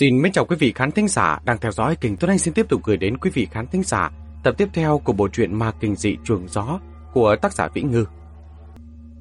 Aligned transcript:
Xin 0.00 0.22
mến 0.22 0.32
chào 0.32 0.44
quý 0.44 0.56
vị 0.56 0.72
khán 0.74 0.90
thính 0.90 1.08
giả 1.08 1.40
đang 1.44 1.58
theo 1.58 1.72
dõi 1.72 1.96
kênh 2.00 2.16
Tuấn 2.16 2.30
Anh 2.30 2.38
xin 2.38 2.54
tiếp 2.54 2.68
tục 2.68 2.80
gửi 2.84 2.96
đến 2.96 3.18
quý 3.18 3.30
vị 3.34 3.48
khán 3.50 3.66
thính 3.66 3.82
giả 3.82 4.10
tập 4.44 4.54
tiếp 4.58 4.68
theo 4.72 4.98
của 5.04 5.12
bộ 5.12 5.28
truyện 5.28 5.58
Ma 5.58 5.72
Kinh 5.80 5.96
Dị 5.96 6.16
Trường 6.24 6.48
Gió 6.48 6.80
của 7.12 7.36
tác 7.42 7.52
giả 7.52 7.68
Vĩ 7.74 7.82
Ngư. 7.82 8.06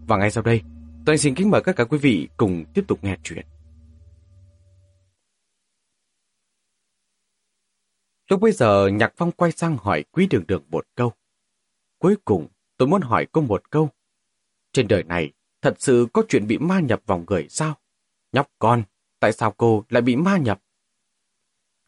Và 0.07 0.17
ngay 0.17 0.31
sau 0.31 0.43
đây, 0.43 0.61
Tuấn 1.05 1.13
Anh 1.13 1.17
xin 1.17 1.35
kính 1.35 1.49
mời 1.49 1.61
các 1.61 1.75
cả 1.75 1.83
quý 1.83 1.97
vị 1.97 2.29
cùng 2.37 2.65
tiếp 2.73 2.81
tục 2.87 3.03
nghe 3.03 3.17
chuyện. 3.23 3.45
Lúc 8.29 8.41
bây 8.41 8.51
giờ 8.51 8.87
Nhạc 8.87 9.13
Phong 9.17 9.31
quay 9.31 9.51
sang 9.51 9.77
hỏi 9.77 10.03
Quý 10.11 10.27
Đường 10.29 10.47
Đường 10.47 10.63
một 10.69 10.85
câu. 10.95 11.13
Cuối 11.97 12.15
cùng 12.25 12.47
tôi 12.77 12.87
muốn 12.87 13.01
hỏi 13.01 13.27
cô 13.31 13.41
một 13.41 13.71
câu. 13.71 13.89
Trên 14.73 14.87
đời 14.87 15.03
này 15.03 15.31
thật 15.61 15.73
sự 15.79 16.07
có 16.13 16.23
chuyện 16.29 16.47
bị 16.47 16.57
ma 16.57 16.79
nhập 16.79 17.01
vào 17.05 17.23
người 17.27 17.47
sao? 17.49 17.73
Nhóc 18.31 18.47
con, 18.59 18.83
tại 19.19 19.31
sao 19.31 19.51
cô 19.57 19.85
lại 19.89 20.01
bị 20.01 20.15
ma 20.15 20.37
nhập? 20.37 20.61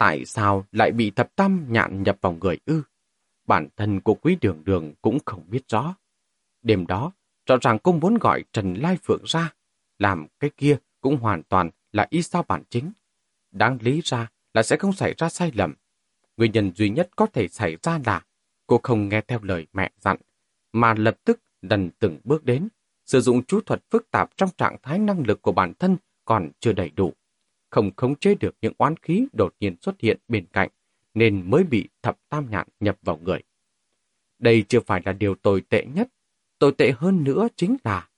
Tại 0.01 0.25
sao 0.25 0.65
lại 0.71 0.91
bị 0.91 1.11
thập 1.11 1.35
tam 1.35 1.65
nhạn 1.69 2.03
nhập 2.03 2.17
vào 2.21 2.37
người 2.41 2.57
ư? 2.65 2.81
Bản 3.47 3.67
thân 3.77 4.01
của 4.01 4.13
quý 4.13 4.37
đường 4.41 4.63
đường 4.63 4.93
cũng 5.01 5.17
không 5.25 5.43
biết 5.47 5.67
rõ. 5.67 5.95
Đêm 6.61 6.87
đó, 6.87 7.11
rõ 7.45 7.57
ràng 7.61 7.79
cô 7.83 7.91
muốn 7.91 8.17
gọi 8.17 8.43
Trần 8.53 8.73
Lai 8.73 8.97
Phượng 9.03 9.21
ra. 9.25 9.53
Làm 9.99 10.27
cái 10.39 10.49
kia 10.57 10.77
cũng 11.01 11.17
hoàn 11.17 11.43
toàn 11.43 11.69
là 11.91 12.07
ý 12.09 12.21
sao 12.21 12.43
bản 12.47 12.63
chính. 12.69 12.91
Đáng 13.51 13.77
lý 13.81 14.01
ra 14.03 14.31
là 14.53 14.63
sẽ 14.63 14.77
không 14.77 14.93
xảy 14.93 15.13
ra 15.17 15.29
sai 15.29 15.51
lầm. 15.55 15.73
Nguyên 16.37 16.51
nhân 16.51 16.71
duy 16.75 16.89
nhất 16.89 17.09
có 17.15 17.25
thể 17.25 17.47
xảy 17.47 17.77
ra 17.83 17.99
là 18.05 18.25
cô 18.67 18.79
không 18.83 19.09
nghe 19.09 19.21
theo 19.21 19.39
lời 19.41 19.67
mẹ 19.73 19.91
dặn, 19.97 20.17
mà 20.73 20.93
lập 20.93 21.17
tức 21.23 21.39
lần 21.61 21.89
từng 21.99 22.19
bước 22.23 22.45
đến, 22.45 22.67
sử 23.05 23.21
dụng 23.21 23.43
chú 23.43 23.61
thuật 23.61 23.83
phức 23.89 24.11
tạp 24.11 24.37
trong 24.37 24.49
trạng 24.57 24.77
thái 24.83 24.99
năng 24.99 25.23
lực 25.27 25.41
của 25.41 25.51
bản 25.51 25.73
thân 25.79 25.97
còn 26.25 26.51
chưa 26.59 26.73
đầy 26.73 26.89
đủ 26.89 27.13
không 27.71 27.91
khống 27.95 28.15
chế 28.15 28.35
được 28.35 28.55
những 28.61 28.73
oán 28.77 28.97
khí 28.97 29.27
đột 29.33 29.55
nhiên 29.59 29.75
xuất 29.81 29.99
hiện 29.99 30.17
bên 30.27 30.45
cạnh, 30.53 30.69
nên 31.13 31.49
mới 31.49 31.63
bị 31.63 31.89
thập 32.01 32.17
tam 32.29 32.49
nhạn 32.49 32.67
nhập 32.79 32.97
vào 33.01 33.17
người. 33.17 33.43
Đây 34.39 34.65
chưa 34.69 34.79
phải 34.79 35.01
là 35.05 35.13
điều 35.13 35.35
tồi 35.35 35.61
tệ 35.69 35.85
nhất. 35.93 36.07
Tồi 36.59 36.71
tệ 36.71 36.91
hơn 36.97 37.23
nữa 37.23 37.47
chính 37.55 37.77
là 37.83 38.09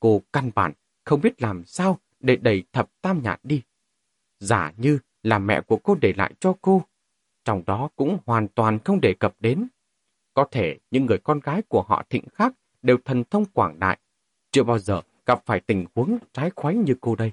cô 0.00 0.22
căn 0.32 0.50
bản 0.54 0.72
không 1.04 1.20
biết 1.20 1.42
làm 1.42 1.64
sao 1.64 1.98
để 2.20 2.36
đẩy 2.36 2.62
thập 2.72 2.90
tam 3.02 3.22
nhạn 3.22 3.40
đi. 3.42 3.62
Giả 4.40 4.72
như 4.76 4.98
là 5.22 5.38
mẹ 5.38 5.60
của 5.60 5.76
cô 5.76 5.94
để 6.00 6.12
lại 6.16 6.34
cho 6.40 6.54
cô, 6.60 6.82
trong 7.44 7.62
đó 7.66 7.88
cũng 7.96 8.18
hoàn 8.26 8.48
toàn 8.48 8.78
không 8.84 9.00
đề 9.00 9.14
cập 9.14 9.34
đến. 9.40 9.68
Có 10.34 10.48
thể 10.50 10.78
những 10.90 11.06
người 11.06 11.18
con 11.18 11.40
gái 11.40 11.62
của 11.68 11.82
họ 11.82 12.04
thịnh 12.10 12.28
khác 12.28 12.52
đều 12.82 12.96
thần 13.04 13.24
thông 13.24 13.44
quảng 13.44 13.78
đại, 13.78 13.98
chưa 14.50 14.62
bao 14.62 14.78
giờ 14.78 15.02
gặp 15.26 15.42
phải 15.46 15.60
tình 15.60 15.86
huống 15.94 16.18
trái 16.32 16.50
khoái 16.56 16.74
như 16.74 16.94
cô 17.00 17.16
đây. 17.16 17.32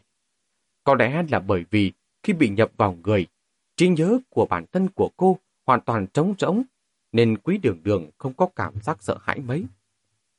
Có 0.83 0.95
lẽ 0.95 1.23
là 1.29 1.39
bởi 1.39 1.65
vì 1.69 1.91
khi 2.23 2.33
bị 2.33 2.49
nhập 2.49 2.71
vào 2.77 2.97
người, 3.03 3.27
trí 3.75 3.87
nhớ 3.87 4.19
của 4.29 4.45
bản 4.45 4.65
thân 4.71 4.89
của 4.89 5.09
cô 5.17 5.39
hoàn 5.65 5.81
toàn 5.81 6.07
trống 6.07 6.33
rỗng, 6.39 6.63
nên 7.11 7.37
quý 7.37 7.57
đường 7.57 7.83
đường 7.83 8.09
không 8.17 8.33
có 8.33 8.49
cảm 8.55 8.73
giác 8.81 9.03
sợ 9.03 9.17
hãi 9.21 9.39
mấy. 9.39 9.65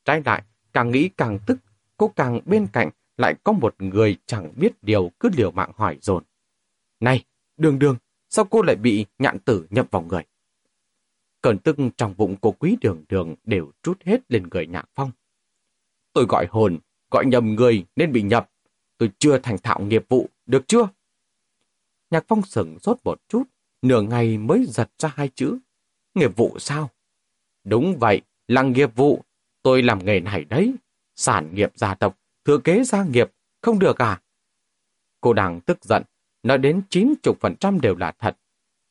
Trái 0.05 0.21
lại, 0.25 0.43
càng 0.73 0.91
nghĩ 0.91 1.09
càng 1.09 1.39
tức, 1.47 1.57
cô 1.97 2.07
càng 2.15 2.39
bên 2.45 2.67
cạnh 2.73 2.89
lại 3.17 3.35
có 3.43 3.51
một 3.51 3.75
người 3.79 4.17
chẳng 4.25 4.53
biết 4.55 4.83
điều 4.83 5.11
cứ 5.19 5.29
liều 5.37 5.51
mạng 5.51 5.71
hỏi 5.75 5.97
dồn. 6.01 6.23
Này, 6.99 7.23
đường 7.57 7.79
đường, 7.79 7.97
sao 8.29 8.45
cô 8.45 8.61
lại 8.61 8.75
bị 8.75 9.05
nhạn 9.19 9.39
tử 9.39 9.67
nhập 9.69 9.87
vào 9.91 10.01
người? 10.01 10.23
Cơn 11.41 11.57
tức 11.57 11.77
trong 11.97 12.13
bụng 12.17 12.35
của 12.35 12.51
quý 12.51 12.77
đường 12.81 13.03
đường 13.09 13.35
đều 13.43 13.71
trút 13.83 14.03
hết 14.03 14.31
lên 14.31 14.47
người 14.51 14.67
nhạc 14.67 14.89
phong. 14.95 15.11
Tôi 16.13 16.25
gọi 16.29 16.47
hồn, 16.49 16.77
gọi 17.11 17.25
nhầm 17.25 17.55
người 17.55 17.85
nên 17.95 18.11
bị 18.11 18.21
nhập. 18.21 18.49
Tôi 18.97 19.11
chưa 19.19 19.37
thành 19.39 19.57
thạo 19.57 19.79
nghiệp 19.79 20.05
vụ, 20.09 20.29
được 20.45 20.67
chưa? 20.67 20.89
Nhạc 22.09 22.25
phong 22.27 22.41
sửng 22.41 22.79
sốt 22.79 22.97
một 23.03 23.21
chút, 23.27 23.43
nửa 23.81 24.01
ngày 24.01 24.37
mới 24.37 24.65
giật 24.67 24.89
ra 24.97 25.13
hai 25.15 25.29
chữ. 25.35 25.57
Nghiệp 26.13 26.35
vụ 26.35 26.59
sao? 26.59 26.89
Đúng 27.63 27.97
vậy, 27.99 28.21
là 28.47 28.61
nghiệp 28.61 28.95
vụ. 28.95 29.23
Tôi 29.61 29.83
làm 29.83 30.05
nghề 30.05 30.19
này 30.19 30.43
đấy. 30.43 30.73
Sản 31.15 31.55
nghiệp 31.55 31.71
gia 31.75 31.95
tộc, 31.95 32.17
thừa 32.45 32.57
kế 32.57 32.83
gia 32.83 33.03
nghiệp, 33.03 33.31
không 33.61 33.79
được 33.79 34.01
à? 34.01 34.21
Cô 35.21 35.33
đang 35.33 35.61
tức 35.61 35.85
giận, 35.85 36.03
nói 36.43 36.57
đến 36.57 36.81
90% 36.89 37.79
đều 37.79 37.95
là 37.95 38.11
thật. 38.11 38.37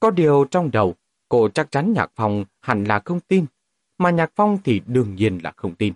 Có 0.01 0.11
điều 0.11 0.45
trong 0.51 0.71
đầu, 0.71 0.95
cô 1.29 1.49
chắc 1.49 1.71
chắn 1.71 1.93
Nhạc 1.93 2.13
Phong 2.15 2.45
hẳn 2.61 2.85
là 2.85 3.03
không 3.05 3.21
tin, 3.21 3.47
mà 3.99 4.11
Nhạc 4.11 4.33
Phong 4.35 4.59
thì 4.65 4.81
đương 4.87 5.15
nhiên 5.15 5.39
là 5.43 5.53
không 5.57 5.75
tin. 5.75 5.95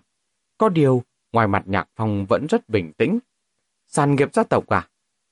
Có 0.57 0.69
điều, 0.69 1.03
ngoài 1.31 1.47
mặt 1.47 1.63
Nhạc 1.65 1.89
Phong 1.95 2.25
vẫn 2.25 2.47
rất 2.49 2.69
bình 2.69 2.93
tĩnh. 2.93 3.19
Sản 3.87 4.15
nghiệp 4.15 4.33
gia 4.33 4.43
tộc 4.43 4.67
à? 4.67 4.89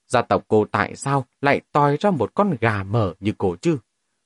Gia 0.07 0.21
tộc 0.21 0.43
cô 0.47 0.65
tại 0.71 0.95
sao 0.95 1.25
lại 1.41 1.61
toi 1.71 1.97
ra 1.99 2.11
một 2.11 2.31
con 2.35 2.55
gà 2.61 2.83
mở 2.83 3.13
như 3.19 3.33
cô 3.37 3.55
chứ? 3.61 3.77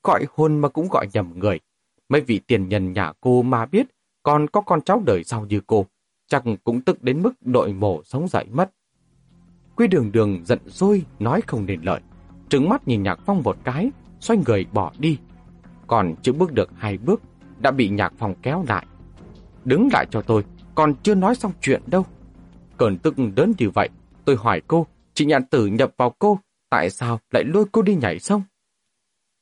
Gọi 0.02 0.24
hôn 0.36 0.58
mà 0.58 0.68
cũng 0.68 0.88
gọi 0.88 1.06
nhầm 1.12 1.32
người. 1.38 1.60
Mấy 2.08 2.20
vị 2.20 2.40
tiền 2.46 2.68
nhân 2.68 2.92
nhà 2.92 3.12
cô 3.20 3.42
mà 3.42 3.66
biết 3.66 3.86
còn 4.22 4.48
có 4.48 4.60
con 4.60 4.80
cháu 4.82 5.02
đời 5.06 5.24
sau 5.24 5.46
như 5.46 5.60
cô, 5.66 5.86
chắc 6.26 6.42
cũng 6.64 6.80
tức 6.80 7.02
đến 7.02 7.22
mức 7.22 7.32
đội 7.40 7.72
mổ 7.72 8.02
sống 8.04 8.28
dậy 8.28 8.46
mất. 8.52 8.70
Quy 9.76 9.86
đường 9.86 10.12
đường 10.12 10.44
giận 10.44 10.58
dỗi 10.66 11.02
nói 11.18 11.40
không 11.46 11.66
nên 11.66 11.82
lợi. 11.82 12.00
Trứng 12.48 12.68
mắt 12.68 12.88
nhìn 12.88 13.02
Nhạc 13.02 13.18
Phong 13.26 13.42
một 13.42 13.56
cái, 13.64 13.90
xoay 14.20 14.38
người 14.46 14.66
bỏ 14.72 14.92
đi. 14.98 15.18
Còn 15.86 16.14
chưa 16.22 16.32
bước 16.32 16.52
được 16.52 16.70
hai 16.76 16.98
bước, 16.98 17.22
đã 17.58 17.70
bị 17.70 17.88
Nhạc 17.88 18.12
Phong 18.18 18.34
kéo 18.42 18.64
lại. 18.68 18.86
Đứng 19.64 19.88
lại 19.92 20.06
cho 20.10 20.22
tôi, 20.22 20.44
còn 20.74 20.94
chưa 21.02 21.14
nói 21.14 21.34
xong 21.34 21.52
chuyện 21.60 21.82
đâu. 21.86 22.06
Cơn 22.76 22.98
tức 22.98 23.14
đến 23.34 23.52
như 23.58 23.70
vậy, 23.70 23.88
tôi 24.24 24.36
hỏi 24.36 24.62
cô 24.68 24.86
Chị 25.14 25.24
nhạn 25.24 25.44
tử 25.46 25.66
nhập 25.66 25.94
vào 25.96 26.10
cô, 26.18 26.38
tại 26.70 26.90
sao 26.90 27.20
lại 27.30 27.44
lôi 27.44 27.64
cô 27.72 27.82
đi 27.82 27.94
nhảy 27.94 28.18
sông? 28.18 28.42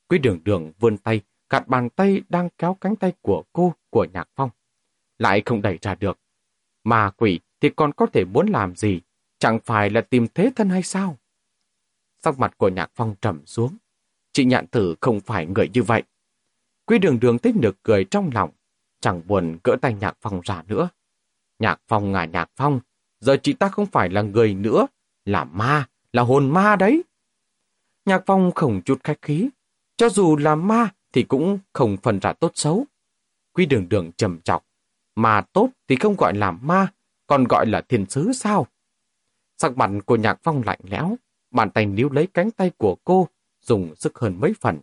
Quý 0.09 0.19
đường 0.19 0.41
đường 0.45 0.73
vươn 0.79 0.97
tay, 0.99 1.21
gạt 1.51 1.69
bàn 1.69 1.91
tay 1.91 2.23
đang 2.29 2.49
kéo 2.59 2.77
cánh 2.81 2.97
tay 2.97 3.13
của 3.21 3.45
cô, 3.53 3.75
của 3.91 4.07
Nhạc 4.13 4.29
Phong. 4.37 4.51
Lại 5.19 5.43
không 5.47 5.63
đẩy 5.63 5.79
ra 5.83 5.95
được. 5.95 6.19
Mà 6.85 7.11
quỷ 7.11 7.41
thì 7.61 7.71
còn 7.77 7.93
có 7.93 8.07
thể 8.07 8.25
muốn 8.25 8.47
làm 8.47 8.77
gì? 8.77 9.01
Chẳng 9.39 9.59
phải 9.65 9.91
là 9.91 10.01
tìm 10.01 10.27
thế 10.35 10.51
thân 10.57 10.69
hay 10.69 10.83
sao? 10.83 11.17
Sắc 12.25 12.39
mặt 12.39 12.59
của 12.59 12.69
Nhạc 12.69 12.91
Phong 12.95 13.15
trầm 13.21 13.47
xuống. 13.47 13.77
Chị 14.33 14.45
nhạn 14.45 14.67
tử 14.67 14.95
không 15.01 15.21
phải 15.21 15.47
người 15.47 15.71
như 15.73 15.83
vậy. 15.83 16.03
Quý 16.87 16.99
đường 16.99 17.21
đường 17.21 17.39
tích 17.39 17.57
nực 17.57 17.83
cười 17.83 18.05
trong 18.05 18.31
lòng, 18.35 18.51
chẳng 19.01 19.23
buồn 19.27 19.59
gỡ 19.65 19.77
tay 19.83 19.95
Nhạc 19.95 20.17
Phong 20.21 20.41
ra 20.45 20.63
nữa. 20.67 20.89
Nhạc 21.59 21.81
Phong 21.89 22.15
à 22.15 22.25
Nhạc 22.25 22.51
Phong, 22.57 22.81
giờ 23.21 23.37
chị 23.43 23.53
ta 23.53 23.69
không 23.69 23.87
phải 23.87 24.09
là 24.09 24.23
người 24.23 24.55
nữa, 24.55 24.87
là 25.25 25.45
ma, 25.45 25.87
là 26.13 26.23
hồn 26.23 26.51
ma 26.51 26.77
đấy. 26.77 27.03
Nhạc 28.05 28.23
phong 28.27 28.53
không 28.55 28.81
chút 28.85 29.01
khách 29.05 29.23
khí. 29.23 29.49
Cho 29.97 30.09
dù 30.09 30.37
là 30.37 30.55
ma 30.55 30.89
thì 31.13 31.23
cũng 31.23 31.59
không 31.73 31.97
phần 32.03 32.19
ra 32.19 32.33
tốt 32.33 32.53
xấu. 32.55 32.85
Quy 33.53 33.67
đường 33.67 33.89
đường 33.89 34.11
trầm 34.17 34.41
trọng. 34.41 34.63
Mà 35.15 35.41
tốt 35.41 35.69
thì 35.89 35.97
không 35.97 36.17
gọi 36.17 36.35
là 36.35 36.51
ma, 36.51 36.93
còn 37.27 37.45
gọi 37.45 37.67
là 37.67 37.81
thiên 37.81 38.07
sứ 38.07 38.33
sao? 38.33 38.67
Sắc 39.59 39.77
mặt 39.77 39.91
của 40.07 40.17
nhạc 40.17 40.39
phong 40.43 40.63
lạnh 40.67 40.81
lẽo, 40.83 41.17
bàn 41.51 41.71
tay 41.71 41.87
níu 41.87 42.11
lấy 42.11 42.27
cánh 42.27 42.51
tay 42.51 42.71
của 42.77 42.97
cô, 43.05 43.29
dùng 43.63 43.95
sức 43.97 44.19
hơn 44.19 44.37
mấy 44.41 44.55
phần. 44.61 44.79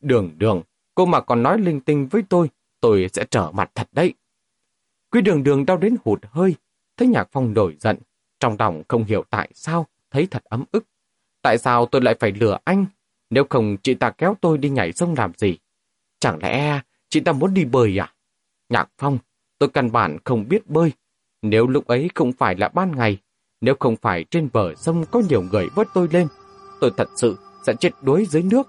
Đường 0.00 0.34
đường, 0.38 0.62
cô 0.94 1.06
mà 1.06 1.20
còn 1.20 1.42
nói 1.42 1.58
linh 1.58 1.80
tinh 1.80 2.08
với 2.10 2.22
tôi, 2.28 2.50
tôi 2.80 3.08
sẽ 3.12 3.26
trở 3.30 3.50
mặt 3.50 3.70
thật 3.74 3.88
đấy. 3.92 4.14
Quy 5.10 5.20
đường 5.20 5.42
đường 5.42 5.66
đau 5.66 5.76
đến 5.76 5.96
hụt 6.04 6.20
hơi, 6.30 6.54
thấy 6.96 7.08
nhạc 7.08 7.28
phong 7.32 7.54
nổi 7.54 7.76
giận, 7.80 7.98
trong 8.40 8.56
lòng 8.58 8.82
không 8.88 9.04
hiểu 9.04 9.24
tại 9.30 9.50
sao, 9.54 9.86
thấy 10.10 10.26
thật 10.30 10.44
ấm 10.44 10.64
ức. 10.72 10.84
Tại 11.42 11.58
sao 11.58 11.86
tôi 11.86 12.02
lại 12.02 12.14
phải 12.20 12.32
lừa 12.32 12.58
anh? 12.64 12.86
Nếu 13.30 13.44
không 13.50 13.76
chị 13.82 13.94
ta 13.94 14.10
kéo 14.10 14.36
tôi 14.40 14.58
đi 14.58 14.70
nhảy 14.70 14.92
sông 14.92 15.14
làm 15.18 15.32
gì? 15.36 15.58
Chẳng 16.18 16.38
lẽ 16.42 16.80
chị 17.08 17.20
ta 17.20 17.32
muốn 17.32 17.54
đi 17.54 17.64
bơi 17.64 18.00
à? 18.00 18.12
Nhạc 18.68 18.88
Phong, 18.98 19.18
tôi 19.58 19.68
căn 19.68 19.92
bản 19.92 20.18
không 20.24 20.48
biết 20.48 20.70
bơi. 20.70 20.92
Nếu 21.42 21.66
lúc 21.66 21.86
ấy 21.86 22.10
không 22.14 22.32
phải 22.32 22.54
là 22.56 22.68
ban 22.68 22.96
ngày, 22.96 23.18
nếu 23.60 23.74
không 23.80 23.96
phải 23.96 24.24
trên 24.24 24.48
bờ 24.52 24.74
sông 24.74 25.04
có 25.10 25.22
nhiều 25.28 25.42
người 25.52 25.68
vớt 25.74 25.86
tôi 25.94 26.08
lên, 26.12 26.28
tôi 26.80 26.90
thật 26.96 27.08
sự 27.16 27.38
sẽ 27.66 27.74
chết 27.80 27.90
đuối 28.02 28.26
dưới 28.30 28.42
nước. 28.42 28.68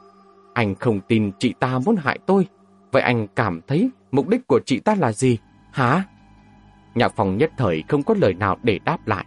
Anh 0.53 0.75
không 0.75 0.99
tin 1.07 1.31
chị 1.39 1.53
ta 1.59 1.79
muốn 1.79 1.95
hại 1.95 2.19
tôi. 2.25 2.47
Vậy 2.91 3.01
anh 3.01 3.27
cảm 3.35 3.61
thấy 3.67 3.89
mục 4.11 4.27
đích 4.27 4.47
của 4.47 4.59
chị 4.65 4.79
ta 4.79 4.95
là 4.95 5.11
gì? 5.11 5.37
Hả? 5.71 6.03
Nhạc 6.95 7.13
Phong 7.15 7.37
nhất 7.37 7.51
thời 7.57 7.83
không 7.87 8.03
có 8.03 8.15
lời 8.21 8.33
nào 8.33 8.57
để 8.63 8.79
đáp 8.85 9.07
lại. 9.07 9.25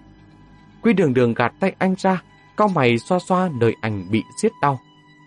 Quy 0.82 0.92
đường 0.92 1.14
đường 1.14 1.34
gạt 1.34 1.52
tay 1.60 1.74
anh 1.78 1.94
ra, 1.98 2.22
cao 2.56 2.68
mày 2.68 2.98
xoa 2.98 3.18
xoa 3.18 3.50
nơi 3.60 3.74
anh 3.80 4.04
bị 4.10 4.22
siết 4.42 4.52
đau. 4.62 4.80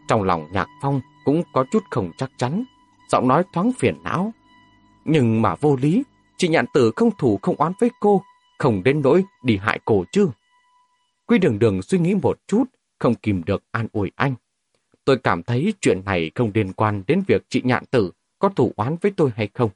Trong 0.07 0.24
lòng 0.24 0.48
nhạc 0.51 0.68
phong 0.81 1.01
cũng 1.25 1.44
có 1.53 1.65
chút 1.71 1.83
không 1.92 2.12
chắc 2.18 2.31
chắn, 2.38 2.63
giọng 3.12 3.27
nói 3.27 3.44
thoáng 3.53 3.71
phiền 3.80 3.95
não. 4.03 4.33
Nhưng 5.06 5.42
mà 5.42 5.56
vô 5.56 5.75
lý, 5.81 6.03
chị 6.38 6.48
nhạn 6.48 6.65
tử 6.74 6.92
không 6.95 7.09
thủ 7.18 7.39
không 7.42 7.56
oán 7.56 7.74
với 7.80 7.89
cô, 8.00 8.21
không 8.59 8.83
đến 8.83 9.01
nỗi 9.01 9.24
đi 9.44 9.57
hại 9.57 9.80
cô 9.86 10.03
chứ. 10.12 10.30
Quy 11.25 11.38
đường 11.38 11.59
đường 11.59 11.81
suy 11.81 12.00
nghĩ 12.00 12.15
một 12.15 12.38
chút, 12.48 12.63
không 13.00 13.15
kìm 13.15 13.44
được 13.44 13.63
an 13.71 13.88
ủi 13.92 14.12
anh. 14.15 14.36
Tôi 15.06 15.18
cảm 15.18 15.44
thấy 15.44 15.74
chuyện 15.81 16.01
này 16.06 16.31
không 16.36 16.51
liên 16.53 16.74
quan 16.74 17.03
đến 17.07 17.24
việc 17.27 17.42
chị 17.50 17.62
nhạn 17.65 17.86
tử 17.92 18.12
có 18.39 18.50
thủ 18.50 18.74
oán 18.75 18.95
với 19.01 19.12
tôi 19.18 19.31
hay 19.36 19.50
không. 19.53 19.69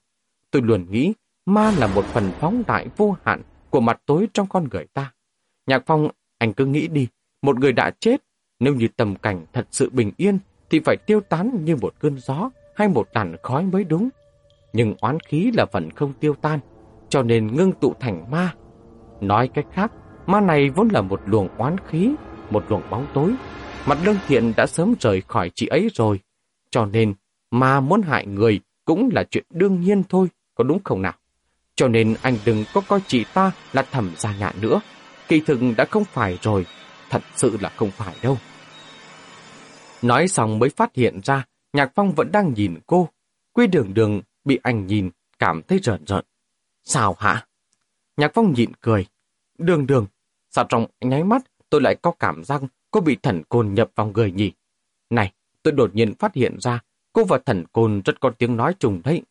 Tôi 0.52 0.62
luôn 0.62 0.86
nghĩ 0.92 1.14
ma 1.46 1.72
là 1.78 1.88
một 1.88 2.06
phần 2.06 2.32
phóng 2.40 2.64
đại 2.68 2.88
vô 2.98 3.16
hạn 3.24 3.42
của 3.70 3.80
mặt 3.80 4.02
tối 4.06 4.28
trong 4.34 4.48
con 4.48 4.68
người 4.72 4.86
ta. 4.94 5.14
Nhạc 5.68 5.84
Phong, 5.86 6.10
anh 6.38 6.54
cứ 6.54 6.66
nghĩ 6.66 6.88
đi, 6.88 7.08
một 7.42 7.60
người 7.60 7.74
đã 7.74 7.92
chết, 8.00 8.22
Nếu 8.60 8.76
như 8.76 8.88
tầm 8.98 9.16
cảnh 9.16 9.46
thật 9.54 9.68
sự 9.72 9.90
bình 9.90 10.12
yên, 10.18 10.40
thì 10.70 10.80
phải 10.80 10.98
tiêu 10.98 11.22
tán 11.22 11.66
như 11.66 11.76
một 11.76 11.94
cơn 12.00 12.18
gió 12.20 12.50
hay 12.76 12.88
một 12.88 13.08
tàn 13.14 13.36
khói 13.44 13.64
mới 13.64 13.84
đúng. 13.84 14.10
Nhưng 14.74 14.96
oán 15.02 15.20
khí 15.20 15.52
là 15.54 15.66
vẫn 15.72 15.92
không 15.92 16.14
tiêu 16.20 16.36
tan, 16.42 16.60
cho 17.10 17.24
nên 17.24 17.56
ngưng 17.56 17.72
tụ 17.72 17.94
thành 18.00 18.32
ma. 18.32 18.54
Nói 19.22 19.48
cách 19.48 19.66
khác, 19.72 19.92
ma 20.26 20.42
này 20.42 20.70
vốn 20.70 20.90
là 20.90 21.02
một 21.02 21.22
luồng 21.26 21.48
oán 21.58 21.76
khí, 21.88 22.12
một 22.50 22.66
luồng 22.70 22.82
bóng 22.90 23.08
tối. 23.14 23.36
Mặt 23.86 23.98
lương 24.04 24.18
thiện 24.28 24.54
đã 24.58 24.68
sớm 24.68 24.94
rời 25.00 25.22
khỏi 25.22 25.52
chị 25.56 25.68
ấy 25.68 25.90
rồi, 25.94 26.20
cho 26.70 26.86
nên 26.86 27.14
ma 27.52 27.80
muốn 27.80 28.02
hại 28.02 28.26
người 28.26 28.60
cũng 28.86 29.10
là 29.14 29.24
chuyện 29.24 29.46
đương 29.50 29.82
nhiên 29.82 30.04
thôi, 30.10 30.28
có 30.56 30.64
đúng 30.64 30.80
không 30.84 31.02
nào? 31.02 31.14
Cho 31.76 31.88
nên 31.88 32.16
anh 32.22 32.38
đừng 32.46 32.64
có 32.74 32.82
coi 32.88 33.00
chị 33.08 33.26
ta 33.34 33.52
là 33.74 33.82
thẩm 33.92 34.12
gia 34.18 34.38
nhạn 34.38 34.56
nữa. 34.62 34.82
Kỳ 35.28 35.40
thực 35.40 35.60
đã 35.78 35.86
không 35.86 36.06
phải 36.06 36.38
rồi, 36.42 36.66
thật 37.10 37.22
sự 37.36 37.58
là 37.62 37.70
không 37.70 37.92
phải 37.92 38.16
đâu. 38.22 38.38
Nói 40.02 40.28
xong 40.28 40.60
mới 40.60 40.70
phát 40.70 40.96
hiện 40.96 41.20
ra, 41.24 41.46
Nhạc 41.74 41.92
Phong 41.96 42.16
vẫn 42.16 42.32
đang 42.32 42.54
nhìn 42.54 42.80
cô. 42.88 43.10
Quy 43.54 43.68
đường 43.68 43.94
đường 43.94 44.22
bị 44.44 44.60
anh 44.64 44.88
nhìn, 44.88 45.10
cảm 45.40 45.62
thấy 45.62 45.80
rợn 45.84 46.04
rợn. 46.08 46.26
Sao 46.84 47.16
hả? 47.20 47.48
Nhạc 48.18 48.32
Phong 48.34 48.54
nhịn 48.54 48.72
cười. 48.82 49.06
Đường 49.58 49.88
đường, 49.88 50.08
sao 50.50 50.66
trong 50.70 50.86
nháy 51.02 51.24
mắt 51.24 51.42
tôi 51.70 51.82
lại 51.82 51.96
có 51.96 52.12
cảm 52.12 52.44
giác 52.44 52.62
cô 52.92 53.02
bị 53.02 53.16
thần 53.16 53.44
côn 53.50 53.74
nhập 53.74 53.92
vào 53.96 54.08
người 54.08 54.32
nhỉ? 54.32 54.52
Này, 55.10 55.32
tôi 55.64 55.72
đột 55.72 55.96
nhiên 55.96 56.16
phát 56.16 56.34
hiện 56.34 56.58
ra 56.60 56.80
cô 57.14 57.24
và 57.24 57.40
thần 57.46 57.66
côn 57.72 58.02
rất 58.06 58.20
có 58.20 58.30
tiếng 58.30 58.58
nói 58.58 58.76
trùng 58.80 59.02
đấy. 59.04 59.22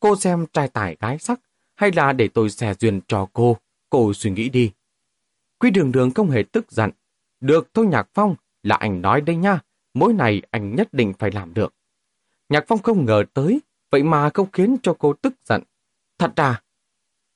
Cô 0.00 0.16
xem 0.16 0.46
trai 0.52 0.68
tài 0.68 0.96
gái 1.00 1.18
sắc, 1.18 1.40
hay 1.74 1.92
là 1.92 2.12
để 2.12 2.28
tôi 2.28 2.50
xè 2.50 2.74
duyên 2.74 3.00
cho 3.08 3.28
cô, 3.32 3.56
cô 3.90 4.12
suy 4.14 4.30
nghĩ 4.30 4.48
đi. 4.48 4.70
Quy 5.62 5.70
đường 5.70 5.92
đường 5.92 6.10
không 6.10 6.30
hề 6.30 6.42
tức 6.42 6.72
giận. 6.72 6.90
Được 7.40 7.74
thôi 7.74 7.86
Nhạc 7.86 8.08
Phong, 8.14 8.34
là 8.62 8.76
anh 8.76 9.02
nói 9.02 9.20
đây 9.20 9.36
nha, 9.36 9.60
mỗi 9.94 10.12
này 10.12 10.42
anh 10.50 10.74
nhất 10.74 10.88
định 10.92 11.12
phải 11.18 11.30
làm 11.30 11.54
được. 11.54 11.74
Nhạc 12.48 12.64
Phong 12.68 12.82
không 12.82 13.04
ngờ 13.04 13.24
tới, 13.34 13.60
vậy 13.90 14.02
mà 14.02 14.30
không 14.34 14.50
khiến 14.52 14.76
cho 14.82 14.94
cô 14.98 15.12
tức 15.12 15.34
giận. 15.44 15.62
Thật 16.18 16.32
à? 16.36 16.62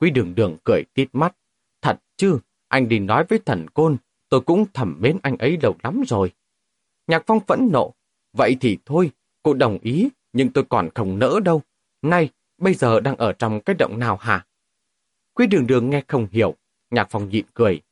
Quý 0.00 0.10
đường 0.10 0.34
đường 0.34 0.56
cười 0.64 0.82
tít 0.94 1.08
mắt. 1.12 1.36
Thật 1.82 2.00
chứ, 2.16 2.38
anh 2.68 2.88
đi 2.88 2.98
nói 2.98 3.24
với 3.28 3.38
thần 3.38 3.70
côn, 3.70 3.96
tôi 4.28 4.40
cũng 4.40 4.66
thầm 4.74 4.96
mến 5.00 5.18
anh 5.22 5.36
ấy 5.36 5.58
lâu 5.62 5.74
lắm 5.82 6.02
rồi. 6.06 6.32
Nhạc 7.06 7.22
Phong 7.26 7.40
phẫn 7.40 7.68
nộ. 7.72 7.94
Vậy 8.32 8.56
thì 8.60 8.78
thôi, 8.84 9.10
cô 9.42 9.54
đồng 9.54 9.78
ý, 9.82 10.08
nhưng 10.32 10.52
tôi 10.52 10.64
còn 10.68 10.88
không 10.94 11.18
nỡ 11.18 11.40
đâu. 11.44 11.62
Này, 12.02 12.30
bây 12.58 12.74
giờ 12.74 13.00
đang 13.00 13.16
ở 13.16 13.32
trong 13.32 13.60
cái 13.60 13.76
động 13.78 13.98
nào 13.98 14.16
hả? 14.16 14.46
Quý 15.34 15.46
đường 15.46 15.66
đường 15.66 15.90
nghe 15.90 16.02
không 16.08 16.26
hiểu, 16.30 16.54
Nhạc 16.90 17.06
Phong 17.10 17.28
nhịn 17.28 17.44
cười. 17.54 17.82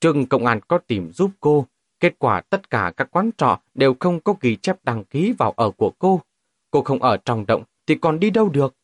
Trường 0.00 0.26
công 0.26 0.46
an 0.46 0.60
có 0.68 0.78
tìm 0.78 1.12
giúp 1.12 1.30
cô, 1.40 1.66
kết 2.00 2.14
quả 2.18 2.40
tất 2.40 2.70
cả 2.70 2.92
các 2.96 3.10
quán 3.10 3.30
trọ 3.36 3.60
đều 3.74 3.94
không 4.00 4.20
có 4.20 4.34
ghi 4.40 4.56
chép 4.56 4.84
đăng 4.84 5.04
ký 5.04 5.32
vào 5.38 5.52
ở 5.56 5.70
của 5.70 5.92
cô. 5.98 6.20
Cô 6.70 6.82
không 6.82 7.02
ở 7.02 7.16
trong 7.16 7.46
động 7.46 7.62
thì 7.86 7.94
còn 7.94 8.20
đi 8.20 8.30
đâu 8.30 8.48
được? 8.48 8.74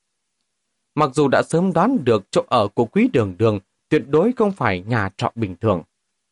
Mặc 0.95 1.11
dù 1.15 1.29
đã 1.29 1.43
sớm 1.43 1.73
đoán 1.73 2.05
được 2.05 2.31
chỗ 2.31 2.45
ở 2.49 2.69
của 2.69 2.85
quý 2.85 3.09
đường 3.13 3.35
đường 3.39 3.61
tuyệt 3.89 4.03
đối 4.09 4.33
không 4.33 4.53
phải 4.53 4.85
nhà 4.87 5.11
trọ 5.17 5.33
bình 5.35 5.57
thường, 5.61 5.83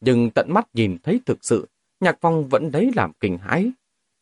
nhưng 0.00 0.30
tận 0.30 0.46
mắt 0.52 0.68
nhìn 0.72 0.98
thấy 1.02 1.20
thực 1.26 1.44
sự, 1.44 1.68
Nhạc 2.00 2.18
Phong 2.20 2.48
vẫn 2.48 2.70
đấy 2.70 2.90
làm 2.96 3.12
kinh 3.20 3.38
hãi. 3.38 3.70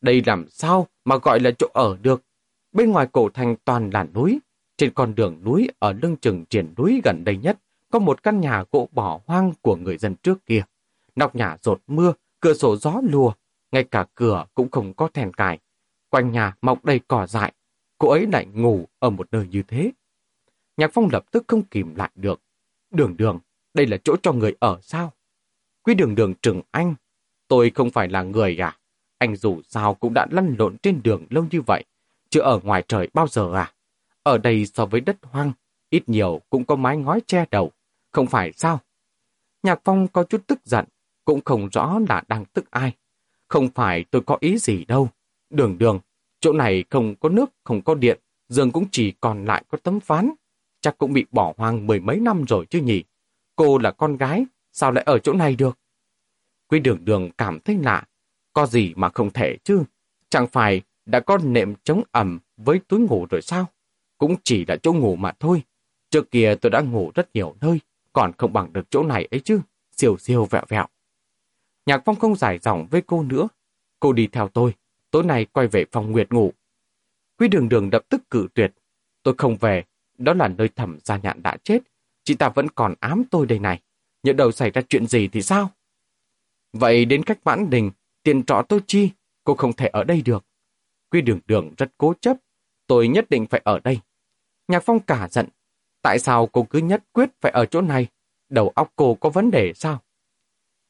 Đây 0.00 0.22
làm 0.26 0.48
sao 0.48 0.86
mà 1.04 1.16
gọi 1.16 1.40
là 1.40 1.50
chỗ 1.58 1.66
ở 1.74 1.96
được? 2.02 2.22
Bên 2.72 2.90
ngoài 2.90 3.06
cổ 3.12 3.28
thành 3.28 3.56
toàn 3.64 3.90
là 3.90 4.06
núi, 4.14 4.40
trên 4.76 4.90
con 4.94 5.14
đường 5.14 5.40
núi 5.44 5.68
ở 5.78 5.92
lưng 5.92 6.16
chừng 6.20 6.44
triển 6.44 6.74
núi 6.76 7.00
gần 7.04 7.24
đây 7.24 7.36
nhất 7.36 7.58
có 7.92 7.98
một 7.98 8.22
căn 8.22 8.40
nhà 8.40 8.64
gỗ 8.72 8.88
bỏ 8.92 9.20
hoang 9.26 9.52
của 9.62 9.76
người 9.76 9.98
dân 9.98 10.14
trước 10.22 10.46
kia. 10.46 10.62
Nóc 11.16 11.34
nhà 11.34 11.56
rột 11.62 11.82
mưa, 11.86 12.12
cửa 12.40 12.54
sổ 12.54 12.76
gió 12.76 13.00
lùa, 13.02 13.32
ngay 13.72 13.84
cả 13.84 14.06
cửa 14.14 14.44
cũng 14.54 14.70
không 14.70 14.94
có 14.94 15.08
thèn 15.08 15.34
cài. 15.34 15.58
Quanh 16.10 16.32
nhà 16.32 16.56
mọc 16.62 16.84
đầy 16.84 17.00
cỏ 17.08 17.26
dại, 17.26 17.52
cô 17.98 18.08
ấy 18.08 18.26
lại 18.26 18.46
ngủ 18.46 18.88
ở 18.98 19.10
một 19.10 19.28
nơi 19.32 19.46
như 19.50 19.62
thế. 19.62 19.92
Nhạc 20.76 20.90
Phong 20.94 21.08
lập 21.12 21.24
tức 21.30 21.44
không 21.46 21.62
kìm 21.62 21.94
lại 21.94 22.10
được. 22.14 22.40
Đường 22.90 23.16
đường, 23.16 23.38
đây 23.74 23.86
là 23.86 23.96
chỗ 24.04 24.16
cho 24.22 24.32
người 24.32 24.54
ở 24.60 24.78
sao? 24.82 25.12
Quý 25.82 25.94
đường 25.94 26.14
đường 26.14 26.34
trừng 26.42 26.60
anh. 26.70 26.94
Tôi 27.48 27.70
không 27.70 27.90
phải 27.90 28.08
là 28.08 28.22
người 28.22 28.56
à? 28.62 28.78
Anh 29.18 29.36
dù 29.36 29.60
sao 29.68 29.94
cũng 29.94 30.14
đã 30.14 30.26
lăn 30.30 30.54
lộn 30.58 30.78
trên 30.78 31.00
đường 31.02 31.26
lâu 31.30 31.46
như 31.50 31.60
vậy, 31.60 31.84
chưa 32.30 32.40
ở 32.40 32.60
ngoài 32.62 32.84
trời 32.88 33.08
bao 33.14 33.28
giờ 33.28 33.54
à? 33.54 33.72
Ở 34.22 34.38
đây 34.38 34.66
so 34.66 34.86
với 34.86 35.00
đất 35.00 35.16
hoang, 35.22 35.52
ít 35.90 36.08
nhiều 36.08 36.40
cũng 36.50 36.64
có 36.64 36.76
mái 36.76 36.96
ngói 36.96 37.20
che 37.26 37.44
đầu, 37.50 37.72
không 38.12 38.26
phải 38.26 38.52
sao? 38.52 38.80
Nhạc 39.62 39.80
Phong 39.84 40.08
có 40.08 40.24
chút 40.24 40.42
tức 40.46 40.58
giận, 40.64 40.84
cũng 41.24 41.40
không 41.44 41.68
rõ 41.72 41.98
là 42.08 42.22
đang 42.28 42.44
tức 42.44 42.70
ai. 42.70 42.92
Không 43.48 43.68
phải 43.74 44.04
tôi 44.10 44.22
có 44.26 44.36
ý 44.40 44.58
gì 44.58 44.84
đâu. 44.84 45.08
Đường 45.50 45.78
đường, 45.78 46.00
chỗ 46.40 46.52
này 46.52 46.84
không 46.90 47.14
có 47.20 47.28
nước, 47.28 47.50
không 47.64 47.82
có 47.82 47.94
điện, 47.94 48.20
giường 48.48 48.72
cũng 48.72 48.86
chỉ 48.90 49.12
còn 49.20 49.44
lại 49.44 49.64
có 49.68 49.78
tấm 49.82 50.00
phán. 50.00 50.30
Chắc 50.80 50.98
cũng 50.98 51.12
bị 51.12 51.26
bỏ 51.30 51.54
hoang 51.56 51.86
mười 51.86 52.00
mấy 52.00 52.20
năm 52.20 52.44
rồi 52.48 52.66
chứ 52.70 52.80
nhỉ. 52.80 53.04
Cô 53.56 53.78
là 53.78 53.90
con 53.90 54.16
gái, 54.16 54.44
sao 54.72 54.92
lại 54.92 55.04
ở 55.04 55.18
chỗ 55.18 55.32
này 55.32 55.56
được? 55.56 55.78
Quý 56.68 56.80
đường 56.80 57.04
đường 57.04 57.30
cảm 57.38 57.60
thấy 57.60 57.78
lạ. 57.82 58.04
Có 58.52 58.66
gì 58.66 58.92
mà 58.96 59.08
không 59.08 59.30
thể 59.30 59.56
chứ? 59.64 59.82
Chẳng 60.28 60.46
phải 60.46 60.82
đã 61.06 61.20
có 61.20 61.38
nệm 61.38 61.74
chống 61.84 62.02
ẩm 62.10 62.38
với 62.56 62.80
túi 62.88 63.00
ngủ 63.00 63.26
rồi 63.30 63.42
sao? 63.42 63.66
Cũng 64.18 64.36
chỉ 64.44 64.64
là 64.66 64.76
chỗ 64.76 64.92
ngủ 64.92 65.16
mà 65.16 65.32
thôi. 65.40 65.62
Trước 66.10 66.30
kia 66.30 66.54
tôi 66.60 66.70
đã 66.70 66.80
ngủ 66.80 67.10
rất 67.14 67.34
nhiều 67.34 67.54
nơi, 67.60 67.80
còn 68.12 68.32
không 68.38 68.52
bằng 68.52 68.72
được 68.72 68.90
chỗ 68.90 69.02
này 69.02 69.28
ấy 69.30 69.40
chứ. 69.40 69.60
Siêu 69.96 70.16
siêu 70.18 70.44
vẹo 70.44 70.62
vẹo. 70.68 70.86
Nhạc 71.86 72.02
Phong 72.04 72.16
không 72.16 72.36
giải 72.36 72.58
dòng 72.58 72.86
với 72.90 73.02
cô 73.06 73.22
nữa. 73.22 73.48
Cô 74.00 74.12
đi 74.12 74.26
theo 74.26 74.48
tôi, 74.48 74.74
tối 75.10 75.22
nay 75.22 75.44
quay 75.44 75.66
về 75.66 75.84
phòng 75.92 76.12
Nguyệt 76.12 76.32
ngủ. 76.32 76.52
Quý 77.38 77.48
đường 77.48 77.68
đường 77.68 77.90
đập 77.90 78.02
tức 78.08 78.30
cử 78.30 78.48
tuyệt. 78.54 78.72
Tôi 79.22 79.34
không 79.38 79.56
về, 79.56 79.84
đó 80.18 80.34
là 80.34 80.48
nơi 80.48 80.68
thẩm 80.68 80.98
gia 81.04 81.16
nhạn 81.16 81.42
đã 81.42 81.56
chết. 81.64 81.82
Chị 82.24 82.34
ta 82.34 82.48
vẫn 82.48 82.68
còn 82.68 82.94
ám 83.00 83.22
tôi 83.30 83.46
đây 83.46 83.58
này. 83.58 83.80
Nhớ 84.22 84.32
đầu 84.32 84.52
xảy 84.52 84.70
ra 84.70 84.82
chuyện 84.88 85.06
gì 85.06 85.28
thì 85.28 85.42
sao? 85.42 85.70
Vậy 86.72 87.04
đến 87.04 87.22
cách 87.22 87.44
vãn 87.44 87.70
đình, 87.70 87.90
tiền 88.22 88.44
trọ 88.44 88.62
tôi 88.68 88.80
chi, 88.86 89.10
cô 89.44 89.54
không 89.54 89.72
thể 89.72 89.86
ở 89.86 90.04
đây 90.04 90.22
được. 90.22 90.44
Quy 91.10 91.20
đường 91.20 91.40
đường 91.46 91.74
rất 91.76 91.92
cố 91.98 92.14
chấp, 92.20 92.36
tôi 92.86 93.08
nhất 93.08 93.30
định 93.30 93.46
phải 93.46 93.60
ở 93.64 93.78
đây. 93.78 94.00
Nhạc 94.68 94.82
Phong 94.84 95.00
cả 95.00 95.28
giận. 95.30 95.48
Tại 96.02 96.18
sao 96.18 96.46
cô 96.46 96.62
cứ 96.62 96.78
nhất 96.78 97.02
quyết 97.12 97.30
phải 97.40 97.52
ở 97.52 97.66
chỗ 97.66 97.80
này? 97.80 98.06
Đầu 98.48 98.68
óc 98.68 98.92
cô 98.96 99.14
có 99.14 99.30
vấn 99.30 99.50
đề 99.50 99.72
sao? 99.74 100.02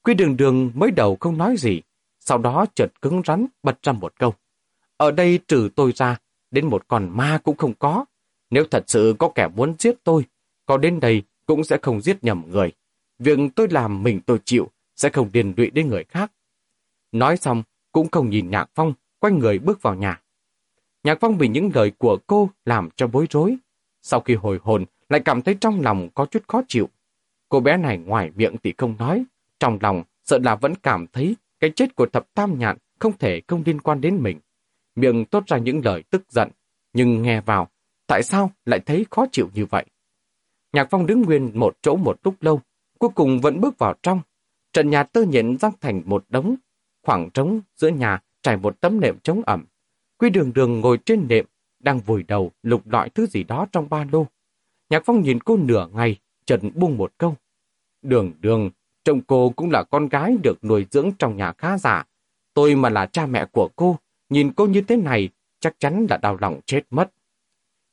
Quy 0.03 0.15
đường 0.15 0.37
đường 0.37 0.71
mới 0.75 0.91
đầu 0.91 1.17
không 1.21 1.39
nói 1.39 1.57
gì, 1.57 1.83
sau 2.21 2.39
đó 2.39 2.67
chợt 2.75 2.89
cứng 3.03 3.23
rắn 3.27 3.47
bật 3.63 3.79
ra 3.83 3.93
một 3.93 4.19
câu. 4.19 4.35
Ở 4.97 5.11
đây 5.11 5.39
trừ 5.49 5.69
tôi 5.77 5.93
ra, 5.95 6.19
đến 6.51 6.67
một 6.67 6.89
con 6.89 7.09
ma 7.17 7.41
cũng 7.45 7.57
không 7.57 7.75
có. 7.79 8.05
Nếu 8.51 8.65
thật 8.71 8.85
sự 8.87 9.15
có 9.19 9.33
kẻ 9.35 9.49
muốn 9.55 9.75
giết 9.79 9.95
tôi, 10.05 10.25
có 10.67 10.77
đến 10.77 11.01
đây 11.01 11.23
cũng 11.47 11.65
sẽ 11.65 11.79
không 11.83 12.01
giết 12.01 12.25
nhầm 12.25 12.45
người. 12.51 12.73
Việc 13.19 13.39
tôi 13.57 13.69
làm 13.71 14.03
mình 14.03 14.21
tôi 14.27 14.39
chịu, 14.45 14.71
sẽ 14.97 15.09
không 15.09 15.29
điền 15.33 15.53
lụy 15.57 15.71
đến 15.71 15.89
người 15.89 16.05
khác. 16.05 16.33
Nói 17.13 17.37
xong, 17.37 17.63
cũng 17.93 18.11
không 18.11 18.31
nhìn 18.31 18.51
Nhạc 18.51 18.71
Phong, 18.75 18.95
quanh 19.19 19.39
người 19.39 19.59
bước 19.59 19.83
vào 19.83 19.95
nhà. 19.95 20.21
Nhạc 21.05 21.19
Phong 21.21 21.39
bị 21.39 21.49
những 21.49 21.71
lời 21.75 21.93
của 21.99 22.19
cô 22.27 22.51
làm 22.65 22.89
cho 22.97 23.07
bối 23.07 23.27
rối. 23.31 23.57
Sau 24.03 24.21
khi 24.21 24.35
hồi 24.35 24.59
hồn, 24.63 24.85
lại 25.13 25.21
cảm 25.25 25.43
thấy 25.43 25.57
trong 25.61 25.81
lòng 25.81 26.09
có 26.15 26.27
chút 26.27 26.43
khó 26.49 26.63
chịu. 26.69 26.89
Cô 27.49 27.61
bé 27.61 27.77
này 27.77 27.99
ngoài 27.99 28.31
miệng 28.35 28.57
thì 28.63 28.75
không 28.79 28.97
nói, 28.99 29.25
trong 29.61 29.79
lòng 29.81 30.03
sợ 30.25 30.39
là 30.43 30.55
vẫn 30.55 30.75
cảm 30.83 31.07
thấy 31.07 31.37
cái 31.61 31.71
chết 31.77 31.97
của 31.97 32.07
thập 32.13 32.35
tam 32.35 32.59
nhạn 32.59 32.77
không 32.99 33.19
thể 33.19 33.41
không 33.49 33.63
liên 33.67 33.81
quan 33.81 34.01
đến 34.01 34.19
mình. 34.23 34.41
Miệng 34.95 35.25
tốt 35.25 35.45
ra 35.47 35.59
những 35.59 35.81
lời 35.85 36.03
tức 36.11 36.23
giận, 36.29 36.51
nhưng 36.93 37.23
nghe 37.23 37.41
vào, 37.41 37.69
tại 38.07 38.23
sao 38.23 38.51
lại 38.65 38.81
thấy 38.81 39.07
khó 39.11 39.27
chịu 39.33 39.49
như 39.55 39.67
vậy? 39.67 39.85
Nhạc 40.73 40.89
Phong 40.91 41.07
đứng 41.07 41.23
nguyên 41.23 41.51
một 41.55 41.77
chỗ 41.83 41.97
một 41.97 42.21
lúc 42.25 42.35
lâu, 42.41 42.61
cuối 42.99 43.11
cùng 43.15 43.41
vẫn 43.41 43.61
bước 43.61 43.79
vào 43.79 43.95
trong. 44.03 44.21
Trần 44.73 44.91
nhà 44.91 45.03
tơ 45.03 45.25
nhện 45.25 45.59
răng 45.59 45.73
thành 45.81 46.03
một 46.07 46.25
đống, 46.29 46.55
khoảng 47.03 47.31
trống 47.31 47.61
giữa 47.77 47.89
nhà 47.89 48.21
trải 48.43 48.57
một 48.57 48.81
tấm 48.81 49.01
nệm 49.01 49.19
chống 49.23 49.43
ẩm. 49.47 49.65
Quy 50.19 50.31
đường 50.31 50.53
đường 50.53 50.81
ngồi 50.81 50.99
trên 51.05 51.27
nệm, 51.29 51.45
đang 51.81 51.99
vùi 51.99 52.23
đầu 52.23 52.53
lục 52.63 52.89
lọi 52.89 53.11
thứ 53.11 53.27
gì 53.27 53.45
đó 53.45 53.67
trong 53.73 53.89
ba 53.89 54.07
lô. 54.13 54.27
Nhạc 54.93 55.03
Phong 55.05 55.23
nhìn 55.23 55.41
cô 55.41 55.57
nửa 55.57 55.89
ngày, 55.93 56.17
trần 56.47 56.71
buông 56.75 56.97
một 56.97 57.13
câu. 57.19 57.37
Đường 58.03 58.33
đường, 58.41 58.71
Chồng 59.05 59.21
cô 59.27 59.53
cũng 59.57 59.71
là 59.71 59.83
con 59.83 60.09
gái 60.09 60.37
được 60.43 60.65
nuôi 60.65 60.87
dưỡng 60.91 61.11
trong 61.19 61.37
nhà 61.37 61.53
khá 61.53 61.79
giả. 61.79 62.05
Tôi 62.55 62.75
mà 62.75 62.89
là 62.89 63.07
cha 63.07 63.27
mẹ 63.27 63.47
của 63.53 63.69
cô, 63.77 63.99
nhìn 64.29 64.53
cô 64.53 64.67
như 64.67 64.81
thế 64.81 64.97
này, 64.97 65.29
chắc 65.61 65.75
chắn 65.79 66.07
là 66.11 66.17
đau 66.17 66.37
lòng 66.41 66.61
chết 66.67 66.83
mất. 66.91 67.13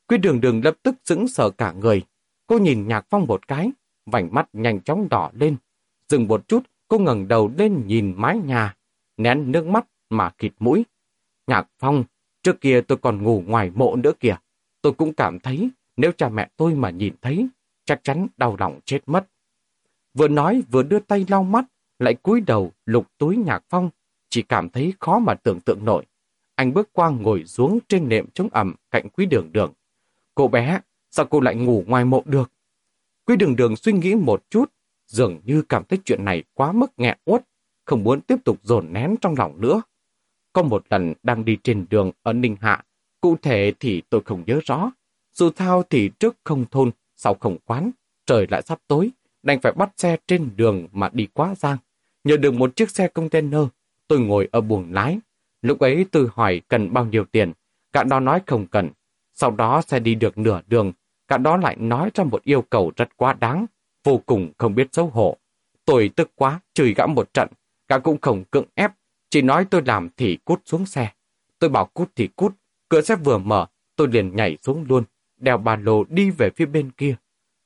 Quy 0.08 0.18
đường 0.18 0.40
đường 0.40 0.60
lập 0.64 0.74
tức 0.82 0.94
sững 1.04 1.28
sờ 1.28 1.50
cả 1.50 1.72
người. 1.72 2.02
Cô 2.46 2.58
nhìn 2.58 2.88
Nhạc 2.88 3.06
Phong 3.10 3.26
một 3.26 3.48
cái, 3.48 3.70
vành 4.06 4.34
mắt 4.34 4.48
nhanh 4.52 4.80
chóng 4.80 5.08
đỏ 5.08 5.30
lên. 5.34 5.56
Dừng 6.08 6.28
một 6.28 6.48
chút, 6.48 6.62
cô 6.88 6.98
ngẩng 6.98 7.28
đầu 7.28 7.52
lên 7.58 7.86
nhìn 7.86 8.14
mái 8.16 8.38
nhà, 8.38 8.76
nén 9.16 9.52
nước 9.52 9.66
mắt 9.66 9.86
mà 10.10 10.30
khịt 10.38 10.52
mũi. 10.58 10.84
Nhạc 11.46 11.68
Phong, 11.78 12.04
trước 12.42 12.60
kia 12.60 12.80
tôi 12.80 12.98
còn 12.98 13.22
ngủ 13.22 13.42
ngoài 13.46 13.70
mộ 13.74 13.96
nữa 13.96 14.12
kìa. 14.20 14.36
Tôi 14.82 14.92
cũng 14.92 15.14
cảm 15.14 15.38
thấy 15.40 15.70
nếu 16.00 16.12
cha 16.12 16.28
mẹ 16.28 16.48
tôi 16.56 16.74
mà 16.74 16.90
nhìn 16.90 17.14
thấy, 17.22 17.48
chắc 17.84 18.00
chắn 18.04 18.26
đau 18.36 18.56
lòng 18.58 18.80
chết 18.84 19.00
mất. 19.06 19.26
Vừa 20.14 20.28
nói 20.28 20.62
vừa 20.70 20.82
đưa 20.82 20.98
tay 20.98 21.26
lau 21.28 21.42
mắt, 21.42 21.64
lại 21.98 22.14
cúi 22.14 22.40
đầu 22.40 22.72
lục 22.86 23.06
túi 23.18 23.36
nhạc 23.36 23.64
phong. 23.68 23.90
chỉ 24.32 24.42
cảm 24.42 24.68
thấy 24.68 24.94
khó 25.00 25.18
mà 25.18 25.34
tưởng 25.34 25.60
tượng 25.60 25.84
nổi. 25.84 26.06
Anh 26.54 26.74
bước 26.74 26.88
qua 26.92 27.10
ngồi 27.10 27.44
xuống 27.44 27.78
trên 27.88 28.08
nệm 28.08 28.26
chống 28.34 28.48
ẩm 28.52 28.74
cạnh 28.90 29.08
quý 29.08 29.26
đường 29.26 29.52
đường. 29.52 29.72
Cô 30.34 30.48
bé, 30.48 30.80
sao 31.10 31.26
cô 31.30 31.40
lại 31.40 31.54
ngủ 31.54 31.84
ngoài 31.86 32.04
mộ 32.04 32.22
được? 32.26 32.52
Quý 33.24 33.36
đường 33.36 33.56
đường 33.56 33.76
suy 33.76 33.92
nghĩ 33.92 34.14
một 34.14 34.42
chút, 34.50 34.72
dường 35.06 35.40
như 35.44 35.62
cảm 35.62 35.84
thấy 35.84 35.98
chuyện 36.04 36.24
này 36.24 36.44
quá 36.54 36.72
mức 36.72 36.90
nghẹn 36.96 37.18
uất, 37.24 37.44
không 37.84 38.04
muốn 38.04 38.20
tiếp 38.20 38.36
tục 38.44 38.58
dồn 38.62 38.92
nén 38.92 39.16
trong 39.20 39.34
lòng 39.38 39.60
nữa. 39.60 39.82
Có 40.52 40.62
một 40.62 40.84
lần 40.90 41.14
đang 41.22 41.44
đi 41.44 41.58
trên 41.62 41.86
đường 41.90 42.12
ở 42.22 42.32
Ninh 42.32 42.56
Hạ, 42.60 42.84
cụ 43.20 43.36
thể 43.42 43.72
thì 43.80 44.02
tôi 44.10 44.20
không 44.24 44.42
nhớ 44.46 44.60
rõ. 44.64 44.90
Dù 45.40 45.50
thao 45.50 45.82
thì 45.82 46.10
trước 46.20 46.36
không 46.44 46.64
thôn, 46.70 46.90
sau 47.16 47.34
không 47.34 47.56
quán, 47.64 47.90
trời 48.26 48.46
lại 48.50 48.62
sắp 48.62 48.78
tối, 48.86 49.10
đành 49.42 49.60
phải 49.60 49.72
bắt 49.72 49.90
xe 49.96 50.16
trên 50.26 50.50
đường 50.56 50.88
mà 50.92 51.10
đi 51.12 51.28
quá 51.32 51.54
giang. 51.54 51.76
Nhờ 52.24 52.36
được 52.36 52.54
một 52.54 52.76
chiếc 52.76 52.90
xe 52.90 53.08
container, 53.08 53.60
tôi 54.08 54.20
ngồi 54.20 54.48
ở 54.52 54.60
buồng 54.60 54.92
lái. 54.92 55.18
Lúc 55.62 55.78
ấy 55.78 56.06
tôi 56.10 56.28
hỏi 56.32 56.62
cần 56.68 56.92
bao 56.92 57.04
nhiêu 57.04 57.24
tiền, 57.24 57.52
cả 57.92 58.04
đó 58.04 58.20
nói 58.20 58.42
không 58.46 58.66
cần. 58.66 58.90
Sau 59.34 59.50
đó 59.50 59.82
xe 59.82 60.00
đi 60.00 60.14
được 60.14 60.38
nửa 60.38 60.60
đường, 60.66 60.92
cả 61.28 61.38
đó 61.38 61.56
lại 61.56 61.76
nói 61.76 62.10
ra 62.14 62.24
một 62.24 62.42
yêu 62.44 62.62
cầu 62.62 62.92
rất 62.96 63.16
quá 63.16 63.32
đáng, 63.32 63.66
vô 64.04 64.22
cùng 64.26 64.52
không 64.58 64.74
biết 64.74 64.88
xấu 64.92 65.06
hổ. 65.06 65.36
Tôi 65.84 66.10
tức 66.16 66.30
quá, 66.34 66.60
chửi 66.74 66.94
gã 66.94 67.06
một 67.06 67.34
trận, 67.34 67.48
cả 67.88 67.98
cũng 67.98 68.20
không 68.20 68.44
cưỡng 68.44 68.66
ép, 68.74 68.92
chỉ 69.30 69.42
nói 69.42 69.64
tôi 69.70 69.82
làm 69.86 70.08
thì 70.16 70.38
cút 70.44 70.60
xuống 70.64 70.86
xe. 70.86 71.12
Tôi 71.58 71.70
bảo 71.70 71.86
cút 71.86 72.10
thì 72.16 72.26
cút, 72.36 72.54
cửa 72.88 73.00
xe 73.00 73.16
vừa 73.16 73.38
mở, 73.38 73.66
tôi 73.96 74.08
liền 74.08 74.36
nhảy 74.36 74.58
xuống 74.62 74.84
luôn, 74.88 75.04
đeo 75.40 75.58
ba 75.58 75.76
lô 75.76 76.04
đi 76.04 76.30
về 76.30 76.50
phía 76.50 76.66
bên 76.66 76.90
kia. 76.90 77.16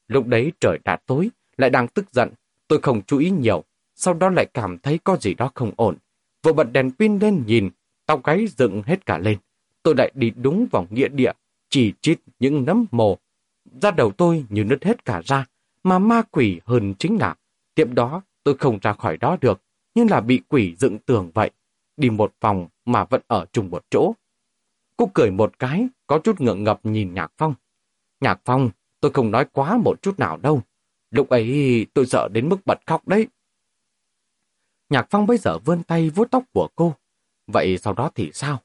Lúc 0.09 0.27
đấy 0.27 0.53
trời 0.61 0.79
đã 0.85 0.97
tối, 1.07 1.31
lại 1.57 1.71
đang 1.71 1.89
tức 1.89 2.13
giận, 2.13 2.31
tôi 2.69 2.81
không 2.83 3.03
chú 3.03 3.19
ý 3.19 3.31
nhiều, 3.31 3.65
sau 3.95 4.15
đó 4.15 4.31
lại 4.31 4.47
cảm 4.55 4.79
thấy 4.79 4.99
có 5.05 5.17
gì 5.17 5.35
đó 5.35 5.51
không 5.55 5.73
ổn. 5.77 5.97
Vừa 6.43 6.53
bật 6.53 6.73
đèn 6.73 6.91
pin 6.99 7.19
lên 7.19 7.43
nhìn, 7.47 7.71
tóc 8.07 8.25
gáy 8.25 8.47
dựng 8.47 8.83
hết 8.83 9.07
cả 9.07 9.19
lên. 9.19 9.39
Tôi 9.83 9.95
lại 9.99 10.13
đi 10.15 10.33
đúng 10.37 10.67
vào 10.71 10.87
nghĩa 10.91 11.09
địa, 11.09 11.33
chỉ 11.69 11.93
chít 12.01 12.19
những 12.39 12.65
nấm 12.65 12.87
mồ. 12.91 13.19
Da 13.83 13.91
đầu 13.91 14.11
tôi 14.11 14.45
như 14.49 14.65
nứt 14.65 14.85
hết 14.85 15.05
cả 15.05 15.23
ra, 15.25 15.47
mà 15.83 15.99
ma 15.99 16.23
quỷ 16.31 16.61
hơn 16.65 16.95
chính 16.99 17.17
là, 17.21 17.35
tiệm 17.75 17.95
đó 17.95 18.23
tôi 18.45 18.57
không 18.57 18.79
ra 18.83 18.93
khỏi 18.93 19.17
đó 19.17 19.37
được, 19.41 19.63
nhưng 19.95 20.11
là 20.11 20.21
bị 20.21 20.41
quỷ 20.49 20.75
dựng 20.79 20.99
tường 20.99 21.31
vậy. 21.35 21.51
Đi 21.97 22.11
một 22.11 22.35
vòng 22.41 22.69
mà 22.85 23.05
vẫn 23.05 23.21
ở 23.27 23.47
chung 23.53 23.71
một 23.71 23.85
chỗ. 23.91 24.15
Cô 24.97 25.11
cười 25.15 25.31
một 25.31 25.59
cái, 25.59 25.89
có 26.07 26.19
chút 26.19 26.41
ngượng 26.41 26.65
ngập 26.65 26.81
nhìn 26.83 27.15
Nhạc 27.15 27.33
Phong. 27.39 27.55
Nhạc 28.21 28.41
Phong, 28.45 28.71
tôi 29.01 29.13
không 29.13 29.31
nói 29.31 29.47
quá 29.53 29.77
một 29.77 30.03
chút 30.03 30.19
nào 30.19 30.37
đâu. 30.37 30.63
Lúc 31.11 31.29
ấy 31.29 31.87
tôi 31.95 32.07
sợ 32.07 32.29
đến 32.33 32.49
mức 32.49 32.57
bật 32.67 32.79
khóc 32.87 33.09
đấy. 33.09 33.27
Nhạc 34.89 35.07
Phong 35.11 35.27
bây 35.27 35.39
giờ 35.39 35.59
vươn 35.59 35.83
tay 35.83 36.11
vuốt 36.11 36.31
tóc 36.31 36.45
của 36.53 36.69
cô. 36.77 36.95
Vậy 37.47 37.79
sau 37.79 37.93
đó 37.93 38.11
thì 38.15 38.31
sao? 38.33 38.63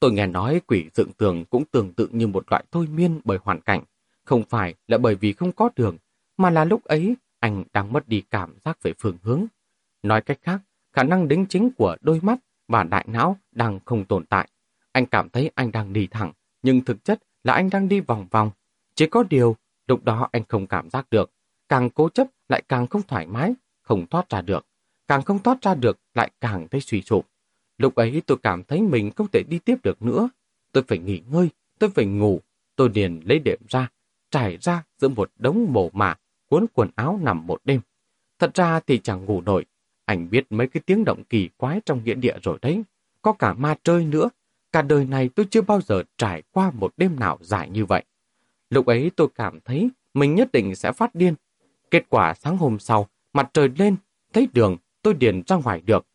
Tôi 0.00 0.12
nghe 0.12 0.26
nói 0.26 0.60
quỷ 0.66 0.90
dựng 0.94 1.12
tường 1.12 1.44
cũng 1.44 1.64
tương 1.64 1.92
tự 1.92 2.08
như 2.12 2.26
một 2.26 2.44
loại 2.50 2.64
thôi 2.70 2.86
miên 2.86 3.20
bởi 3.24 3.38
hoàn 3.42 3.60
cảnh. 3.60 3.84
Không 4.24 4.44
phải 4.48 4.74
là 4.86 4.98
bởi 4.98 5.14
vì 5.14 5.32
không 5.32 5.52
có 5.52 5.70
đường, 5.76 5.96
mà 6.36 6.50
là 6.50 6.64
lúc 6.64 6.84
ấy 6.84 7.14
anh 7.40 7.64
đang 7.72 7.92
mất 7.92 8.08
đi 8.08 8.22
cảm 8.30 8.54
giác 8.64 8.82
về 8.82 8.92
phương 8.98 9.18
hướng. 9.22 9.44
Nói 10.02 10.22
cách 10.22 10.38
khác, 10.42 10.60
khả 10.92 11.02
năng 11.02 11.28
đính 11.28 11.46
chính 11.48 11.70
của 11.76 11.96
đôi 12.00 12.20
mắt 12.22 12.38
và 12.68 12.82
đại 12.82 13.04
não 13.08 13.36
đang 13.52 13.80
không 13.84 14.04
tồn 14.04 14.26
tại. 14.26 14.48
Anh 14.92 15.06
cảm 15.06 15.28
thấy 15.28 15.50
anh 15.54 15.72
đang 15.72 15.92
đi 15.92 16.06
thẳng, 16.06 16.32
nhưng 16.62 16.84
thực 16.84 17.04
chất 17.04 17.22
là 17.44 17.54
anh 17.54 17.70
đang 17.70 17.88
đi 17.88 18.00
vòng 18.00 18.26
vòng. 18.30 18.50
Chỉ 18.94 19.06
có 19.06 19.22
điều, 19.30 19.56
lúc 19.86 20.04
đó 20.04 20.28
anh 20.32 20.42
không 20.48 20.66
cảm 20.66 20.90
giác 20.90 21.10
được. 21.10 21.30
Càng 21.68 21.90
cố 21.90 22.08
chấp 22.08 22.26
lại 22.48 22.62
càng 22.68 22.86
không 22.86 23.02
thoải 23.02 23.26
mái, 23.26 23.54
không 23.82 24.06
thoát 24.06 24.30
ra 24.30 24.40
được. 24.40 24.66
Càng 25.08 25.22
không 25.22 25.38
thoát 25.38 25.62
ra 25.62 25.74
được 25.74 25.98
lại 26.14 26.30
càng 26.40 26.68
thấy 26.68 26.80
suy 26.80 27.02
sụp. 27.02 27.26
Lúc 27.78 27.94
ấy 27.94 28.22
tôi 28.26 28.38
cảm 28.42 28.64
thấy 28.64 28.82
mình 28.82 29.10
không 29.10 29.26
thể 29.32 29.42
đi 29.48 29.58
tiếp 29.58 29.76
được 29.82 30.02
nữa. 30.02 30.28
Tôi 30.72 30.84
phải 30.88 30.98
nghỉ 30.98 31.22
ngơi, 31.30 31.48
tôi 31.78 31.90
phải 31.90 32.06
ngủ. 32.06 32.40
Tôi 32.76 32.90
liền 32.94 33.20
lấy 33.24 33.38
đệm 33.38 33.58
ra, 33.68 33.88
trải 34.30 34.58
ra 34.60 34.84
giữa 34.98 35.08
một 35.08 35.30
đống 35.36 35.66
mồ 35.72 35.90
mả, 35.92 36.14
cuốn 36.46 36.66
quần 36.72 36.90
áo 36.94 37.20
nằm 37.22 37.46
một 37.46 37.60
đêm. 37.64 37.80
Thật 38.38 38.54
ra 38.54 38.80
thì 38.80 38.98
chẳng 38.98 39.24
ngủ 39.24 39.40
nổi. 39.40 39.64
Anh 40.04 40.30
biết 40.30 40.46
mấy 40.50 40.68
cái 40.68 40.82
tiếng 40.86 41.04
động 41.04 41.24
kỳ 41.24 41.48
quái 41.56 41.80
trong 41.86 42.04
nghĩa 42.04 42.14
địa 42.14 42.36
rồi 42.42 42.58
đấy. 42.62 42.82
Có 43.22 43.32
cả 43.32 43.54
ma 43.54 43.74
chơi 43.82 44.04
nữa. 44.04 44.28
Cả 44.74 44.82
đời 44.82 45.04
này 45.04 45.28
tôi 45.28 45.46
chưa 45.50 45.62
bao 45.62 45.80
giờ 45.80 46.02
trải 46.18 46.42
qua 46.52 46.70
một 46.70 46.94
đêm 46.96 47.20
nào 47.20 47.38
dài 47.40 47.70
như 47.70 47.84
vậy. 47.84 48.04
Lúc 48.70 48.86
ấy 48.86 49.10
tôi 49.16 49.28
cảm 49.34 49.60
thấy 49.60 49.90
mình 50.14 50.34
nhất 50.34 50.52
định 50.52 50.74
sẽ 50.74 50.92
phát 50.92 51.14
điên. 51.14 51.34
Kết 51.90 52.04
quả 52.08 52.34
sáng 52.34 52.56
hôm 52.56 52.78
sau, 52.78 53.08
mặt 53.32 53.50
trời 53.52 53.68
lên, 53.78 53.96
thấy 54.32 54.48
đường, 54.52 54.76
tôi 55.02 55.14
điền 55.14 55.42
ra 55.46 55.56
ngoài 55.56 55.80
được. 55.80 56.06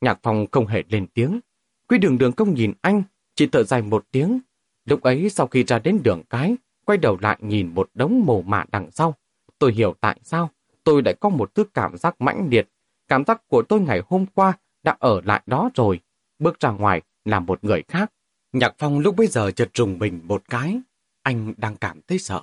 Nhạc 0.00 0.18
phòng 0.22 0.46
không 0.52 0.66
hề 0.66 0.82
lên 0.88 1.06
tiếng. 1.14 1.40
Quy 1.88 1.98
đường 1.98 2.18
đường 2.18 2.32
công 2.32 2.54
nhìn 2.54 2.72
anh, 2.80 3.02
chỉ 3.34 3.46
thở 3.46 3.62
dài 3.62 3.82
một 3.82 4.06
tiếng. 4.10 4.40
Lúc 4.84 5.02
ấy 5.02 5.30
sau 5.30 5.46
khi 5.46 5.64
ra 5.64 5.78
đến 5.78 6.00
đường 6.04 6.22
cái, 6.30 6.56
quay 6.84 6.98
đầu 6.98 7.18
lại 7.20 7.38
nhìn 7.40 7.74
một 7.74 7.90
đống 7.94 8.22
mồ 8.26 8.42
mả 8.42 8.64
đằng 8.72 8.90
sau. 8.90 9.14
Tôi 9.58 9.72
hiểu 9.72 9.94
tại 10.00 10.20
sao 10.22 10.50
tôi 10.84 11.02
lại 11.04 11.14
có 11.20 11.28
một 11.28 11.54
thứ 11.54 11.64
cảm 11.74 11.96
giác 11.96 12.20
mãnh 12.20 12.48
liệt. 12.50 12.68
Cảm 13.08 13.24
giác 13.24 13.48
của 13.48 13.62
tôi 13.62 13.80
ngày 13.80 14.02
hôm 14.08 14.26
qua 14.34 14.52
đã 14.82 14.96
ở 14.98 15.20
lại 15.24 15.42
đó 15.46 15.70
rồi. 15.74 16.00
Bước 16.38 16.60
ra 16.60 16.70
ngoài 16.70 17.02
là 17.24 17.40
một 17.40 17.64
người 17.64 17.82
khác. 17.88 18.12
Nhạc 18.52 18.74
phong 18.78 18.98
lúc 18.98 19.16
bây 19.16 19.26
giờ 19.26 19.50
chợt 19.50 19.70
trùng 19.72 19.98
mình 19.98 20.20
một 20.24 20.42
cái. 20.48 20.80
Anh 21.22 21.54
đang 21.56 21.76
cảm 21.76 22.00
thấy 22.08 22.18
sợ. 22.18 22.42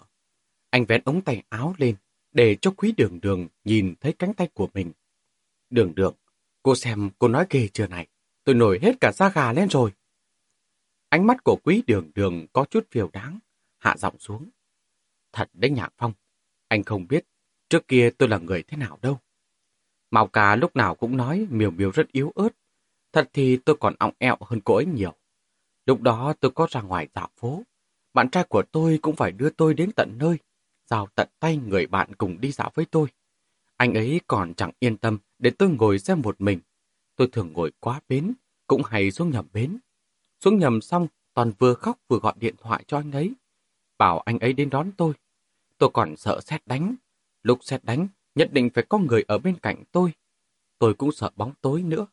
Anh 0.70 0.86
vén 0.86 1.02
ống 1.06 1.22
tay 1.22 1.44
áo 1.50 1.76
lên 1.78 1.96
để 2.32 2.58
cho 2.62 2.72
quý 2.72 2.94
đường 2.98 3.20
đường 3.22 3.48
nhìn 3.64 3.94
thấy 4.02 4.14
cánh 4.14 4.34
tay 4.34 4.50
của 4.54 4.68
mình. 4.74 4.92
Đường 5.70 5.96
đường, 5.96 6.14
cô 6.64 6.76
xem 6.76 7.10
cô 7.20 7.28
nói 7.28 7.46
ghê 7.50 7.68
chưa 7.74 7.88
này. 7.88 8.08
Tôi 8.44 8.56
nổi 8.56 8.80
hết 8.82 8.96
cả 9.02 9.12
da 9.12 9.30
gà 9.30 9.54
lên 9.54 9.70
rồi. 9.70 9.92
Ánh 11.10 11.28
mắt 11.28 11.44
của 11.44 11.58
quý 11.64 11.84
đường 11.88 12.12
đường 12.16 12.46
có 12.54 12.66
chút 12.70 12.88
phiêu 12.92 13.10
đáng, 13.14 13.40
hạ 13.78 13.96
giọng 13.98 14.20
xuống. 14.20 14.50
Thật 15.34 15.50
đấy 15.54 15.72
Nhạc 15.72 15.94
Phong, 15.98 16.14
anh 16.68 16.84
không 16.84 17.08
biết 17.08 17.26
trước 17.70 17.88
kia 17.88 18.10
tôi 18.18 18.30
là 18.30 18.38
người 18.38 18.64
thế 18.64 18.78
nào 18.78 19.00
đâu. 19.02 19.20
Màu 20.12 20.28
Cá 20.28 20.56
lúc 20.56 20.76
nào 20.76 20.96
cũng 20.96 21.18
nói 21.18 21.48
miều 21.50 21.72
miều 21.72 21.92
rất 21.92 22.12
yếu 22.12 22.32
ớt. 22.36 22.50
Thật 23.14 23.30
thì 23.34 23.58
tôi 23.58 23.76
còn 23.80 23.96
ọng 24.00 24.14
ẹo 24.18 24.38
hơn 24.42 24.60
cô 24.62 24.76
ấy 24.76 24.86
nhiều. 24.86 25.14
Lúc 25.86 26.02
đó 26.02 26.34
tôi 26.40 26.52
có 26.52 26.68
ra 26.70 26.82
ngoài 26.82 27.08
dạo 27.16 27.30
phố. 27.38 27.64
Bạn 28.14 28.30
trai 28.30 28.44
của 28.44 28.64
tôi 28.72 29.00
cũng 29.02 29.16
phải 29.16 29.32
đưa 29.32 29.50
tôi 29.50 29.74
đến 29.74 29.92
tận 29.96 30.12
nơi, 30.18 30.38
giao 30.86 31.08
tận 31.16 31.30
tay 31.40 31.58
người 31.58 31.88
bạn 31.88 32.16
cùng 32.16 32.42
đi 32.42 32.52
dạo 32.52 32.72
với 32.74 32.86
tôi. 32.86 33.08
Anh 33.78 33.94
ấy 33.94 34.22
còn 34.28 34.54
chẳng 34.54 34.72
yên 34.80 34.98
tâm 34.98 35.18
để 35.40 35.52
tôi 35.58 35.70
ngồi 35.70 36.00
xem 36.00 36.22
một 36.22 36.42
mình. 36.42 36.60
Tôi 37.16 37.28
thường 37.32 37.54
ngồi 37.54 37.72
quá 37.80 38.02
bến, 38.10 38.34
cũng 38.68 38.84
hay 38.84 39.12
xuống 39.12 39.30
nhầm 39.30 39.46
bến. 39.54 39.78
Xuống 40.40 40.60
nhầm 40.60 40.82
xong, 40.82 41.08
toàn 41.34 41.52
vừa 41.60 41.74
khóc 41.74 41.98
vừa 42.08 42.20
gọi 42.20 42.34
điện 42.40 42.56
thoại 42.58 42.84
cho 42.88 42.98
anh 42.98 43.12
ấy. 43.12 43.34
Bảo 43.98 44.20
anh 44.20 44.40
ấy 44.40 44.54
đến 44.54 44.70
đón 44.70 44.92
tôi. 44.98 45.14
Tôi 45.78 45.90
còn 45.94 46.18
sợ 46.18 46.42
xét 46.42 46.68
đánh. 46.68 46.96
Lúc 47.44 47.60
xét 47.62 47.84
đánh, 47.84 48.08
nhất 48.36 48.54
định 48.54 48.70
phải 48.74 48.86
có 48.90 48.98
người 48.98 49.24
ở 49.28 49.38
bên 49.38 49.58
cạnh 49.60 49.84
tôi. 49.92 50.12
Tôi 50.80 50.94
cũng 50.94 51.12
sợ 51.12 51.32
bóng 51.36 51.54
tối 51.62 51.82
nữa. 51.82 52.06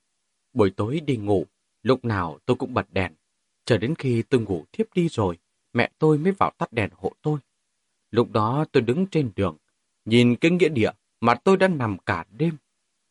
Buổi 0.57 0.71
tối 0.71 1.01
đi 1.01 1.17
ngủ, 1.17 1.47
lúc 1.83 2.05
nào 2.05 2.39
tôi 2.47 2.57
cũng 2.57 2.75
bật 2.75 2.87
đèn. 2.93 3.13
Chờ 3.65 3.79
đến 3.79 3.95
khi 3.99 4.23
tôi 4.23 4.41
ngủ 4.41 4.65
thiếp 4.73 4.87
đi 4.95 5.09
rồi, 5.09 5.39
mẹ 5.73 5.91
tôi 5.99 6.19
mới 6.19 6.33
vào 6.33 6.53
tắt 6.59 6.73
đèn 6.73 6.91
hộ 6.93 7.13
tôi. 7.23 7.39
Lúc 8.11 8.33
đó 8.33 8.65
tôi 8.73 8.83
đứng 8.83 9.07
trên 9.07 9.31
đường, 9.37 9.57
nhìn 10.05 10.37
cái 10.37 10.51
nghĩa 10.51 10.69
địa 10.69 10.91
mà 11.21 11.35
tôi 11.35 11.57
đã 11.57 11.69
nằm 11.69 11.99
cả 11.99 12.25
đêm. 12.31 12.57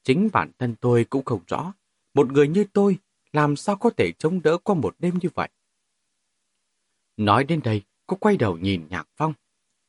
Chính 0.03 0.29
bản 0.33 0.51
thân 0.59 0.75
tôi 0.81 1.03
cũng 1.03 1.25
không 1.25 1.41
rõ, 1.47 1.73
một 2.13 2.31
người 2.31 2.47
như 2.47 2.65
tôi 2.73 2.97
làm 3.33 3.55
sao 3.55 3.75
có 3.75 3.89
thể 3.89 4.11
chống 4.11 4.41
đỡ 4.41 4.57
qua 4.57 4.75
một 4.75 4.95
đêm 4.99 5.13
như 5.21 5.29
vậy. 5.33 5.49
Nói 7.17 7.43
đến 7.43 7.61
đây, 7.63 7.81
cô 8.07 8.17
quay 8.19 8.37
đầu 8.37 8.57
nhìn 8.57 8.87
Nhạc 8.89 9.07
Phong. 9.15 9.33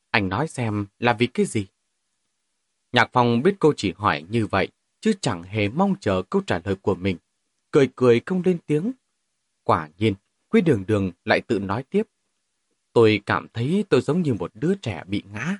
Anh 0.09 0.29
nói 0.29 0.47
xem 0.47 0.85
là 0.99 1.13
vì 1.13 1.27
cái 1.27 1.45
gì? 1.45 1.67
Nhạc 2.91 3.09
Phong 3.13 3.43
biết 3.43 3.55
cô 3.59 3.73
chỉ 3.77 3.93
hỏi 3.97 4.25
như 4.29 4.47
vậy, 4.47 4.67
chứ 5.01 5.13
chẳng 5.21 5.43
hề 5.43 5.69
mong 5.69 5.95
chờ 5.99 6.21
câu 6.29 6.41
trả 6.47 6.59
lời 6.63 6.75
của 6.81 6.95
mình. 6.95 7.17
Cười 7.77 7.89
cười 7.95 8.21
không 8.25 8.41
lên 8.45 8.57
tiếng. 8.65 8.91
Quả 9.63 9.89
nhiên, 9.97 10.13
Quý 10.49 10.61
Đường 10.61 10.83
Đường 10.87 11.11
lại 11.25 11.41
tự 11.41 11.59
nói 11.59 11.83
tiếp. 11.83 12.03
Tôi 12.93 13.21
cảm 13.25 13.47
thấy 13.53 13.85
tôi 13.89 14.01
giống 14.01 14.21
như 14.21 14.33
một 14.33 14.51
đứa 14.53 14.75
trẻ 14.75 15.03
bị 15.07 15.23
ngã. 15.33 15.57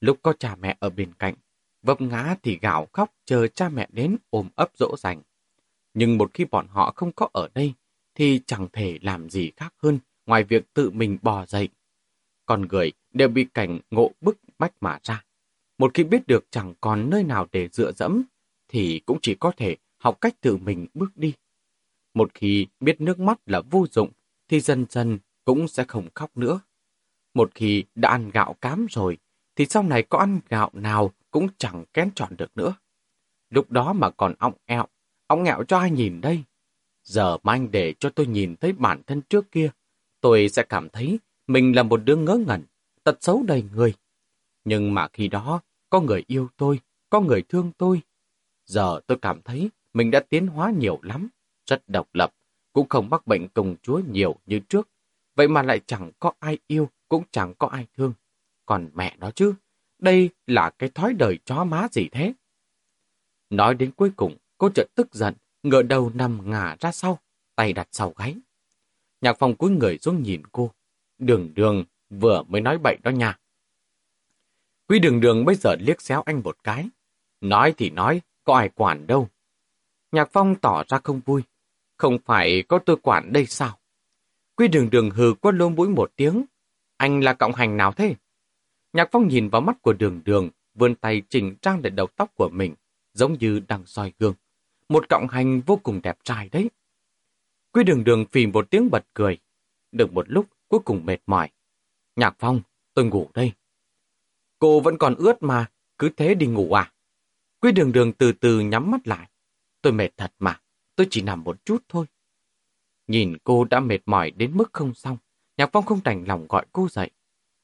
Lúc 0.00 0.18
có 0.22 0.32
cha 0.38 0.56
mẹ 0.56 0.76
ở 0.80 0.90
bên 0.90 1.12
cạnh, 1.18 1.34
vấp 1.82 2.00
ngã 2.00 2.36
thì 2.42 2.58
gạo 2.62 2.88
khóc 2.92 3.14
chờ 3.24 3.46
cha 3.46 3.68
mẹ 3.68 3.88
đến 3.92 4.16
ôm 4.30 4.48
ấp 4.54 4.70
dỗ 4.78 4.96
dành. 4.98 5.22
Nhưng 5.94 6.18
một 6.18 6.30
khi 6.34 6.44
bọn 6.44 6.66
họ 6.68 6.92
không 6.96 7.12
có 7.12 7.28
ở 7.32 7.48
đây, 7.54 7.72
thì 8.14 8.40
chẳng 8.46 8.68
thể 8.72 8.98
làm 9.02 9.30
gì 9.30 9.50
khác 9.56 9.74
hơn 9.82 9.98
ngoài 10.26 10.44
việc 10.44 10.74
tự 10.74 10.90
mình 10.90 11.18
bò 11.22 11.46
dậy. 11.46 11.68
Con 12.46 12.68
người 12.68 12.92
đều 13.12 13.28
bị 13.28 13.46
cảnh 13.54 13.78
ngộ 13.90 14.10
bức 14.20 14.38
bách 14.58 14.72
mà 14.80 14.98
ra. 15.02 15.24
Một 15.78 15.90
khi 15.94 16.04
biết 16.04 16.26
được 16.26 16.44
chẳng 16.50 16.74
còn 16.80 17.10
nơi 17.10 17.24
nào 17.24 17.46
để 17.52 17.68
dựa 17.72 17.92
dẫm, 17.92 18.22
thì 18.68 19.00
cũng 19.06 19.18
chỉ 19.22 19.34
có 19.34 19.52
thể 19.56 19.76
học 19.98 20.20
cách 20.20 20.40
tự 20.40 20.56
mình 20.56 20.86
bước 20.94 21.16
đi. 21.16 21.34
Một 22.16 22.30
khi 22.34 22.66
biết 22.80 23.00
nước 23.00 23.20
mắt 23.20 23.40
là 23.46 23.62
vô 23.70 23.86
dụng, 23.90 24.10
thì 24.48 24.60
dần 24.60 24.86
dần 24.88 25.18
cũng 25.44 25.68
sẽ 25.68 25.84
không 25.88 26.08
khóc 26.14 26.36
nữa. 26.36 26.60
Một 27.34 27.50
khi 27.54 27.84
đã 27.94 28.08
ăn 28.10 28.30
gạo 28.30 28.56
cám 28.60 28.86
rồi, 28.90 29.18
thì 29.56 29.66
sau 29.66 29.82
này 29.82 30.02
có 30.02 30.18
ăn 30.18 30.40
gạo 30.48 30.70
nào 30.72 31.12
cũng 31.30 31.48
chẳng 31.58 31.84
kén 31.92 32.10
chọn 32.14 32.36
được 32.36 32.56
nữa. 32.56 32.74
Lúc 33.50 33.70
đó 33.70 33.92
mà 33.92 34.10
còn 34.10 34.34
ọng 34.38 34.52
ẹo, 34.66 34.86
ọng 35.26 35.44
ẹo 35.44 35.64
cho 35.68 35.78
ai 35.78 35.90
nhìn 35.90 36.20
đây. 36.20 36.42
Giờ 37.02 37.38
mà 37.42 37.52
anh 37.52 37.70
để 37.70 37.94
cho 38.00 38.10
tôi 38.10 38.26
nhìn 38.26 38.56
thấy 38.56 38.72
bản 38.72 39.02
thân 39.06 39.22
trước 39.22 39.50
kia, 39.52 39.70
tôi 40.20 40.48
sẽ 40.48 40.62
cảm 40.62 40.88
thấy 40.88 41.18
mình 41.46 41.76
là 41.76 41.82
một 41.82 42.00
đứa 42.04 42.16
ngớ 42.16 42.36
ngẩn, 42.46 42.62
tật 43.04 43.16
xấu 43.20 43.42
đầy 43.42 43.64
người. 43.74 43.94
Nhưng 44.64 44.94
mà 44.94 45.08
khi 45.12 45.28
đó, 45.28 45.60
có 45.90 46.00
người 46.00 46.24
yêu 46.26 46.48
tôi, 46.56 46.80
có 47.10 47.20
người 47.20 47.42
thương 47.42 47.72
tôi. 47.78 48.00
Giờ 48.66 49.00
tôi 49.06 49.18
cảm 49.22 49.42
thấy 49.42 49.70
mình 49.94 50.10
đã 50.10 50.20
tiến 50.20 50.46
hóa 50.46 50.70
nhiều 50.70 50.98
lắm, 51.02 51.28
rất 51.66 51.88
độc 51.88 52.08
lập, 52.12 52.34
cũng 52.72 52.88
không 52.88 53.10
mắc 53.10 53.26
bệnh 53.26 53.48
công 53.48 53.76
chúa 53.82 54.00
nhiều 54.10 54.36
như 54.46 54.58
trước. 54.58 54.88
Vậy 55.34 55.48
mà 55.48 55.62
lại 55.62 55.80
chẳng 55.86 56.10
có 56.18 56.32
ai 56.38 56.58
yêu, 56.66 56.88
cũng 57.08 57.24
chẳng 57.30 57.54
có 57.58 57.66
ai 57.66 57.86
thương. 57.96 58.12
Còn 58.66 58.90
mẹ 58.94 59.16
nó 59.18 59.30
chứ, 59.30 59.54
đây 59.98 60.30
là 60.46 60.70
cái 60.70 60.90
thói 60.94 61.14
đời 61.14 61.38
chó 61.44 61.64
má 61.64 61.88
gì 61.92 62.08
thế? 62.12 62.32
Nói 63.50 63.74
đến 63.74 63.92
cuối 63.92 64.10
cùng, 64.16 64.36
cô 64.58 64.70
chợt 64.74 64.86
tức 64.94 65.14
giận, 65.14 65.34
ngựa 65.62 65.82
đầu 65.82 66.10
nằm 66.14 66.50
ngả 66.50 66.76
ra 66.80 66.92
sau, 66.92 67.18
tay 67.54 67.72
đặt 67.72 67.88
sau 67.92 68.14
gáy. 68.16 68.36
Nhạc 69.20 69.38
phòng 69.38 69.56
cúi 69.56 69.70
người 69.70 69.98
xuống 69.98 70.22
nhìn 70.22 70.42
cô. 70.52 70.70
Đường 71.18 71.54
đường 71.54 71.84
vừa 72.10 72.42
mới 72.42 72.60
nói 72.60 72.78
bậy 72.78 72.96
đó 73.02 73.10
nha. 73.10 73.38
Quý 74.88 74.98
đường 74.98 75.20
đường 75.20 75.44
bây 75.44 75.54
giờ 75.54 75.76
liếc 75.80 76.00
xéo 76.00 76.22
anh 76.22 76.42
một 76.44 76.56
cái. 76.64 76.88
Nói 77.40 77.74
thì 77.76 77.90
nói, 77.90 78.20
có 78.44 78.54
ai 78.54 78.70
quản 78.74 79.06
đâu. 79.06 79.28
Nhạc 80.12 80.28
phong 80.32 80.54
tỏ 80.54 80.84
ra 80.88 80.98
không 81.04 81.20
vui. 81.20 81.42
Không 81.96 82.18
phải 82.24 82.62
có 82.68 82.78
tôi 82.78 82.96
quản 83.02 83.32
đây 83.32 83.46
sao? 83.46 83.78
Quy 84.56 84.68
đường 84.68 84.90
đường 84.90 85.10
hừ 85.10 85.34
quát 85.40 85.52
lô 85.52 85.68
mũi 85.68 85.88
một 85.88 86.12
tiếng. 86.16 86.44
Anh 86.96 87.20
là 87.20 87.34
cộng 87.34 87.52
hành 87.52 87.76
nào 87.76 87.92
thế? 87.92 88.14
Nhạc 88.92 89.08
phong 89.12 89.28
nhìn 89.28 89.48
vào 89.48 89.60
mắt 89.60 89.82
của 89.82 89.92
đường 89.92 90.20
đường, 90.24 90.50
vươn 90.74 90.94
tay 90.94 91.22
chỉnh 91.28 91.56
trang 91.62 91.82
để 91.82 91.90
đầu 91.90 92.06
tóc 92.16 92.30
của 92.34 92.48
mình, 92.48 92.74
giống 93.12 93.38
như 93.38 93.60
đang 93.68 93.86
soi 93.86 94.12
gương. 94.18 94.34
Một 94.88 95.08
cộng 95.08 95.28
hành 95.28 95.60
vô 95.60 95.80
cùng 95.82 96.00
đẹp 96.02 96.18
trai 96.24 96.48
đấy. 96.48 96.70
Quy 97.72 97.84
đường 97.84 98.04
đường 98.04 98.24
phì 98.32 98.46
một 98.46 98.70
tiếng 98.70 98.90
bật 98.90 99.06
cười. 99.14 99.38
Được 99.92 100.12
một 100.12 100.30
lúc, 100.30 100.46
cuối 100.68 100.80
cùng 100.84 101.06
mệt 101.06 101.18
mỏi. 101.26 101.50
Nhạc 102.16 102.36
phong, 102.38 102.60
tôi 102.94 103.04
ngủ 103.04 103.30
đây. 103.34 103.52
Cô 104.58 104.80
vẫn 104.80 104.98
còn 104.98 105.14
ướt 105.14 105.42
mà, 105.42 105.66
cứ 105.98 106.08
thế 106.16 106.34
đi 106.34 106.46
ngủ 106.46 106.72
à? 106.72 106.92
Quy 107.60 107.72
đường 107.72 107.92
đường 107.92 108.12
từ 108.12 108.32
từ 108.32 108.60
nhắm 108.60 108.90
mắt 108.90 109.08
lại. 109.08 109.28
Tôi 109.82 109.92
mệt 109.92 110.08
thật 110.16 110.34
mà, 110.38 110.60
tôi 110.96 111.06
chỉ 111.10 111.22
nằm 111.22 111.44
một 111.44 111.64
chút 111.64 111.84
thôi. 111.88 112.06
Nhìn 113.06 113.36
cô 113.44 113.64
đã 113.64 113.80
mệt 113.80 114.00
mỏi 114.06 114.30
đến 114.30 114.56
mức 114.56 114.72
không 114.72 114.94
xong, 114.94 115.18
Nhạc 115.56 115.70
Phong 115.72 115.84
không 115.84 116.00
đành 116.04 116.24
lòng 116.28 116.46
gọi 116.48 116.66
cô 116.72 116.88
dậy. 116.88 117.10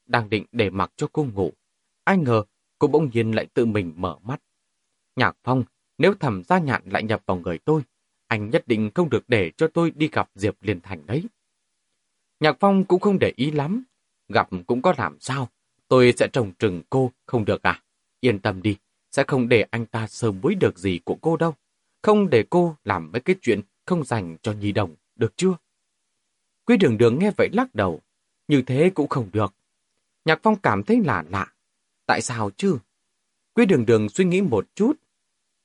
Đang 0.05 0.29
định 0.29 0.45
để 0.51 0.69
mặc 0.69 0.91
cho 0.95 1.07
cô 1.13 1.23
ngủ. 1.33 1.53
Ai 2.03 2.17
ngờ, 2.17 2.43
cô 2.79 2.87
bỗng 2.87 3.09
nhiên 3.13 3.31
lại 3.31 3.45
tự 3.53 3.65
mình 3.65 3.93
mở 3.95 4.19
mắt. 4.23 4.41
Nhạc 5.15 5.37
Phong, 5.43 5.63
nếu 5.97 6.13
thẩm 6.13 6.43
gia 6.43 6.59
nhạn 6.59 6.81
lại 6.85 7.03
nhập 7.03 7.23
vào 7.25 7.37
người 7.37 7.57
tôi, 7.57 7.81
anh 8.27 8.49
nhất 8.49 8.67
định 8.67 8.91
không 8.95 9.09
được 9.09 9.23
để 9.27 9.51
cho 9.57 9.67
tôi 9.67 9.91
đi 9.91 10.09
gặp 10.11 10.29
Diệp 10.35 10.55
Liên 10.61 10.81
Thành 10.81 11.05
đấy. 11.05 11.23
Nhạc 12.39 12.57
Phong 12.59 12.85
cũng 12.85 12.99
không 12.99 13.19
để 13.19 13.33
ý 13.35 13.51
lắm. 13.51 13.83
Gặp 14.27 14.49
cũng 14.67 14.81
có 14.81 14.93
làm 14.97 15.19
sao. 15.19 15.49
Tôi 15.87 16.13
sẽ 16.17 16.27
trồng 16.33 16.51
trừng 16.59 16.81
cô, 16.89 17.11
không 17.25 17.45
được 17.45 17.63
à? 17.63 17.83
Yên 18.19 18.39
tâm 18.39 18.61
đi, 18.61 18.77
sẽ 19.11 19.23
không 19.27 19.49
để 19.49 19.65
anh 19.71 19.85
ta 19.85 20.07
sớm 20.07 20.41
bối 20.41 20.55
được 20.55 20.79
gì 20.79 20.99
của 21.05 21.17
cô 21.21 21.37
đâu. 21.37 21.55
Không 22.03 22.29
để 22.29 22.43
cô 22.49 22.75
làm 22.83 23.11
mấy 23.11 23.21
cái 23.21 23.35
chuyện 23.41 23.61
không 23.85 24.03
dành 24.03 24.37
cho 24.41 24.51
Nhi 24.51 24.71
Đồng, 24.71 24.95
được 25.15 25.33
chưa? 25.37 25.57
Quý 26.65 26.77
đường 26.77 26.97
đường 26.97 27.19
nghe 27.19 27.31
vậy 27.37 27.49
lắc 27.53 27.75
đầu. 27.75 28.01
Như 28.47 28.61
thế 28.61 28.91
cũng 28.95 29.07
không 29.07 29.29
được. 29.33 29.53
Nhạc 30.25 30.39
Phong 30.43 30.55
cảm 30.55 30.83
thấy 30.83 31.01
lạ 31.05 31.23
lạ. 31.29 31.53
Tại 32.05 32.21
sao 32.21 32.51
chứ? 32.57 32.77
Quý 33.53 33.65
đường 33.65 33.85
đường 33.85 34.09
suy 34.09 34.25
nghĩ 34.25 34.41
một 34.41 34.67
chút. 34.75 34.93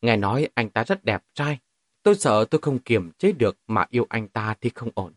Nghe 0.00 0.16
nói 0.16 0.48
anh 0.54 0.70
ta 0.70 0.84
rất 0.84 1.04
đẹp 1.04 1.24
trai. 1.34 1.58
Tôi 2.02 2.14
sợ 2.14 2.44
tôi 2.50 2.60
không 2.60 2.78
kiềm 2.78 3.10
chế 3.18 3.32
được 3.32 3.56
mà 3.66 3.86
yêu 3.90 4.06
anh 4.08 4.28
ta 4.28 4.54
thì 4.60 4.70
không 4.74 4.90
ổn. 4.94 5.12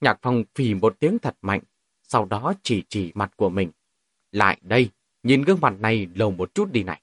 Nhạc 0.00 0.18
Phong 0.22 0.44
phì 0.54 0.74
một 0.74 0.96
tiếng 0.98 1.18
thật 1.18 1.36
mạnh, 1.42 1.60
sau 2.02 2.24
đó 2.24 2.52
chỉ 2.62 2.82
chỉ 2.88 3.12
mặt 3.14 3.32
của 3.36 3.48
mình. 3.48 3.70
Lại 4.32 4.58
đây, 4.62 4.90
nhìn 5.22 5.42
gương 5.42 5.60
mặt 5.60 5.74
này 5.80 6.06
lầu 6.14 6.30
một 6.30 6.54
chút 6.54 6.72
đi 6.72 6.82
này. 6.82 7.02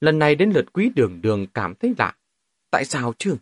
Lần 0.00 0.18
này 0.18 0.34
đến 0.34 0.50
lượt 0.50 0.72
quý 0.72 0.90
đường 0.94 1.20
đường 1.22 1.46
cảm 1.54 1.74
thấy 1.74 1.94
lạ. 1.98 2.16
Tại 2.76 2.84
sao 2.84 3.12
chứ? 3.18 3.36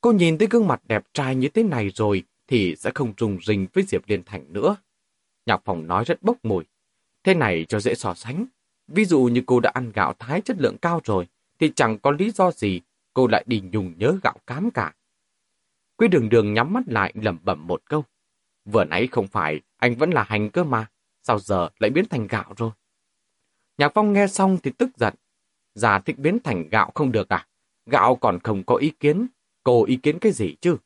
Cô 0.00 0.12
nhìn 0.12 0.38
thấy 0.38 0.48
gương 0.50 0.66
mặt 0.66 0.80
đẹp 0.84 1.04
trai 1.12 1.34
như 1.34 1.48
thế 1.48 1.62
này 1.62 1.90
rồi 1.94 2.22
thì 2.46 2.76
sẽ 2.76 2.90
không 2.94 3.14
trùng 3.14 3.38
rình 3.46 3.66
với 3.72 3.84
Diệp 3.84 4.08
Liên 4.08 4.22
Thành 4.26 4.52
nữa. 4.52 4.76
Nhạc 5.46 5.60
phòng 5.64 5.86
nói 5.86 6.04
rất 6.04 6.22
bốc 6.22 6.36
mùi. 6.42 6.64
Thế 7.24 7.34
này 7.34 7.66
cho 7.68 7.80
dễ 7.80 7.94
so 7.94 8.14
sánh. 8.14 8.44
Ví 8.88 9.04
dụ 9.04 9.20
như 9.20 9.42
cô 9.46 9.60
đã 9.60 9.70
ăn 9.74 9.92
gạo 9.92 10.14
thái 10.18 10.40
chất 10.40 10.56
lượng 10.60 10.76
cao 10.78 11.00
rồi, 11.04 11.26
thì 11.58 11.72
chẳng 11.76 11.98
có 11.98 12.10
lý 12.10 12.30
do 12.30 12.50
gì 12.50 12.80
cô 13.14 13.26
lại 13.26 13.44
đi 13.46 13.62
nhùng 13.72 13.94
nhớ 13.98 14.18
gạo 14.22 14.36
cám 14.46 14.70
cả. 14.70 14.94
Quý 15.96 16.08
đường 16.08 16.28
đường 16.28 16.54
nhắm 16.54 16.72
mắt 16.72 16.82
lại 16.86 17.12
lẩm 17.14 17.38
bẩm 17.44 17.66
một 17.66 17.82
câu. 17.84 18.04
Vừa 18.64 18.84
nãy 18.84 19.08
không 19.10 19.26
phải, 19.26 19.60
anh 19.76 19.94
vẫn 19.94 20.10
là 20.10 20.22
hành 20.22 20.50
cơ 20.50 20.64
mà, 20.64 20.86
sao 21.22 21.38
giờ 21.38 21.68
lại 21.78 21.90
biến 21.90 22.04
thành 22.10 22.26
gạo 22.26 22.54
rồi? 22.56 22.70
Nhạc 23.78 23.92
Phong 23.94 24.12
nghe 24.12 24.26
xong 24.26 24.58
thì 24.62 24.70
tức 24.78 24.90
giận. 24.96 25.14
Già 25.74 25.98
thích 25.98 26.18
biến 26.18 26.38
thành 26.44 26.68
gạo 26.68 26.90
không 26.94 27.12
được 27.12 27.28
à? 27.28 27.46
Gạo 27.90 28.16
còn 28.16 28.38
không 28.40 28.64
có 28.64 28.76
ý 28.76 28.92
kiến, 29.00 29.26
cô 29.62 29.84
ý 29.84 29.96
kiến 29.96 30.18
cái 30.18 30.32
gì 30.32 30.56
chứ? 30.60 30.76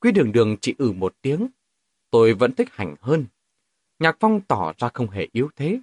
Quý 0.00 0.12
đường 0.12 0.32
đường 0.32 0.56
chỉ 0.60 0.74
ử 0.78 0.86
ừ 0.86 0.92
một 0.92 1.14
tiếng. 1.22 1.48
Tôi 2.10 2.34
vẫn 2.34 2.52
thích 2.52 2.68
hành 2.72 2.94
hơn. 3.00 3.26
Nhạc 3.98 4.16
Phong 4.20 4.40
tỏ 4.40 4.72
ra 4.78 4.88
không 4.94 5.10
hề 5.10 5.28
yếu 5.32 5.48
thế. 5.56 5.80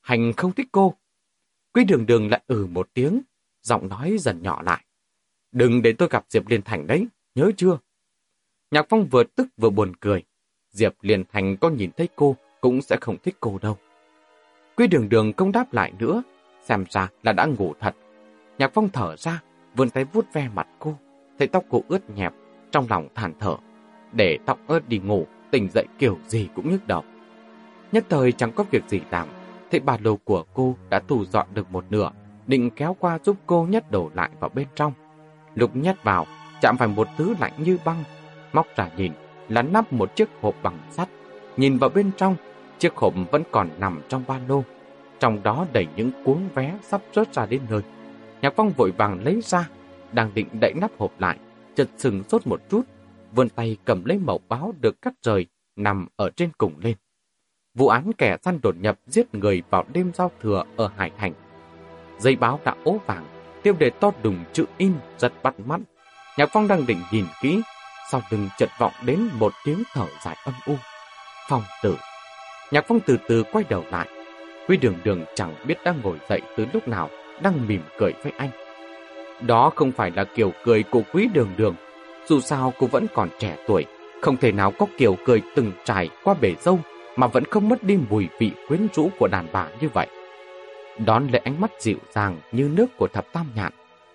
Hành 0.00 0.32
không 0.32 0.52
thích 0.52 0.68
cô. 0.72 0.94
Quý 1.74 1.84
đường 1.84 2.06
đường 2.06 2.30
lại 2.30 2.42
ử 2.46 2.62
ừ 2.62 2.66
một 2.66 2.88
tiếng, 2.94 3.22
giọng 3.62 3.88
nói 3.88 4.16
dần 4.18 4.42
nhỏ 4.42 4.62
lại. 4.62 4.84
Đừng 5.52 5.82
để 5.82 5.92
tôi 5.92 6.08
gặp 6.10 6.24
Diệp 6.28 6.48
Liên 6.48 6.62
Thành 6.62 6.86
đấy, 6.86 7.06
nhớ 7.34 7.50
chưa? 7.56 7.78
Nhạc 8.70 8.86
Phong 8.88 9.08
vừa 9.08 9.24
tức 9.24 9.46
vừa 9.56 9.70
buồn 9.70 9.96
cười. 9.96 10.22
Diệp 10.70 10.94
Liên 11.00 11.24
Thành 11.32 11.56
có 11.56 11.70
nhìn 11.70 11.90
thấy 11.96 12.08
cô 12.16 12.36
cũng 12.60 12.82
sẽ 12.82 12.96
không 13.00 13.16
thích 13.22 13.36
cô 13.40 13.58
đâu. 13.62 13.78
Quý 14.76 14.86
đường 14.86 15.08
đường 15.08 15.32
không 15.36 15.52
đáp 15.52 15.72
lại 15.72 15.92
nữa, 15.98 16.22
xem 16.64 16.84
ra 16.90 17.08
là 17.22 17.32
đã 17.32 17.46
ngủ 17.46 17.74
thật. 17.80 17.94
Nhạc 18.58 18.70
Phong 18.74 18.88
thở 18.88 19.16
ra, 19.16 19.42
vươn 19.76 19.90
tay 19.90 20.04
vuốt 20.04 20.26
ve 20.32 20.48
mặt 20.54 20.68
cô, 20.78 20.94
thấy 21.38 21.48
tóc 21.48 21.64
cô 21.70 21.82
ướt 21.88 22.10
nhẹp, 22.10 22.32
trong 22.70 22.86
lòng 22.90 23.08
than 23.14 23.32
thở. 23.40 23.56
Để 24.12 24.38
tóc 24.46 24.58
ướt 24.66 24.88
đi 24.88 24.98
ngủ, 24.98 25.26
tỉnh 25.50 25.68
dậy 25.68 25.86
kiểu 25.98 26.18
gì 26.26 26.48
cũng 26.54 26.70
nhức 26.70 26.86
đầu. 26.86 27.04
Nhất 27.92 28.04
thời 28.08 28.32
chẳng 28.32 28.52
có 28.52 28.64
việc 28.70 28.82
gì 28.88 29.00
làm, 29.10 29.28
thấy 29.70 29.80
ba 29.80 29.96
lô 30.02 30.16
của 30.16 30.44
cô 30.54 30.76
đã 30.90 31.00
thu 31.08 31.24
dọn 31.24 31.46
được 31.54 31.70
một 31.70 31.84
nửa, 31.90 32.10
định 32.46 32.70
kéo 32.70 32.96
qua 32.98 33.18
giúp 33.24 33.36
cô 33.46 33.66
nhét 33.70 33.90
đồ 33.90 34.10
lại 34.14 34.30
vào 34.40 34.50
bên 34.54 34.66
trong. 34.74 34.92
Lục 35.54 35.76
nhét 35.76 36.04
vào, 36.04 36.26
chạm 36.60 36.76
phải 36.76 36.88
một 36.88 37.08
thứ 37.16 37.34
lạnh 37.40 37.52
như 37.58 37.78
băng, 37.84 38.04
móc 38.52 38.66
ra 38.76 38.90
nhìn 38.96 39.12
là 39.48 39.62
nắp 39.62 39.92
một 39.92 40.16
chiếc 40.16 40.28
hộp 40.40 40.54
bằng 40.62 40.78
sắt. 40.90 41.08
Nhìn 41.56 41.78
vào 41.78 41.90
bên 41.90 42.10
trong, 42.16 42.36
chiếc 42.78 42.96
hộp 42.96 43.14
vẫn 43.30 43.42
còn 43.50 43.68
nằm 43.78 44.00
trong 44.08 44.24
ba 44.26 44.40
lô, 44.48 44.62
trong 45.18 45.42
đó 45.42 45.66
đầy 45.72 45.86
những 45.96 46.10
cuốn 46.24 46.38
vé 46.54 46.78
sắp 46.82 47.00
rớt 47.12 47.34
ra 47.34 47.46
đến 47.46 47.60
nơi. 47.70 47.82
Nhạc 48.42 48.52
Phong 48.56 48.70
vội 48.70 48.90
vàng 48.90 49.24
lấy 49.24 49.40
ra, 49.42 49.68
đang 50.12 50.34
định 50.34 50.48
đậy 50.60 50.72
nắp 50.74 50.90
hộp 50.98 51.20
lại, 51.20 51.38
chợt 51.74 51.88
sừng 51.96 52.22
sốt 52.28 52.46
một 52.46 52.60
chút, 52.70 52.82
vươn 53.32 53.48
tay 53.48 53.76
cầm 53.84 54.04
lấy 54.04 54.18
mẩu 54.18 54.40
báo 54.48 54.74
được 54.80 55.02
cắt 55.02 55.12
rời, 55.22 55.46
nằm 55.76 56.08
ở 56.16 56.30
trên 56.30 56.50
cùng 56.58 56.74
lên. 56.82 56.96
Vụ 57.74 57.88
án 57.88 58.12
kẻ 58.18 58.36
săn 58.42 58.60
đột 58.62 58.76
nhập 58.80 58.98
giết 59.06 59.34
người 59.34 59.62
vào 59.70 59.84
đêm 59.92 60.12
giao 60.14 60.30
thừa 60.40 60.64
ở 60.76 60.90
Hải 60.96 61.10
Thành. 61.18 61.32
Dây 62.18 62.36
báo 62.36 62.60
đã 62.64 62.74
ố 62.84 62.98
vàng, 63.06 63.26
tiêu 63.62 63.74
đề 63.78 63.90
to 63.90 64.10
đùng 64.22 64.44
chữ 64.52 64.64
in 64.76 64.92
rất 65.18 65.42
bắt 65.42 65.60
mắt. 65.60 65.80
Nhạc 66.38 66.48
Phong 66.52 66.68
đang 66.68 66.86
định 66.86 66.98
nhìn 67.12 67.24
kỹ, 67.42 67.60
sau 68.10 68.20
lưng 68.30 68.48
chợt 68.58 68.68
vọng 68.78 68.92
đến 69.06 69.28
một 69.38 69.52
tiếng 69.64 69.82
thở 69.92 70.06
dài 70.24 70.36
âm 70.44 70.54
u. 70.66 70.74
Phong 71.48 71.62
tử. 71.82 71.96
Nhạc 72.70 72.84
Phong 72.88 73.00
từ 73.06 73.18
từ 73.28 73.42
quay 73.52 73.64
đầu 73.68 73.84
lại. 73.90 74.08
Quy 74.68 74.76
đường 74.76 74.98
đường 75.04 75.24
chẳng 75.34 75.54
biết 75.66 75.76
đang 75.84 76.00
ngồi 76.02 76.18
dậy 76.28 76.40
từ 76.56 76.66
lúc 76.72 76.88
nào, 76.88 77.10
đang 77.42 77.68
mỉm 77.68 77.82
cười 77.98 78.12
với 78.22 78.32
anh. 78.36 78.50
Đó 79.46 79.70
không 79.76 79.92
phải 79.92 80.10
là 80.10 80.24
kiểu 80.24 80.52
cười 80.64 80.82
của 80.82 81.02
quý 81.12 81.28
đường 81.34 81.50
đường. 81.56 81.74
Dù 82.26 82.40
sao 82.40 82.72
cô 82.78 82.86
vẫn 82.86 83.06
còn 83.14 83.28
trẻ 83.38 83.56
tuổi, 83.66 83.84
không 84.22 84.36
thể 84.36 84.52
nào 84.52 84.72
có 84.78 84.86
kiểu 84.98 85.16
cười 85.24 85.42
từng 85.56 85.72
trải 85.84 86.08
qua 86.24 86.34
bể 86.34 86.54
dâu 86.60 86.80
mà 87.16 87.26
vẫn 87.26 87.44
không 87.44 87.68
mất 87.68 87.82
đi 87.82 87.98
mùi 88.10 88.28
vị 88.38 88.52
quyến 88.68 88.86
rũ 88.94 89.10
của 89.18 89.28
đàn 89.28 89.46
bà 89.52 89.68
như 89.80 89.88
vậy. 89.88 90.06
Đón 91.06 91.28
lấy 91.28 91.40
ánh 91.44 91.60
mắt 91.60 91.70
dịu 91.80 91.98
dàng 92.14 92.40
như 92.52 92.70
nước 92.74 92.86
của 92.96 93.08
thập 93.08 93.32
tam 93.32 93.46
nhạn, 93.54 93.72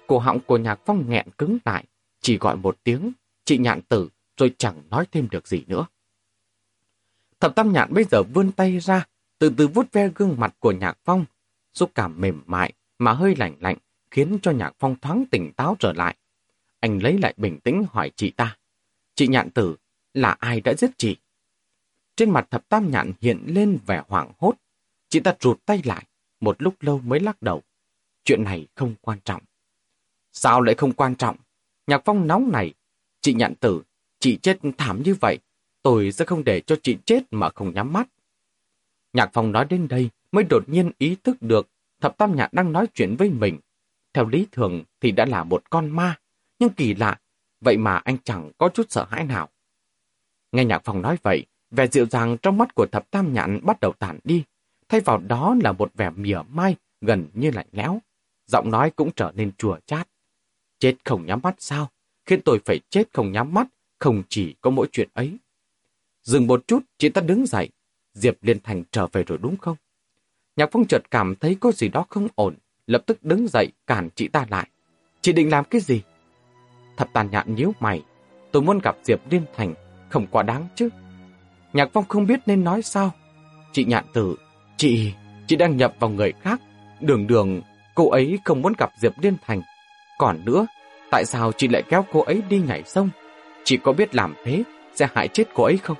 cổ 0.07 0.19
họng 0.19 0.39
của 0.39 0.57
nhạc 0.57 0.79
phong 0.85 1.09
nghẹn 1.09 1.27
cứng 1.37 1.57
lại, 1.65 1.83
chỉ 2.21 2.37
gọi 2.37 2.55
một 2.55 2.77
tiếng, 2.83 3.11
chị 3.45 3.57
nhạn 3.57 3.81
tử, 3.81 4.09
rồi 4.37 4.51
chẳng 4.57 4.81
nói 4.89 5.05
thêm 5.11 5.27
được 5.31 5.47
gì 5.47 5.63
nữa. 5.67 5.85
Thập 7.39 7.55
tam 7.55 7.73
nhạn 7.73 7.93
bây 7.93 8.03
giờ 8.03 8.23
vươn 8.23 8.51
tay 8.51 8.79
ra, 8.79 9.05
từ 9.39 9.51
từ 9.57 9.67
vuốt 9.67 9.91
ve 9.91 10.09
gương 10.15 10.35
mặt 10.37 10.55
của 10.59 10.71
nhạc 10.71 10.97
phong, 11.05 11.25
xúc 11.73 11.91
cảm 11.95 12.21
mềm 12.21 12.43
mại 12.45 12.73
mà 12.99 13.13
hơi 13.13 13.35
lạnh 13.35 13.55
lạnh, 13.59 13.77
khiến 14.11 14.37
cho 14.41 14.51
nhạc 14.51 14.73
phong 14.79 14.95
thoáng 14.99 15.23
tỉnh 15.31 15.51
táo 15.53 15.75
trở 15.79 15.93
lại. 15.93 16.15
Anh 16.79 16.99
lấy 17.03 17.17
lại 17.17 17.33
bình 17.37 17.59
tĩnh 17.59 17.85
hỏi 17.89 18.11
chị 18.15 18.31
ta, 18.31 18.57
chị 19.15 19.27
nhạn 19.27 19.49
tử, 19.49 19.75
là 20.13 20.35
ai 20.39 20.61
đã 20.61 20.73
giết 20.73 20.91
chị? 20.97 21.17
Trên 22.15 22.29
mặt 22.29 22.47
thập 22.51 22.69
tam 22.69 22.91
nhạn 22.91 23.11
hiện 23.21 23.43
lên 23.45 23.79
vẻ 23.85 24.03
hoảng 24.07 24.31
hốt, 24.37 24.53
chị 25.09 25.19
ta 25.19 25.35
rụt 25.39 25.65
tay 25.65 25.81
lại, 25.83 26.05
một 26.39 26.61
lúc 26.61 26.75
lâu 26.79 26.99
mới 26.99 27.19
lắc 27.19 27.41
đầu. 27.41 27.63
Chuyện 28.23 28.43
này 28.43 28.67
không 28.75 28.95
quan 29.01 29.19
trọng. 29.25 29.41
Sao 30.33 30.61
lại 30.61 30.75
không 30.75 30.93
quan 30.93 31.15
trọng? 31.15 31.37
Nhạc 31.87 32.01
phong 32.05 32.27
nóng 32.27 32.51
này, 32.51 32.73
Chị 33.21 33.33
nhạn 33.33 33.55
tử, 33.55 33.83
chị 34.19 34.37
chết 34.41 34.59
thảm 34.77 35.03
như 35.03 35.15
vậy, 35.15 35.39
tôi 35.81 36.11
sẽ 36.11 36.25
không 36.25 36.43
để 36.43 36.61
cho 36.61 36.75
chị 36.83 36.97
chết 37.05 37.23
mà 37.31 37.49
không 37.49 37.73
nhắm 37.73 37.93
mắt. 37.93 38.07
Nhạc 39.13 39.29
Phong 39.33 39.51
nói 39.51 39.65
đến 39.65 39.87
đây 39.87 40.09
mới 40.31 40.43
đột 40.43 40.69
nhiên 40.69 40.91
ý 40.97 41.15
thức 41.23 41.37
được 41.41 41.69
thập 42.01 42.17
tam 42.17 42.35
nhạn 42.35 42.49
đang 42.53 42.71
nói 42.71 42.87
chuyện 42.93 43.15
với 43.15 43.29
mình. 43.29 43.59
Theo 44.13 44.25
lý 44.25 44.47
thường 44.51 44.83
thì 45.01 45.11
đã 45.11 45.25
là 45.25 45.43
một 45.43 45.69
con 45.69 45.89
ma, 45.89 46.19
nhưng 46.59 46.69
kỳ 46.69 46.95
lạ, 46.95 47.19
vậy 47.61 47.77
mà 47.77 47.97
anh 47.97 48.17
chẳng 48.23 48.51
có 48.57 48.69
chút 48.69 48.85
sợ 48.89 49.05
hãi 49.09 49.25
nào. 49.25 49.49
Nghe 50.51 50.65
Nhạc 50.65 50.81
Phong 50.85 51.01
nói 51.01 51.17
vậy, 51.23 51.45
vẻ 51.71 51.87
dịu 51.87 52.05
dàng 52.05 52.37
trong 52.41 52.57
mắt 52.57 52.75
của 52.75 52.85
thập 52.85 53.11
tam 53.11 53.33
nhạn 53.33 53.59
bắt 53.63 53.79
đầu 53.79 53.93
tản 53.99 54.19
đi, 54.23 54.43
thay 54.89 55.01
vào 55.01 55.17
đó 55.17 55.55
là 55.63 55.71
một 55.71 55.91
vẻ 55.95 56.09
mỉa 56.09 56.39
mai 56.49 56.75
gần 57.01 57.27
như 57.33 57.51
lạnh 57.51 57.67
lẽo. 57.71 58.01
Giọng 58.45 58.71
nói 58.71 58.91
cũng 58.95 59.11
trở 59.15 59.31
nên 59.35 59.51
chùa 59.57 59.79
chát. 59.85 60.07
Chết 60.79 60.95
không 61.05 61.25
nhắm 61.25 61.39
mắt 61.43 61.55
sao? 61.59 61.89
Khiến 62.25 62.41
tôi 62.45 62.59
phải 62.65 62.79
chết 62.89 63.03
không 63.13 63.31
nhắm 63.31 63.53
mắt, 63.53 63.67
không 63.99 64.23
chỉ 64.29 64.55
có 64.61 64.69
mỗi 64.69 64.87
chuyện 64.91 65.09
ấy. 65.13 65.37
Dừng 66.23 66.47
một 66.47 66.67
chút, 66.67 66.83
chị 66.97 67.09
ta 67.09 67.21
đứng 67.21 67.45
dậy. 67.45 67.69
Diệp 68.13 68.43
Liên 68.43 68.59
Thành 68.63 68.83
trở 68.91 69.07
về 69.07 69.23
rồi 69.23 69.37
đúng 69.41 69.57
không? 69.57 69.77
Nhạc 70.57 70.69
Phong 70.71 70.85
chợt 70.85 71.11
cảm 71.11 71.35
thấy 71.35 71.57
có 71.59 71.71
gì 71.71 71.89
đó 71.89 72.05
không 72.09 72.27
ổn, 72.35 72.55
lập 72.87 73.01
tức 73.05 73.23
đứng 73.23 73.47
dậy 73.47 73.71
cản 73.87 74.09
chị 74.15 74.27
ta 74.27 74.45
lại. 74.49 74.67
Chị 75.21 75.33
định 75.33 75.49
làm 75.49 75.63
cái 75.63 75.81
gì? 75.81 76.01
Thập 76.97 77.13
tàn 77.13 77.29
nhạn 77.31 77.55
nhíu 77.55 77.73
mày. 77.79 78.03
Tôi 78.51 78.61
muốn 78.61 78.79
gặp 78.83 78.95
Diệp 79.03 79.19
Liên 79.31 79.45
Thành, 79.55 79.73
không 80.09 80.27
quá 80.27 80.43
đáng 80.43 80.67
chứ. 80.75 80.89
Nhạc 81.73 81.89
Phong 81.93 82.05
không 82.07 82.27
biết 82.27 82.39
nên 82.45 82.63
nói 82.63 82.81
sao. 82.81 83.11
Chị 83.71 83.85
nhạn 83.85 84.05
tử, 84.13 84.35
chị, 84.77 85.13
chị 85.47 85.55
đang 85.55 85.77
nhập 85.77 85.93
vào 85.99 86.09
người 86.09 86.33
khác. 86.41 86.61
Đường 87.01 87.27
đường, 87.27 87.61
cô 87.95 88.09
ấy 88.09 88.39
không 88.45 88.61
muốn 88.61 88.73
gặp 88.77 88.89
Diệp 88.99 89.13
Liên 89.21 89.37
Thành. 89.45 89.61
Còn 90.17 90.45
nữa, 90.45 90.67
tại 91.11 91.25
sao 91.25 91.51
chị 91.51 91.67
lại 91.67 91.83
kéo 91.89 92.05
cô 92.11 92.21
ấy 92.21 92.41
đi 92.49 92.59
nhảy 92.59 92.83
sông? 92.83 93.09
Chị 93.63 93.77
có 93.77 93.93
biết 93.93 94.15
làm 94.15 94.33
thế 94.43 94.63
sẽ 94.95 95.07
hại 95.13 95.27
chết 95.27 95.43
cô 95.53 95.63
ấy 95.63 95.77
không? 95.77 95.97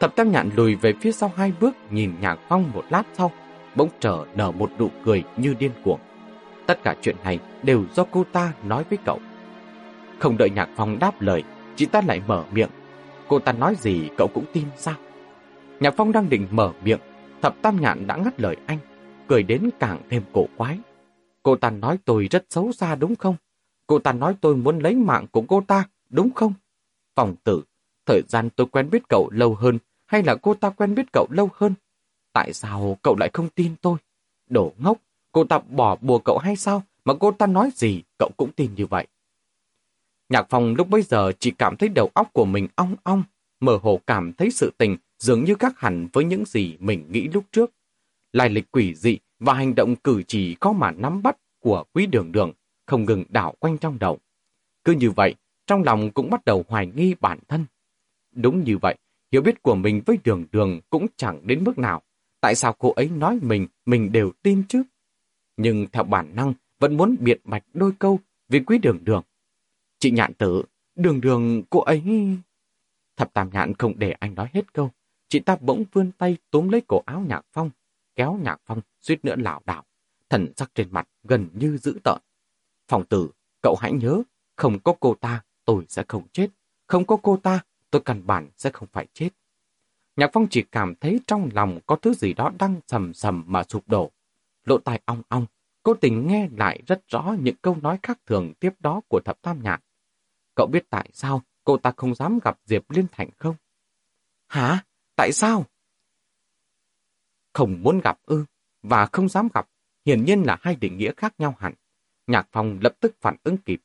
Thập 0.00 0.16
tam 0.16 0.32
nhạn 0.32 0.50
lùi 0.56 0.74
về 0.74 0.92
phía 1.00 1.12
sau 1.12 1.32
hai 1.36 1.52
bước 1.60 1.74
nhìn 1.90 2.12
Nhạc 2.20 2.38
Phong 2.48 2.70
một 2.74 2.84
lát 2.90 3.02
sau, 3.12 3.32
bỗng 3.74 3.88
trở 4.00 4.24
nở 4.34 4.50
một 4.50 4.70
nụ 4.78 4.88
cười 5.04 5.24
như 5.36 5.54
điên 5.58 5.70
cuồng. 5.84 6.00
Tất 6.66 6.82
cả 6.82 6.94
chuyện 7.02 7.16
này 7.24 7.38
đều 7.62 7.84
do 7.94 8.04
cô 8.10 8.24
ta 8.32 8.52
nói 8.64 8.84
với 8.90 8.98
cậu. 9.04 9.20
Không 10.18 10.36
đợi 10.36 10.50
Nhạc 10.50 10.68
Phong 10.76 10.98
đáp 10.98 11.20
lời, 11.20 11.42
chị 11.76 11.86
ta 11.86 12.00
lại 12.06 12.22
mở 12.26 12.44
miệng. 12.52 12.70
Cô 13.28 13.38
ta 13.38 13.52
nói 13.52 13.74
gì 13.74 14.08
cậu 14.16 14.28
cũng 14.34 14.44
tin 14.52 14.64
sao? 14.76 14.94
Nhạc 15.80 15.94
Phong 15.96 16.12
đang 16.12 16.28
định 16.28 16.46
mở 16.50 16.72
miệng, 16.84 17.00
thập 17.42 17.62
tam 17.62 17.80
nhạn 17.80 18.06
đã 18.06 18.16
ngắt 18.16 18.40
lời 18.40 18.56
anh, 18.66 18.78
cười 19.28 19.42
đến 19.42 19.70
càng 19.78 19.98
thêm 20.10 20.22
cổ 20.32 20.46
quái. 20.56 20.78
Cô 21.42 21.56
ta 21.56 21.70
nói 21.70 21.98
tôi 22.04 22.28
rất 22.30 22.44
xấu 22.50 22.72
xa 22.72 22.94
đúng 22.94 23.16
không? 23.16 23.36
Cô 23.86 23.98
ta 23.98 24.12
nói 24.12 24.34
tôi 24.40 24.56
muốn 24.56 24.78
lấy 24.78 24.94
mạng 24.94 25.26
của 25.30 25.42
cô 25.48 25.62
ta, 25.66 25.84
đúng 26.08 26.30
không? 26.34 26.52
Phòng 27.16 27.36
tử, 27.44 27.62
thời 28.06 28.22
gian 28.28 28.50
tôi 28.50 28.66
quen 28.66 28.90
biết 28.90 29.02
cậu 29.08 29.28
lâu 29.32 29.54
hơn 29.54 29.78
hay 30.06 30.22
là 30.22 30.34
cô 30.34 30.54
ta 30.54 30.70
quen 30.70 30.94
biết 30.94 31.12
cậu 31.12 31.26
lâu 31.30 31.48
hơn? 31.54 31.74
Tại 32.32 32.52
sao 32.52 32.98
cậu 33.02 33.16
lại 33.16 33.30
không 33.32 33.48
tin 33.48 33.74
tôi? 33.82 33.98
Đổ 34.48 34.72
ngốc, 34.78 34.98
cô 35.32 35.44
ta 35.44 35.58
bỏ 35.58 35.96
bùa 36.00 36.18
cậu 36.18 36.38
hay 36.38 36.56
sao 36.56 36.82
mà 37.04 37.14
cô 37.20 37.30
ta 37.30 37.46
nói 37.46 37.70
gì 37.74 38.02
cậu 38.18 38.30
cũng 38.36 38.52
tin 38.52 38.74
như 38.74 38.86
vậy? 38.86 39.06
Nhạc 40.28 40.46
phòng 40.50 40.74
lúc 40.74 40.88
bấy 40.88 41.02
giờ 41.02 41.32
chỉ 41.38 41.50
cảm 41.50 41.76
thấy 41.76 41.88
đầu 41.88 42.10
óc 42.14 42.32
của 42.32 42.44
mình 42.44 42.68
ong 42.74 42.96
ong, 43.02 43.22
mơ 43.60 43.78
hồ 43.82 44.00
cảm 44.06 44.32
thấy 44.32 44.50
sự 44.50 44.72
tình 44.78 44.96
dường 45.18 45.44
như 45.44 45.54
khác 45.54 45.78
hẳn 45.78 46.08
với 46.12 46.24
những 46.24 46.44
gì 46.44 46.76
mình 46.80 47.04
nghĩ 47.10 47.28
lúc 47.28 47.44
trước. 47.52 47.70
Lai 48.32 48.48
lịch 48.48 48.70
quỷ 48.70 48.94
dị 48.94 49.18
và 49.38 49.54
hành 49.54 49.74
động 49.74 49.96
cử 49.96 50.22
chỉ 50.22 50.54
có 50.54 50.72
mà 50.72 50.90
nắm 50.90 51.22
bắt 51.22 51.36
của 51.60 51.84
quý 51.92 52.06
đường 52.06 52.32
đường 52.32 52.52
không 52.86 53.04
ngừng 53.04 53.24
đảo 53.28 53.54
quanh 53.58 53.78
trong 53.78 53.98
đầu. 53.98 54.18
Cứ 54.84 54.92
như 54.92 55.10
vậy, 55.10 55.34
trong 55.66 55.82
lòng 55.82 56.10
cũng 56.10 56.30
bắt 56.30 56.44
đầu 56.44 56.64
hoài 56.68 56.86
nghi 56.86 57.14
bản 57.20 57.38
thân. 57.48 57.64
Đúng 58.32 58.64
như 58.64 58.78
vậy, 58.78 58.96
hiểu 59.32 59.42
biết 59.42 59.62
của 59.62 59.74
mình 59.74 60.02
với 60.06 60.18
đường 60.24 60.44
đường 60.52 60.80
cũng 60.90 61.06
chẳng 61.16 61.40
đến 61.46 61.64
mức 61.64 61.78
nào. 61.78 62.02
Tại 62.40 62.54
sao 62.54 62.72
cô 62.78 62.92
ấy 62.92 63.08
nói 63.08 63.38
mình, 63.42 63.66
mình 63.86 64.12
đều 64.12 64.32
tin 64.42 64.62
chứ? 64.68 64.82
Nhưng 65.56 65.86
theo 65.92 66.04
bản 66.04 66.34
năng, 66.34 66.54
vẫn 66.78 66.96
muốn 66.96 67.16
biện 67.20 67.40
bạch 67.44 67.64
đôi 67.74 67.92
câu 67.98 68.18
vì 68.48 68.60
quý 68.60 68.78
đường 68.78 68.98
đường. 69.04 69.22
Chị 69.98 70.10
nhạn 70.10 70.34
tử, 70.34 70.62
đường 70.94 71.20
đường 71.20 71.62
cô 71.70 71.80
ấy... 71.80 72.02
Thập 73.16 73.32
tam 73.32 73.50
nhạn 73.52 73.74
không 73.74 73.98
để 73.98 74.12
anh 74.12 74.34
nói 74.34 74.48
hết 74.52 74.72
câu. 74.72 74.90
Chị 75.28 75.40
ta 75.40 75.56
bỗng 75.60 75.84
vươn 75.92 76.12
tay 76.18 76.36
túm 76.50 76.68
lấy 76.68 76.82
cổ 76.86 77.02
áo 77.06 77.24
nhạc 77.28 77.46
phong, 77.52 77.70
kéo 78.16 78.38
nhạc 78.42 78.60
phong 78.66 78.80
suýt 79.00 79.24
nữa 79.24 79.34
lảo 79.38 79.62
đảo. 79.66 79.84
Thần 80.28 80.52
sắc 80.56 80.70
trên 80.74 80.88
mặt 80.90 81.08
gần 81.24 81.48
như 81.54 81.76
dữ 81.76 81.98
tợn. 82.04 82.18
Phòng 82.88 83.06
tử, 83.06 83.30
cậu 83.62 83.76
hãy 83.80 83.92
nhớ, 83.92 84.22
không 84.56 84.78
có 84.78 84.94
cô 85.00 85.14
ta, 85.14 85.42
tôi 85.64 85.84
sẽ 85.88 86.04
không 86.08 86.26
chết. 86.32 86.48
Không 86.86 87.06
có 87.06 87.16
cô 87.22 87.36
ta, 87.36 87.60
tôi 87.90 88.02
căn 88.04 88.26
bản 88.26 88.48
sẽ 88.56 88.70
không 88.70 88.88
phải 88.92 89.06
chết. 89.12 89.28
Nhạc 90.20 90.30
Phong 90.32 90.46
chỉ 90.50 90.62
cảm 90.72 90.94
thấy 90.94 91.20
trong 91.26 91.48
lòng 91.52 91.80
có 91.86 91.96
thứ 91.96 92.14
gì 92.14 92.32
đó 92.32 92.50
đang 92.58 92.80
sầm 92.86 93.14
sầm 93.14 93.44
mà 93.46 93.62
sụp 93.68 93.88
đổ. 93.88 94.10
Lộ 94.64 94.78
tai 94.78 95.00
ong 95.04 95.22
ong, 95.28 95.46
cô 95.82 95.94
tình 95.94 96.26
nghe 96.26 96.48
lại 96.56 96.82
rất 96.86 97.08
rõ 97.08 97.34
những 97.40 97.54
câu 97.62 97.76
nói 97.82 97.98
khác 98.02 98.18
thường 98.26 98.52
tiếp 98.60 98.70
đó 98.78 99.00
của 99.08 99.20
thập 99.24 99.42
tam 99.42 99.62
nhạc. 99.62 99.82
Cậu 100.56 100.66
biết 100.66 100.90
tại 100.90 101.10
sao 101.12 101.42
cô 101.64 101.76
ta 101.76 101.92
không 101.96 102.14
dám 102.14 102.38
gặp 102.44 102.58
Diệp 102.64 102.90
Liên 102.90 103.06
Thành 103.12 103.30
không? 103.36 103.54
Hả? 104.48 104.84
Tại 105.16 105.32
sao? 105.32 105.64
Không 107.52 107.82
muốn 107.82 108.00
gặp 108.00 108.18
ư, 108.24 108.44
và 108.82 109.06
không 109.06 109.28
dám 109.28 109.48
gặp, 109.54 109.68
hiển 110.04 110.24
nhiên 110.24 110.42
là 110.42 110.56
hai 110.60 110.76
định 110.76 110.98
nghĩa 110.98 111.12
khác 111.16 111.34
nhau 111.38 111.54
hẳn. 111.58 111.74
Nhạc 112.26 112.48
Phong 112.52 112.78
lập 112.80 112.92
tức 113.00 113.14
phản 113.20 113.36
ứng 113.42 113.56
kịp. 113.56 113.80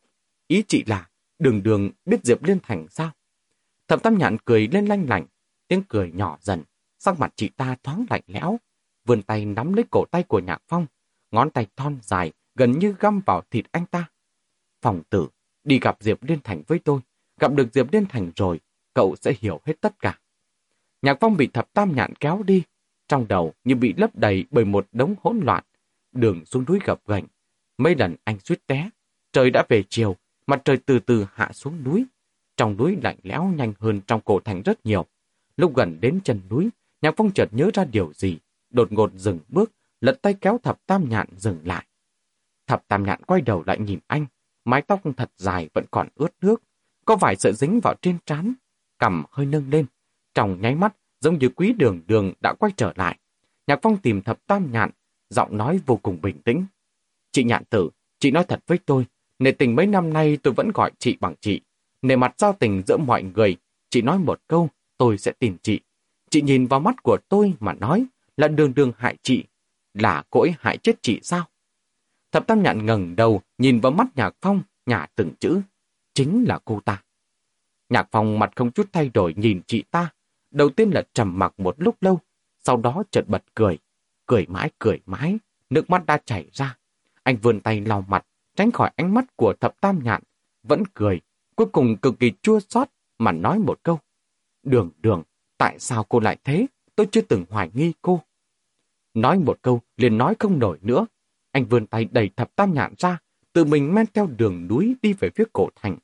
Ý 0.47 0.63
chị 0.67 0.83
là, 0.87 1.09
đường 1.39 1.63
đường 1.63 1.91
biết 2.05 2.19
Diệp 2.23 2.43
Liên 2.43 2.59
Thành 2.63 2.87
sao? 2.89 3.11
Thẩm 3.87 3.99
Tam 3.99 4.17
Nhạn 4.17 4.37
cười 4.45 4.67
lên 4.67 4.85
lanh 4.85 5.09
lành, 5.09 5.25
tiếng 5.67 5.83
cười 5.89 6.11
nhỏ 6.11 6.37
dần, 6.41 6.63
sắc 6.99 7.19
mặt 7.19 7.33
chị 7.35 7.49
ta 7.49 7.75
thoáng 7.83 8.05
lạnh 8.09 8.21
lẽo, 8.27 8.57
vươn 9.05 9.21
tay 9.21 9.45
nắm 9.45 9.73
lấy 9.73 9.85
cổ 9.91 10.05
tay 10.11 10.23
của 10.23 10.39
Nhạc 10.39 10.61
Phong, 10.67 10.85
ngón 11.31 11.49
tay 11.49 11.67
thon 11.75 11.97
dài, 12.01 12.31
gần 12.55 12.79
như 12.79 12.95
găm 12.99 13.21
vào 13.25 13.41
thịt 13.51 13.65
anh 13.71 13.85
ta. 13.85 14.09
Phòng 14.81 15.01
tử, 15.09 15.27
đi 15.63 15.79
gặp 15.79 15.97
Diệp 15.99 16.23
Liên 16.23 16.39
Thành 16.43 16.61
với 16.67 16.79
tôi, 16.79 16.99
gặp 17.39 17.53
được 17.53 17.67
Diệp 17.73 17.93
Liên 17.93 18.05
Thành 18.05 18.31
rồi, 18.35 18.59
cậu 18.93 19.15
sẽ 19.15 19.33
hiểu 19.39 19.61
hết 19.65 19.81
tất 19.81 19.99
cả. 19.99 20.19
Nhạc 21.01 21.17
Phong 21.19 21.37
bị 21.37 21.47
thập 21.47 21.73
tam 21.73 21.95
nhạn 21.95 22.13
kéo 22.15 22.43
đi, 22.43 22.63
trong 23.07 23.27
đầu 23.27 23.53
như 23.63 23.75
bị 23.75 23.93
lấp 23.97 24.15
đầy 24.15 24.45
bởi 24.51 24.65
một 24.65 24.87
đống 24.91 25.15
hỗn 25.23 25.39
loạn, 25.39 25.63
đường 26.11 26.45
xuống 26.45 26.65
núi 26.67 26.79
gập 26.85 27.07
ghềnh. 27.07 27.25
Mấy 27.77 27.95
lần 27.95 28.15
anh 28.23 28.39
suýt 28.39 28.67
té, 28.67 28.89
trời 29.31 29.49
đã 29.49 29.65
về 29.69 29.83
chiều, 29.89 30.15
mặt 30.47 30.61
trời 30.65 30.77
từ 30.85 30.99
từ 30.99 31.25
hạ 31.33 31.51
xuống 31.53 31.83
núi. 31.83 32.05
Trong 32.57 32.77
núi 32.77 32.97
lạnh 33.03 33.17
lẽo 33.23 33.43
nhanh 33.45 33.73
hơn 33.79 34.01
trong 34.07 34.21
cổ 34.21 34.39
thành 34.39 34.61
rất 34.61 34.85
nhiều. 34.85 35.05
Lúc 35.57 35.75
gần 35.75 35.97
đến 36.01 36.19
chân 36.23 36.41
núi, 36.49 36.69
Nhạc 37.01 37.13
Phong 37.17 37.31
chợt 37.31 37.49
nhớ 37.51 37.69
ra 37.73 37.85
điều 37.85 38.13
gì, 38.13 38.37
đột 38.69 38.91
ngột 38.91 39.11
dừng 39.15 39.39
bước, 39.49 39.71
lật 40.01 40.21
tay 40.21 40.33
kéo 40.33 40.59
thập 40.63 40.85
tam 40.85 41.09
nhạn 41.09 41.27
dừng 41.37 41.59
lại. 41.63 41.85
Thập 42.67 42.87
tam 42.87 43.03
nhạn 43.03 43.23
quay 43.23 43.41
đầu 43.41 43.63
lại 43.65 43.79
nhìn 43.79 43.99
anh, 44.07 44.25
mái 44.65 44.81
tóc 44.81 45.01
thật 45.17 45.31
dài 45.37 45.69
vẫn 45.73 45.85
còn 45.91 46.07
ướt 46.15 46.33
nước, 46.41 46.61
có 47.05 47.15
vài 47.15 47.35
sợi 47.35 47.53
dính 47.53 47.79
vào 47.79 47.95
trên 48.01 48.17
trán, 48.25 48.53
cằm 48.99 49.23
hơi 49.31 49.45
nâng 49.45 49.69
lên. 49.69 49.85
Trong 50.33 50.61
nháy 50.61 50.75
mắt, 50.75 50.95
giống 51.19 51.39
như 51.39 51.49
quý 51.49 51.73
đường 51.73 52.01
đường 52.07 52.33
đã 52.41 52.53
quay 52.59 52.71
trở 52.77 52.93
lại. 52.95 53.19
Nhạc 53.67 53.79
Phong 53.81 53.97
tìm 53.97 54.21
thập 54.21 54.47
tam 54.47 54.71
nhạn, 54.71 54.89
giọng 55.29 55.57
nói 55.57 55.79
vô 55.85 55.95
cùng 55.95 56.21
bình 56.21 56.41
tĩnh. 56.41 56.65
Chị 57.31 57.43
nhạn 57.43 57.63
tử, 57.69 57.89
chị 58.19 58.31
nói 58.31 58.43
thật 58.47 58.63
với 58.67 58.79
tôi, 58.85 59.05
nề 59.39 59.51
tình 59.51 59.75
mấy 59.75 59.87
năm 59.87 60.13
nay 60.13 60.37
tôi 60.43 60.53
vẫn 60.53 60.71
gọi 60.73 60.91
chị 60.99 61.17
bằng 61.19 61.35
chị. 61.41 61.61
Nề 62.01 62.15
mặt 62.15 62.33
giao 62.37 62.53
tình 62.53 62.81
giữa 62.87 62.97
mọi 62.97 63.23
người, 63.23 63.57
chị 63.89 64.01
nói 64.01 64.19
một 64.19 64.41
câu, 64.47 64.69
tôi 64.97 65.17
sẽ 65.17 65.31
tìm 65.39 65.57
chị. 65.63 65.79
Chị 66.29 66.41
nhìn 66.41 66.67
vào 66.67 66.79
mắt 66.79 67.03
của 67.03 67.17
tôi 67.29 67.53
mà 67.59 67.73
nói 67.73 68.05
là 68.37 68.47
đường 68.47 68.73
đường 68.73 68.91
hại 68.97 69.17
chị, 69.23 69.43
là 69.93 70.23
cỗi 70.29 70.55
hại 70.59 70.77
chết 70.77 70.95
chị 71.01 71.19
sao? 71.23 71.45
Thập 72.31 72.47
tam 72.47 72.63
nhạn 72.63 72.85
ngẩng 72.85 73.15
đầu, 73.15 73.41
nhìn 73.57 73.79
vào 73.79 73.91
mắt 73.91 74.07
Nhạc 74.15 74.35
Phong, 74.41 74.61
nhả 74.85 75.07
từng 75.15 75.31
chữ. 75.39 75.61
Chính 76.13 76.45
là 76.47 76.59
cô 76.65 76.79
ta. 76.85 77.03
Nhạc 77.89 78.07
Phong 78.11 78.39
mặt 78.39 78.51
không 78.55 78.71
chút 78.71 78.89
thay 78.93 79.09
đổi 79.13 79.33
nhìn 79.37 79.61
chị 79.67 79.83
ta. 79.91 80.09
Đầu 80.51 80.69
tiên 80.69 80.89
là 80.89 81.03
trầm 81.13 81.39
mặc 81.39 81.53
một 81.57 81.75
lúc 81.77 81.95
lâu, 82.01 82.19
sau 82.63 82.77
đó 82.77 83.03
chợt 83.11 83.23
bật 83.27 83.43
cười. 83.55 83.77
Cười 84.25 84.45
mãi 84.49 84.71
cười 84.79 84.99
mãi, 85.05 85.37
nước 85.69 85.89
mắt 85.89 86.05
đã 86.05 86.17
chảy 86.25 86.49
ra. 86.53 86.77
Anh 87.23 87.37
vươn 87.37 87.59
tay 87.59 87.81
lau 87.81 88.05
mặt, 88.07 88.25
tránh 88.55 88.71
khỏi 88.71 88.91
ánh 88.95 89.13
mắt 89.13 89.25
của 89.35 89.53
thập 89.59 89.81
tam 89.81 90.03
nhạn. 90.03 90.23
Vẫn 90.63 90.83
cười, 90.93 91.21
cuối 91.55 91.67
cùng 91.71 91.97
cực 91.97 92.19
kỳ 92.19 92.31
chua 92.41 92.59
xót 92.69 92.89
mà 93.17 93.31
nói 93.31 93.59
một 93.59 93.79
câu. 93.83 93.99
Đường 94.65 94.89
đường, 95.01 95.23
tại 95.57 95.79
sao 95.79 96.03
cô 96.03 96.19
lại 96.19 96.37
thế? 96.43 96.67
Tôi 96.95 97.07
chưa 97.11 97.21
từng 97.21 97.45
hoài 97.49 97.71
nghi 97.73 97.93
cô. 98.01 98.21
Nói 99.13 99.39
một 99.39 99.59
câu, 99.61 99.81
liền 99.97 100.17
nói 100.17 100.35
không 100.39 100.59
nổi 100.59 100.77
nữa. 100.81 101.05
Anh 101.51 101.65
vươn 101.65 101.87
tay 101.87 102.05
đẩy 102.05 102.29
thập 102.35 102.55
tam 102.55 102.73
nhạn 102.73 102.93
ra, 102.97 103.17
tự 103.53 103.65
mình 103.65 103.93
men 103.93 104.05
theo 104.13 104.27
đường 104.37 104.67
núi 104.67 104.95
đi 105.01 105.13
về 105.13 105.29
phía 105.35 105.43
cổ 105.53 105.69
thành. 105.75 105.97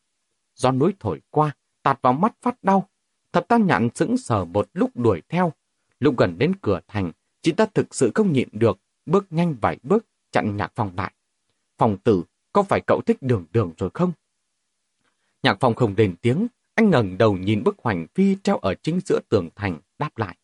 Do 0.55 0.71
núi 0.71 0.93
thổi 0.99 1.21
qua, 1.29 1.55
tạt 1.83 1.99
vào 2.01 2.13
mắt 2.13 2.35
phát 2.41 2.63
đau. 2.63 2.89
Thập 3.31 3.47
tam 3.47 3.67
nhạn 3.67 3.89
sững 3.95 4.17
sờ 4.17 4.45
một 4.45 4.69
lúc 4.73 4.89
đuổi 4.95 5.21
theo. 5.29 5.53
Lúc 5.99 6.17
gần 6.17 6.37
đến 6.37 6.55
cửa 6.61 6.79
thành, 6.87 7.11
chị 7.41 7.51
ta 7.51 7.65
thực 7.65 7.95
sự 7.95 8.11
không 8.15 8.33
nhịn 8.33 8.49
được, 8.51 8.79
bước 9.05 9.25
nhanh 9.29 9.55
vài 9.61 9.77
bước, 9.83 10.05
chặn 10.31 10.57
nhạc 10.57 10.71
phòng 10.75 10.91
lại. 10.97 11.13
Phòng 11.77 11.97
tử, 11.97 12.23
có 12.53 12.63
phải 12.63 12.81
cậu 12.87 13.01
thích 13.05 13.17
đường 13.21 13.45
đường 13.51 13.73
rồi 13.77 13.89
không? 13.93 14.11
Nhạc 15.43 15.57
Phong 15.59 15.75
không 15.75 15.95
đền 15.95 16.15
tiếng, 16.21 16.47
anh 16.75 16.89
ngẩng 16.89 17.17
đầu 17.17 17.37
nhìn 17.37 17.63
bức 17.63 17.75
hoành 17.83 18.07
phi 18.15 18.35
treo 18.43 18.57
ở 18.57 18.75
chính 18.83 18.99
giữa 19.05 19.19
tường 19.29 19.49
thành, 19.55 19.79
đáp 19.97 20.17
lại. 20.17 20.37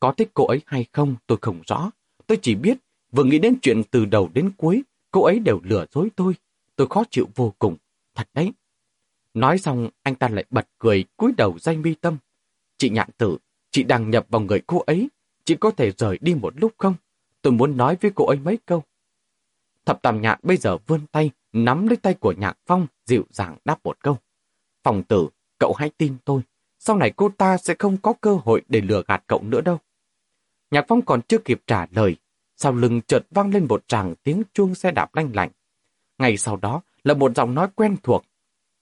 Có 0.00 0.12
thích 0.12 0.30
cô 0.34 0.46
ấy 0.46 0.60
hay 0.66 0.86
không 0.92 1.16
tôi 1.26 1.38
không 1.40 1.60
rõ. 1.66 1.90
Tôi 2.26 2.38
chỉ 2.42 2.54
biết, 2.54 2.78
vừa 3.12 3.24
nghĩ 3.24 3.38
đến 3.38 3.58
chuyện 3.62 3.82
từ 3.90 4.04
đầu 4.04 4.30
đến 4.34 4.50
cuối, 4.56 4.82
cô 5.10 5.22
ấy 5.22 5.38
đều 5.38 5.60
lừa 5.62 5.86
dối 5.92 6.08
tôi. 6.16 6.34
Tôi 6.76 6.86
khó 6.90 7.04
chịu 7.10 7.28
vô 7.34 7.54
cùng. 7.58 7.76
Thật 8.14 8.28
đấy. 8.34 8.52
Nói 9.34 9.58
xong, 9.58 9.88
anh 10.02 10.14
ta 10.14 10.28
lại 10.28 10.44
bật 10.50 10.68
cười, 10.78 11.04
cúi 11.16 11.32
đầu 11.36 11.58
danh 11.58 11.82
mi 11.82 11.94
tâm. 11.94 12.16
Chị 12.78 12.90
nhạn 12.90 13.08
tử, 13.18 13.38
chị 13.70 13.82
đang 13.82 14.10
nhập 14.10 14.26
vào 14.28 14.40
người 14.40 14.62
cô 14.66 14.78
ấy. 14.78 15.08
Chị 15.44 15.54
có 15.60 15.70
thể 15.70 15.90
rời 15.90 16.18
đi 16.20 16.34
một 16.34 16.54
lúc 16.56 16.72
không? 16.78 16.94
Tôi 17.42 17.52
muốn 17.52 17.76
nói 17.76 17.96
với 18.00 18.10
cô 18.14 18.26
ấy 18.26 18.38
mấy 18.38 18.58
câu. 18.66 18.82
Thập 19.84 20.02
tam 20.02 20.20
nhạn 20.20 20.38
bây 20.42 20.56
giờ 20.56 20.76
vươn 20.86 21.06
tay, 21.12 21.30
nắm 21.52 21.86
lấy 21.86 21.96
tay 21.96 22.14
của 22.14 22.32
nhạc 22.32 22.58
phong, 22.66 22.86
dịu 23.06 23.24
dàng 23.30 23.56
đáp 23.64 23.78
một 23.84 23.96
câu. 24.02 24.18
Phòng 24.82 25.02
tử, 25.02 25.28
cậu 25.62 25.74
hãy 25.78 25.90
tin 25.98 26.16
tôi. 26.24 26.42
Sau 26.78 26.96
này 26.96 27.12
cô 27.16 27.28
ta 27.38 27.56
sẽ 27.58 27.74
không 27.78 27.96
có 27.96 28.12
cơ 28.20 28.38
hội 28.44 28.62
để 28.68 28.80
lừa 28.80 29.02
gạt 29.08 29.24
cậu 29.26 29.42
nữa 29.42 29.60
đâu. 29.60 29.78
Nhạc 30.70 30.84
phong 30.88 31.02
còn 31.02 31.22
chưa 31.22 31.38
kịp 31.38 31.62
trả 31.66 31.86
lời. 31.90 32.16
Sau 32.56 32.72
lưng 32.72 33.00
chợt 33.06 33.26
vang 33.30 33.50
lên 33.50 33.66
một 33.68 33.88
tràng 33.88 34.14
tiếng 34.22 34.42
chuông 34.52 34.74
xe 34.74 34.90
đạp 34.90 35.14
lanh 35.14 35.30
lạnh. 35.34 35.50
Ngay 36.18 36.36
sau 36.36 36.56
đó 36.56 36.82
là 37.04 37.14
một 37.14 37.36
giọng 37.36 37.54
nói 37.54 37.68
quen 37.74 37.96
thuộc. 38.02 38.24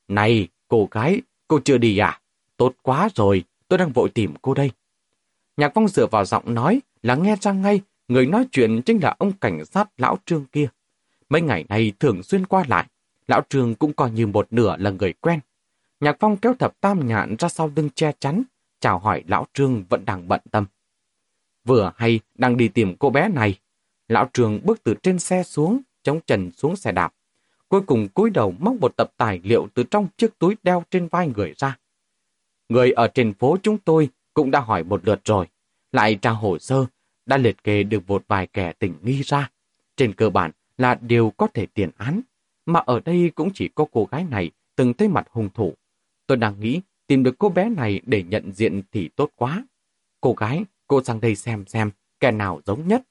Này, 0.08 0.48
cô 0.68 0.88
gái, 0.90 1.22
cô 1.48 1.60
chưa 1.64 1.78
đi 1.78 1.98
à? 1.98 2.20
Tốt 2.56 2.74
quá 2.82 3.08
rồi, 3.14 3.44
tôi 3.68 3.78
đang 3.78 3.92
vội 3.92 4.08
tìm 4.08 4.34
cô 4.42 4.54
đây. 4.54 4.70
Nhạc 5.56 5.72
phong 5.74 5.88
dựa 5.88 6.06
vào 6.06 6.24
giọng 6.24 6.54
nói 6.54 6.80
là 7.02 7.14
nghe 7.14 7.36
ra 7.40 7.52
ngay, 7.52 7.80
người 8.08 8.26
nói 8.26 8.46
chuyện 8.52 8.82
chính 8.82 9.02
là 9.02 9.16
ông 9.18 9.32
cảnh 9.32 9.64
sát 9.64 9.88
lão 9.98 10.18
trương 10.26 10.44
kia. 10.44 10.68
Mấy 11.28 11.40
ngày 11.40 11.64
nay 11.68 11.92
thường 12.00 12.22
xuyên 12.22 12.46
qua 12.46 12.64
lại, 12.68 12.86
lão 13.28 13.42
trương 13.48 13.74
cũng 13.74 13.92
coi 13.92 14.10
như 14.10 14.26
một 14.26 14.46
nửa 14.50 14.76
là 14.76 14.90
người 14.90 15.12
quen. 15.12 15.40
Nhạc 16.00 16.16
phong 16.20 16.36
kéo 16.36 16.54
thập 16.54 16.80
tam 16.80 17.06
nhạn 17.06 17.36
ra 17.38 17.48
sau 17.48 17.72
lưng 17.76 17.90
che 17.94 18.12
chắn, 18.18 18.42
chào 18.80 18.98
hỏi 18.98 19.24
lão 19.26 19.46
trương 19.54 19.84
vẫn 19.88 20.04
đang 20.04 20.28
bận 20.28 20.40
tâm. 20.50 20.66
Vừa 21.64 21.92
hay 21.96 22.20
đang 22.34 22.56
đi 22.56 22.68
tìm 22.68 22.96
cô 22.98 23.10
bé 23.10 23.28
này, 23.28 23.58
lão 24.08 24.30
trương 24.32 24.60
bước 24.64 24.84
từ 24.84 24.94
trên 25.02 25.18
xe 25.18 25.42
xuống, 25.42 25.80
chống 26.02 26.20
trần 26.26 26.50
xuống 26.52 26.76
xe 26.76 26.92
đạp. 26.92 27.14
Cuối 27.68 27.80
cùng 27.80 28.08
cúi 28.08 28.30
đầu 28.30 28.54
móc 28.58 28.74
một 28.74 28.96
tập 28.96 29.12
tài 29.16 29.40
liệu 29.44 29.68
từ 29.74 29.82
trong 29.82 30.08
chiếc 30.16 30.38
túi 30.38 30.56
đeo 30.62 30.84
trên 30.90 31.08
vai 31.08 31.28
người 31.36 31.54
ra. 31.56 31.78
Người 32.68 32.92
ở 32.92 33.08
trên 33.08 33.32
phố 33.34 33.56
chúng 33.62 33.78
tôi 33.78 34.08
cũng 34.34 34.50
đã 34.50 34.60
hỏi 34.60 34.84
một 34.84 35.00
lượt 35.06 35.20
rồi, 35.24 35.46
lại 35.92 36.14
tra 36.14 36.30
hồ 36.30 36.58
sơ, 36.58 36.86
đã 37.26 37.36
liệt 37.36 37.64
kê 37.64 37.82
được 37.82 38.02
một 38.06 38.24
vài 38.28 38.46
kẻ 38.46 38.72
tình 38.78 38.94
nghi 39.02 39.22
ra. 39.22 39.50
Trên 39.96 40.14
cơ 40.14 40.30
bản 40.30 40.50
là 40.78 40.94
đều 40.94 41.30
có 41.30 41.46
thể 41.54 41.66
tiền 41.66 41.90
án, 41.96 42.20
mà 42.66 42.80
ở 42.80 43.00
đây 43.00 43.30
cũng 43.34 43.50
chỉ 43.54 43.68
có 43.68 43.86
cô 43.92 44.08
gái 44.10 44.24
này 44.24 44.50
từng 44.76 44.94
thấy 44.94 45.08
mặt 45.08 45.26
hung 45.30 45.48
thủ. 45.54 45.74
Tôi 46.30 46.36
đang 46.36 46.60
nghĩ 46.60 46.80
tìm 47.06 47.22
được 47.22 47.34
cô 47.38 47.48
bé 47.48 47.68
này 47.68 48.00
để 48.06 48.22
nhận 48.22 48.52
diện 48.52 48.82
thì 48.92 49.08
tốt 49.08 49.30
quá. 49.36 49.64
Cô 50.20 50.32
gái, 50.32 50.64
cô 50.86 51.02
sang 51.02 51.20
đây 51.20 51.36
xem 51.36 51.64
xem, 51.66 51.90
kẻ 52.20 52.30
nào 52.30 52.60
giống 52.66 52.88
nhất. 52.88 53.02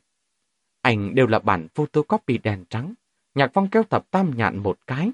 Ảnh 0.81 1.15
đều 1.15 1.27
là 1.27 1.39
bản 1.39 1.67
photocopy 1.75 2.37
đèn 2.37 2.65
trắng. 2.69 2.93
Nhạc 3.35 3.51
phong 3.53 3.69
kéo 3.69 3.83
thập 3.83 4.11
tam 4.11 4.37
nhạn 4.37 4.57
một 4.57 4.79
cái. 4.87 5.11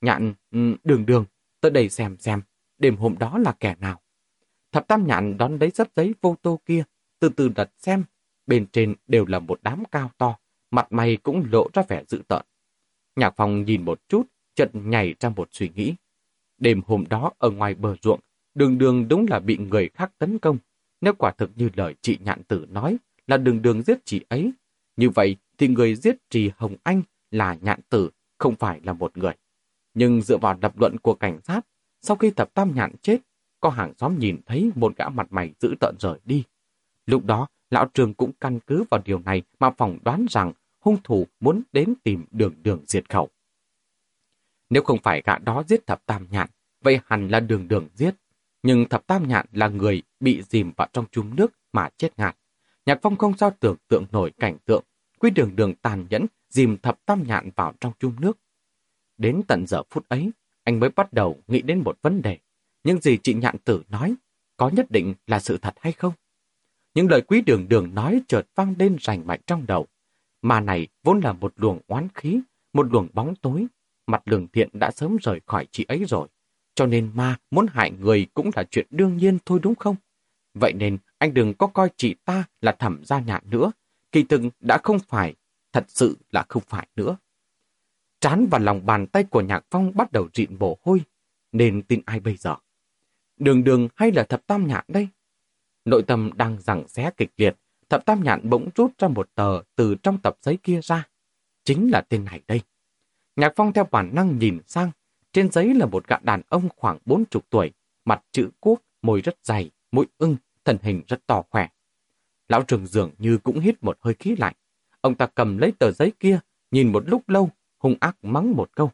Nhạn, 0.00 0.34
ừ, 0.50 0.76
đường 0.84 1.06
đường, 1.06 1.24
tới 1.60 1.70
đây 1.70 1.88
xem 1.88 2.16
xem, 2.18 2.42
đêm 2.78 2.96
hôm 2.96 3.18
đó 3.18 3.38
là 3.38 3.52
kẻ 3.60 3.74
nào. 3.80 4.00
Thập 4.72 4.88
tam 4.88 5.06
nhạn 5.06 5.36
đón 5.38 5.58
lấy 5.58 5.70
sấp 5.70 5.88
giấy 5.96 6.14
photo 6.22 6.56
kia, 6.66 6.84
từ 7.18 7.28
từ 7.28 7.48
đặt 7.48 7.70
xem. 7.78 8.04
Bên 8.46 8.66
trên 8.72 8.94
đều 9.06 9.26
là 9.26 9.38
một 9.38 9.58
đám 9.62 9.82
cao 9.92 10.10
to, 10.18 10.38
mặt 10.70 10.86
mày 10.90 11.16
cũng 11.16 11.44
lộ 11.52 11.68
ra 11.72 11.82
vẻ 11.88 12.04
dữ 12.08 12.22
tợn. 12.28 12.42
Nhạc 13.16 13.34
phong 13.36 13.64
nhìn 13.64 13.84
một 13.84 14.00
chút, 14.08 14.26
chợt 14.54 14.70
nhảy 14.72 15.14
ra 15.20 15.28
một 15.28 15.48
suy 15.52 15.70
nghĩ. 15.74 15.94
Đêm 16.58 16.80
hôm 16.86 17.04
đó 17.08 17.32
ở 17.38 17.50
ngoài 17.50 17.74
bờ 17.74 17.94
ruộng, 18.02 18.20
đường 18.54 18.78
đường 18.78 19.08
đúng 19.08 19.26
là 19.30 19.38
bị 19.38 19.56
người 19.56 19.88
khác 19.94 20.12
tấn 20.18 20.38
công. 20.38 20.58
Nếu 21.00 21.12
quả 21.14 21.32
thực 21.38 21.50
như 21.56 21.70
lời 21.74 21.94
chị 22.00 22.18
nhạn 22.20 22.42
tử 22.42 22.66
nói 22.68 22.96
là 23.26 23.36
đường 23.36 23.62
đường 23.62 23.82
giết 23.82 23.98
chị 24.04 24.24
ấy, 24.28 24.52
như 24.96 25.10
vậy 25.10 25.36
thì 25.58 25.68
người 25.68 25.94
giết 25.94 26.16
trì 26.30 26.50
Hồng 26.56 26.76
Anh 26.82 27.02
là 27.30 27.56
nhạn 27.60 27.80
tử, 27.88 28.10
không 28.38 28.54
phải 28.54 28.80
là 28.84 28.92
một 28.92 29.18
người. 29.18 29.32
Nhưng 29.94 30.22
dựa 30.22 30.36
vào 30.36 30.58
lập 30.62 30.80
luận 30.80 30.96
của 31.02 31.14
cảnh 31.14 31.40
sát, 31.44 31.60
sau 32.02 32.16
khi 32.16 32.30
thập 32.30 32.54
tam 32.54 32.74
nhạn 32.74 32.92
chết, 33.02 33.18
có 33.60 33.70
hàng 33.70 33.92
xóm 33.98 34.18
nhìn 34.18 34.40
thấy 34.46 34.70
một 34.74 34.96
gã 34.96 35.08
mặt 35.08 35.26
mày 35.30 35.52
dữ 35.60 35.74
tợn 35.80 35.94
rời 35.98 36.18
đi. 36.24 36.44
Lúc 37.06 37.24
đó, 37.24 37.46
lão 37.70 37.88
trường 37.94 38.14
cũng 38.14 38.32
căn 38.40 38.60
cứ 38.66 38.84
vào 38.90 39.00
điều 39.04 39.18
này 39.18 39.42
mà 39.58 39.70
phỏng 39.70 39.98
đoán 40.04 40.26
rằng 40.30 40.52
hung 40.80 40.96
thủ 41.04 41.26
muốn 41.40 41.62
đến 41.72 41.94
tìm 42.02 42.24
đường 42.30 42.54
đường 42.62 42.80
diệt 42.86 43.10
khẩu. 43.10 43.28
Nếu 44.70 44.82
không 44.82 44.98
phải 45.02 45.22
gã 45.24 45.38
đó 45.38 45.62
giết 45.68 45.86
thập 45.86 46.06
tam 46.06 46.26
nhạn, 46.30 46.48
vậy 46.80 47.00
hẳn 47.06 47.28
là 47.28 47.40
đường 47.40 47.68
đường 47.68 47.88
giết. 47.94 48.14
Nhưng 48.62 48.88
thập 48.88 49.06
tam 49.06 49.28
nhạn 49.28 49.46
là 49.52 49.68
người 49.68 50.02
bị 50.20 50.42
dìm 50.42 50.72
vào 50.76 50.88
trong 50.92 51.04
chung 51.12 51.36
nước 51.36 51.52
mà 51.72 51.88
chết 51.96 52.18
ngạt. 52.18 52.36
Nhạc 52.86 52.98
phong 53.02 53.16
không 53.16 53.36
sao 53.36 53.52
tưởng 53.60 53.76
tượng 53.88 54.04
nổi 54.12 54.32
cảnh 54.38 54.58
tượng, 54.64 54.84
quy 55.18 55.30
đường 55.30 55.56
đường 55.56 55.74
tàn 55.74 56.06
nhẫn 56.10 56.26
dìm 56.48 56.76
thập 56.76 57.06
tam 57.06 57.22
nhạn 57.26 57.50
vào 57.56 57.72
trong 57.80 57.92
chung 57.98 58.12
nước. 58.20 58.38
Đến 59.18 59.42
tận 59.48 59.66
giờ 59.66 59.82
phút 59.90 60.08
ấy, 60.08 60.30
anh 60.64 60.80
mới 60.80 60.90
bắt 60.90 61.12
đầu 61.12 61.38
nghĩ 61.46 61.62
đến 61.62 61.80
một 61.84 61.98
vấn 62.02 62.22
đề. 62.22 62.38
Những 62.84 63.00
gì 63.00 63.18
chị 63.22 63.34
nhạn 63.34 63.56
tử 63.64 63.82
nói, 63.88 64.14
có 64.56 64.68
nhất 64.68 64.90
định 64.90 65.14
là 65.26 65.40
sự 65.40 65.58
thật 65.58 65.74
hay 65.80 65.92
không? 65.92 66.12
Những 66.94 67.10
lời 67.10 67.20
quý 67.20 67.40
đường 67.40 67.68
đường 67.68 67.94
nói 67.94 68.22
chợt 68.28 68.46
vang 68.54 68.74
lên 68.78 68.96
rành 69.00 69.26
mạch 69.26 69.40
trong 69.46 69.66
đầu. 69.66 69.86
Mà 70.42 70.60
này 70.60 70.88
vốn 71.02 71.20
là 71.20 71.32
một 71.32 71.52
luồng 71.56 71.80
oán 71.86 72.08
khí, 72.14 72.40
một 72.72 72.86
luồng 72.92 73.08
bóng 73.12 73.34
tối. 73.34 73.66
Mặt 74.06 74.22
lường 74.24 74.48
thiện 74.48 74.68
đã 74.72 74.90
sớm 74.90 75.16
rời 75.22 75.40
khỏi 75.46 75.66
chị 75.70 75.84
ấy 75.88 76.04
rồi. 76.08 76.28
Cho 76.74 76.86
nên 76.86 77.10
ma 77.14 77.36
muốn 77.50 77.66
hại 77.70 77.90
người 77.90 78.26
cũng 78.34 78.50
là 78.56 78.64
chuyện 78.70 78.86
đương 78.90 79.16
nhiên 79.16 79.38
thôi 79.46 79.60
đúng 79.62 79.74
không? 79.74 79.96
Vậy 80.54 80.72
nên 80.72 80.98
anh 81.18 81.34
đừng 81.34 81.54
có 81.54 81.66
coi 81.66 81.88
chị 81.96 82.14
ta 82.24 82.44
là 82.60 82.72
thẩm 82.72 83.04
gia 83.04 83.20
nhạn 83.20 83.42
nữa. 83.50 83.72
Kỳ 84.12 84.22
thực 84.22 84.40
đã 84.60 84.78
không 84.82 84.98
phải, 84.98 85.34
thật 85.72 85.84
sự 85.88 86.16
là 86.30 86.44
không 86.48 86.62
phải 86.66 86.88
nữa. 86.96 87.16
Trán 88.20 88.46
và 88.50 88.58
lòng 88.58 88.86
bàn 88.86 89.06
tay 89.06 89.24
của 89.24 89.40
Nhạc 89.40 89.64
Phong 89.70 89.92
bắt 89.96 90.12
đầu 90.12 90.28
rịn 90.34 90.58
mồ 90.58 90.78
hôi, 90.82 91.00
nên 91.52 91.82
tin 91.82 92.02
ai 92.06 92.20
bây 92.20 92.36
giờ? 92.36 92.56
Đường 93.36 93.64
đường 93.64 93.88
hay 93.94 94.12
là 94.12 94.22
thập 94.22 94.46
tam 94.46 94.66
nhạn 94.66 94.84
đây? 94.88 95.08
Nội 95.84 96.02
tâm 96.02 96.30
đang 96.36 96.60
rằng 96.60 96.88
xé 96.88 97.10
kịch 97.16 97.30
liệt, 97.36 97.56
thập 97.88 98.04
tam 98.04 98.24
nhạn 98.24 98.50
bỗng 98.50 98.68
rút 98.74 98.92
ra 98.98 99.08
một 99.08 99.30
tờ 99.34 99.62
từ 99.76 99.94
trong 100.02 100.18
tập 100.22 100.36
giấy 100.40 100.58
kia 100.62 100.80
ra. 100.82 101.08
Chính 101.64 101.90
là 101.90 102.00
tên 102.00 102.24
này 102.24 102.42
đây. 102.48 102.60
Nhạc 103.36 103.52
Phong 103.56 103.72
theo 103.72 103.84
bản 103.90 104.10
năng 104.14 104.38
nhìn 104.38 104.60
sang, 104.66 104.90
trên 105.32 105.52
giấy 105.52 105.74
là 105.74 105.86
một 105.86 106.08
gã 106.08 106.16
đàn 106.22 106.42
ông 106.48 106.68
khoảng 106.76 106.98
bốn 107.04 107.24
chục 107.24 107.46
tuổi, 107.50 107.72
mặt 108.04 108.24
chữ 108.32 108.50
quốc, 108.60 108.82
môi 109.02 109.20
rất 109.20 109.36
dày, 109.42 109.70
mũi 109.92 110.06
ưng, 110.18 110.36
thân 110.64 110.78
hình 110.82 111.02
rất 111.08 111.26
to 111.26 111.42
khỏe. 111.50 111.68
Lão 112.48 112.62
trường 112.62 112.86
dường 112.86 113.10
như 113.18 113.38
cũng 113.38 113.60
hít 113.60 113.84
một 113.84 113.98
hơi 114.00 114.14
khí 114.14 114.36
lạnh. 114.38 114.54
Ông 115.00 115.14
ta 115.14 115.26
cầm 115.26 115.58
lấy 115.58 115.72
tờ 115.78 115.90
giấy 115.92 116.12
kia, 116.20 116.40
nhìn 116.70 116.92
một 116.92 117.02
lúc 117.06 117.28
lâu, 117.28 117.50
hung 117.78 117.94
ác 118.00 118.16
mắng 118.22 118.52
một 118.56 118.70
câu. 118.76 118.90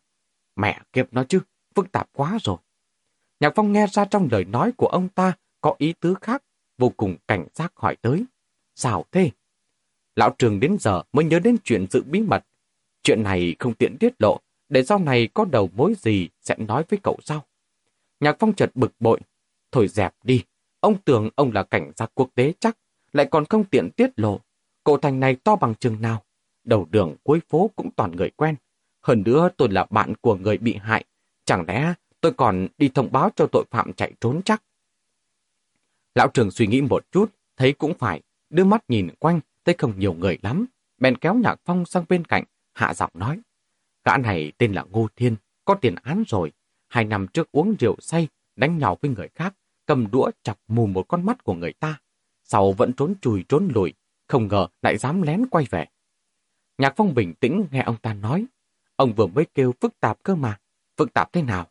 Mẹ 0.56 0.80
kiếp 0.92 1.12
nó 1.12 1.24
chứ, 1.24 1.40
phức 1.74 1.92
tạp 1.92 2.08
quá 2.12 2.38
rồi. 2.40 2.56
Nhạc 3.40 3.52
Phong 3.56 3.72
nghe 3.72 3.86
ra 3.86 4.04
trong 4.04 4.28
lời 4.30 4.44
nói 4.44 4.72
của 4.76 4.86
ông 4.86 5.08
ta 5.08 5.32
có 5.60 5.74
ý 5.78 5.94
tứ 6.00 6.14
khác, 6.20 6.42
vô 6.78 6.88
cùng 6.88 7.16
cảnh 7.28 7.46
giác 7.54 7.72
hỏi 7.76 7.96
tới. 7.96 8.24
Sao 8.74 9.04
thế? 9.12 9.30
Lão 10.16 10.34
trường 10.38 10.60
đến 10.60 10.76
giờ 10.80 11.02
mới 11.12 11.24
nhớ 11.24 11.38
đến 11.38 11.56
chuyện 11.64 11.86
giữ 11.90 12.02
bí 12.02 12.20
mật. 12.20 12.44
Chuyện 13.02 13.22
này 13.22 13.56
không 13.58 13.74
tiện 13.74 13.96
tiết 13.98 14.12
lộ, 14.18 14.40
để 14.68 14.84
sau 14.84 14.98
này 14.98 15.28
có 15.34 15.44
đầu 15.44 15.70
mối 15.74 15.94
gì 15.98 16.28
sẽ 16.40 16.56
nói 16.58 16.84
với 16.88 16.98
cậu 17.02 17.18
sau. 17.24 17.44
Nhạc 18.20 18.36
Phong 18.38 18.52
chợt 18.54 18.70
bực 18.74 18.92
bội. 19.00 19.20
Thôi 19.72 19.88
dẹp 19.88 20.14
đi, 20.24 20.44
ông 20.80 20.98
tưởng 21.04 21.30
ông 21.34 21.52
là 21.52 21.62
cảnh 21.62 21.92
sát 21.96 22.10
quốc 22.14 22.30
tế 22.34 22.52
chắc, 22.60 22.78
lại 23.12 23.26
còn 23.30 23.44
không 23.44 23.64
tiện 23.64 23.90
tiết 23.90 24.10
lộ. 24.16 24.40
Cổ 24.84 24.96
thành 24.96 25.20
này 25.20 25.36
to 25.44 25.56
bằng 25.56 25.74
chừng 25.74 26.00
nào? 26.00 26.22
Đầu 26.64 26.88
đường 26.90 27.16
cuối 27.22 27.40
phố 27.48 27.70
cũng 27.76 27.90
toàn 27.96 28.16
người 28.16 28.30
quen. 28.30 28.56
Hơn 29.00 29.22
nữa 29.26 29.48
tôi 29.56 29.68
là 29.68 29.86
bạn 29.90 30.14
của 30.20 30.36
người 30.36 30.58
bị 30.58 30.74
hại. 30.74 31.04
Chẳng 31.44 31.64
lẽ 31.68 31.94
tôi 32.20 32.32
còn 32.32 32.68
đi 32.78 32.88
thông 32.88 33.12
báo 33.12 33.30
cho 33.36 33.46
tội 33.52 33.64
phạm 33.70 33.92
chạy 33.92 34.12
trốn 34.20 34.42
chắc? 34.44 34.62
Lão 36.14 36.28
trường 36.28 36.50
suy 36.50 36.66
nghĩ 36.66 36.80
một 36.80 37.04
chút, 37.10 37.30
thấy 37.56 37.72
cũng 37.72 37.94
phải, 37.94 38.22
đưa 38.50 38.64
mắt 38.64 38.84
nhìn 38.88 39.08
quanh, 39.18 39.40
thấy 39.64 39.74
không 39.78 39.98
nhiều 39.98 40.14
người 40.14 40.38
lắm. 40.42 40.66
Bèn 40.98 41.16
kéo 41.16 41.34
Nhạc 41.34 41.60
Phong 41.64 41.84
sang 41.86 42.04
bên 42.08 42.24
cạnh, 42.24 42.44
hạ 42.72 42.94
giọng 42.94 43.10
nói. 43.14 43.40
Gã 44.04 44.16
này 44.16 44.52
tên 44.58 44.72
là 44.72 44.84
Ngô 44.90 45.08
Thiên, 45.16 45.36
có 45.64 45.74
tiền 45.74 45.94
án 46.02 46.22
rồi. 46.28 46.52
Hai 46.88 47.04
năm 47.04 47.26
trước 47.26 47.52
uống 47.52 47.74
rượu 47.78 47.96
say, 48.00 48.28
đánh 48.56 48.78
nhau 48.78 48.98
với 49.02 49.10
người 49.10 49.28
khác, 49.34 49.54
cầm 49.86 50.10
đũa 50.10 50.30
chọc 50.42 50.58
mù 50.68 50.86
một 50.86 51.08
con 51.08 51.26
mắt 51.26 51.44
của 51.44 51.54
người 51.54 51.72
ta. 51.72 52.00
Sau 52.44 52.72
vẫn 52.72 52.92
trốn 52.92 53.14
chùi 53.20 53.44
trốn 53.48 53.68
lùi, 53.74 53.94
không 54.28 54.48
ngờ 54.48 54.66
lại 54.82 54.98
dám 54.98 55.22
lén 55.22 55.46
quay 55.46 55.66
về. 55.70 55.86
Nhạc 56.78 56.94
Phong 56.96 57.14
bình 57.14 57.34
tĩnh 57.34 57.66
nghe 57.70 57.82
ông 57.82 57.96
ta 57.96 58.14
nói. 58.14 58.46
Ông 58.96 59.12
vừa 59.14 59.26
mới 59.26 59.46
kêu 59.54 59.74
phức 59.80 60.00
tạp 60.00 60.22
cơ 60.22 60.34
mà. 60.34 60.58
Phức 60.96 61.12
tạp 61.12 61.32
thế 61.32 61.42
nào? 61.42 61.66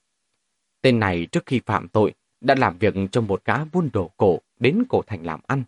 Tên 0.82 1.00
này 1.00 1.28
trước 1.32 1.46
khi 1.46 1.62
phạm 1.66 1.88
tội 1.88 2.14
đã 2.42 2.56
làm 2.58 2.78
việc 2.78 2.94
cho 3.12 3.22
một 3.22 3.46
gã 3.46 3.66
buôn 3.66 3.90
đồ 3.94 4.12
cổ 4.18 4.40
đến 4.60 4.84
cổ 4.90 5.02
thành 5.08 5.26
làm 5.26 5.40
ăn. 5.48 5.64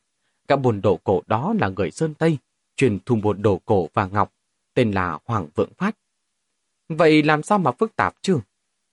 Gã 0.48 0.56
buôn 0.56 0.82
đồ 0.82 0.98
cổ 1.04 1.22
đó 1.28 1.54
là 1.60 1.70
người 1.70 1.92
Sơn 1.92 2.14
Tây, 2.14 2.38
truyền 2.76 3.00
thu 3.06 3.16
buôn 3.16 3.42
đồ 3.42 3.62
cổ 3.66 3.90
và 3.94 4.08
ngọc, 4.08 4.34
tên 4.74 4.92
là 4.92 5.20
Hoàng 5.26 5.48
Vượng 5.56 5.74
Phát. 5.78 5.98
Vậy 6.90 7.24
làm 7.24 7.44
sao 7.44 7.58
mà 7.58 7.72
phức 7.72 7.96
tạp 7.96 8.16
chứ? 8.22 8.40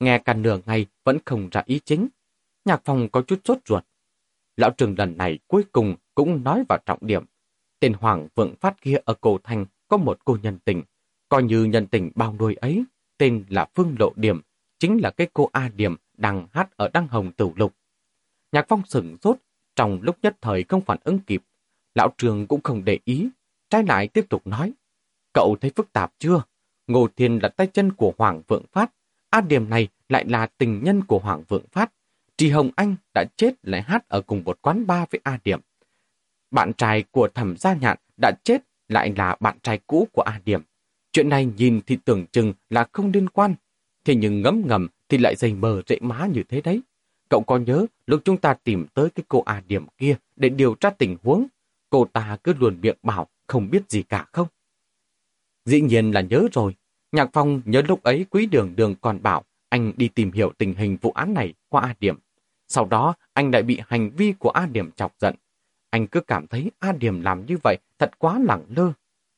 Nghe 0.00 0.18
cả 0.18 0.34
nửa 0.34 0.60
ngày 0.66 0.86
vẫn 1.04 1.18
không 1.24 1.48
ra 1.50 1.62
ý 1.66 1.80
chính. 1.84 2.08
Nhạc 2.64 2.80
Phong 2.84 3.08
có 3.08 3.22
chút 3.22 3.40
sốt 3.44 3.58
ruột. 3.66 3.84
Lão 4.56 4.70
Trường 4.70 4.94
lần 4.98 5.16
này 5.16 5.38
cuối 5.46 5.64
cùng 5.72 5.96
cũng 6.14 6.44
nói 6.44 6.64
vào 6.68 6.78
trọng 6.86 6.98
điểm. 7.06 7.24
Tên 7.80 7.92
Hoàng 7.92 8.28
Vượng 8.34 8.54
Phát 8.60 8.80
kia 8.80 8.96
ở 9.04 9.14
Cổ 9.20 9.38
Thành 9.44 9.66
có 9.88 9.96
một 9.96 10.18
cô 10.24 10.38
nhân 10.42 10.58
tình, 10.64 10.82
coi 11.28 11.42
như 11.42 11.64
nhân 11.64 11.86
tình 11.86 12.10
bao 12.14 12.36
nuôi 12.38 12.54
ấy, 12.54 12.84
tên 13.18 13.44
là 13.48 13.66
Phương 13.74 13.96
Lộ 13.98 14.12
Điểm, 14.16 14.40
chính 14.78 14.98
là 15.02 15.10
cái 15.10 15.28
cô 15.32 15.48
A 15.52 15.70
Điểm 15.76 15.96
đang 16.16 16.46
hát 16.52 16.76
ở 16.76 16.88
Đăng 16.92 17.08
Hồng 17.08 17.32
Tử 17.32 17.50
Lục. 17.56 17.74
Nhạc 18.52 18.66
Phong 18.68 18.82
sửng 18.86 19.16
sốt, 19.22 19.36
trong 19.76 19.98
lúc 20.02 20.16
nhất 20.22 20.36
thời 20.40 20.62
không 20.62 20.80
phản 20.80 20.98
ứng 21.04 21.18
kịp. 21.18 21.42
Lão 21.94 22.14
Trường 22.18 22.46
cũng 22.46 22.60
không 22.62 22.84
để 22.84 22.98
ý, 23.04 23.28
trái 23.70 23.84
lại 23.84 24.08
tiếp 24.08 24.26
tục 24.28 24.46
nói. 24.46 24.72
Cậu 25.32 25.56
thấy 25.60 25.70
phức 25.76 25.92
tạp 25.92 26.12
chưa? 26.18 26.42
Ngô 26.86 27.08
Thiên 27.16 27.38
là 27.42 27.48
tay 27.48 27.66
chân 27.66 27.92
của 27.92 28.12
Hoàng 28.18 28.42
Vượng 28.48 28.64
Phát, 28.72 28.90
A 29.30 29.40
Điểm 29.40 29.70
này 29.70 29.88
lại 30.08 30.24
là 30.28 30.46
tình 30.46 30.80
nhân 30.84 31.04
của 31.04 31.18
Hoàng 31.18 31.42
Vượng 31.48 31.66
Phát. 31.72 31.92
Trì 32.36 32.50
Hồng 32.50 32.70
Anh 32.76 32.96
đã 33.14 33.24
chết 33.36 33.54
lại 33.62 33.82
hát 33.82 34.08
ở 34.08 34.20
cùng 34.20 34.42
một 34.44 34.58
quán 34.62 34.86
bar 34.86 35.08
với 35.10 35.20
A 35.24 35.38
Điểm. 35.44 35.60
Bạn 36.50 36.72
trai 36.72 37.04
của 37.10 37.28
thẩm 37.28 37.56
gia 37.56 37.74
nhạn 37.74 37.98
đã 38.20 38.32
chết 38.44 38.62
lại 38.88 39.12
là 39.16 39.36
bạn 39.40 39.58
trai 39.62 39.80
cũ 39.86 40.08
của 40.12 40.22
A 40.22 40.40
Điểm. 40.44 40.62
Chuyện 41.12 41.28
này 41.28 41.48
nhìn 41.56 41.80
thì 41.86 41.98
tưởng 42.04 42.26
chừng 42.26 42.52
là 42.70 42.86
không 42.92 43.10
liên 43.12 43.28
quan, 43.28 43.54
thế 44.04 44.14
nhưng 44.14 44.42
ngấm 44.42 44.62
ngầm 44.66 44.88
thì 45.08 45.18
lại 45.18 45.36
dày 45.36 45.54
mờ 45.54 45.82
rễ 45.86 45.98
má 46.00 46.26
như 46.26 46.42
thế 46.48 46.60
đấy. 46.60 46.80
Cậu 47.28 47.42
có 47.46 47.58
nhớ 47.58 47.86
lúc 48.06 48.20
chúng 48.24 48.36
ta 48.36 48.54
tìm 48.64 48.86
tới 48.94 49.10
cái 49.10 49.24
cô 49.28 49.42
A 49.42 49.62
Điểm 49.68 49.86
kia 49.98 50.16
để 50.36 50.48
điều 50.48 50.74
tra 50.74 50.90
tình 50.90 51.16
huống, 51.22 51.46
cô 51.90 52.04
ta 52.12 52.38
cứ 52.44 52.54
luôn 52.58 52.78
miệng 52.80 52.96
bảo 53.02 53.26
không 53.46 53.70
biết 53.70 53.82
gì 53.88 54.02
cả 54.02 54.26
không? 54.32 54.48
Dĩ 55.70 55.80
nhiên 55.80 56.10
là 56.10 56.20
nhớ 56.20 56.48
rồi. 56.52 56.74
Nhạc 57.12 57.30
Phong 57.32 57.62
nhớ 57.64 57.82
lúc 57.88 58.02
ấy 58.02 58.26
quý 58.30 58.46
đường 58.46 58.76
đường 58.76 58.94
còn 59.00 59.22
bảo 59.22 59.44
anh 59.68 59.92
đi 59.96 60.08
tìm 60.08 60.32
hiểu 60.32 60.52
tình 60.58 60.74
hình 60.74 60.96
vụ 61.00 61.10
án 61.10 61.34
này 61.34 61.54
qua 61.68 61.82
A 61.82 61.94
Điểm. 62.00 62.18
Sau 62.68 62.84
đó 62.84 63.14
anh 63.32 63.50
lại 63.50 63.62
bị 63.62 63.80
hành 63.86 64.10
vi 64.10 64.32
của 64.38 64.50
A 64.50 64.66
Điểm 64.66 64.90
chọc 64.92 65.14
giận. 65.18 65.34
Anh 65.90 66.06
cứ 66.06 66.20
cảm 66.20 66.46
thấy 66.46 66.70
A 66.78 66.92
Điểm 66.92 67.20
làm 67.20 67.46
như 67.46 67.56
vậy 67.62 67.78
thật 67.98 68.18
quá 68.18 68.38
lẳng 68.44 68.64
lơ. 68.68 68.92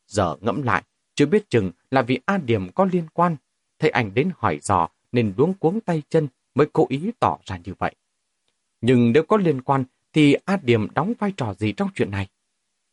Giờ 0.06 0.36
ngẫm 0.40 0.62
lại, 0.62 0.82
chưa 1.14 1.26
biết 1.26 1.50
chừng 1.50 1.70
là 1.90 2.02
vì 2.02 2.18
A 2.24 2.38
Điểm 2.38 2.70
có 2.74 2.88
liên 2.92 3.04
quan. 3.14 3.36
Thấy 3.78 3.90
anh 3.90 4.14
đến 4.14 4.30
hỏi 4.36 4.58
dò 4.62 4.88
nên 5.12 5.34
luống 5.36 5.54
cuống 5.54 5.80
tay 5.80 6.02
chân 6.08 6.28
mới 6.54 6.66
cố 6.72 6.86
ý 6.88 7.10
tỏ 7.20 7.38
ra 7.44 7.58
như 7.64 7.74
vậy. 7.78 7.94
Nhưng 8.80 9.12
nếu 9.12 9.22
có 9.22 9.36
liên 9.36 9.62
quan 9.62 9.84
thì 10.12 10.36
A 10.44 10.56
Điểm 10.62 10.88
đóng 10.94 11.12
vai 11.18 11.32
trò 11.36 11.54
gì 11.54 11.72
trong 11.72 11.88
chuyện 11.94 12.10
này? 12.10 12.28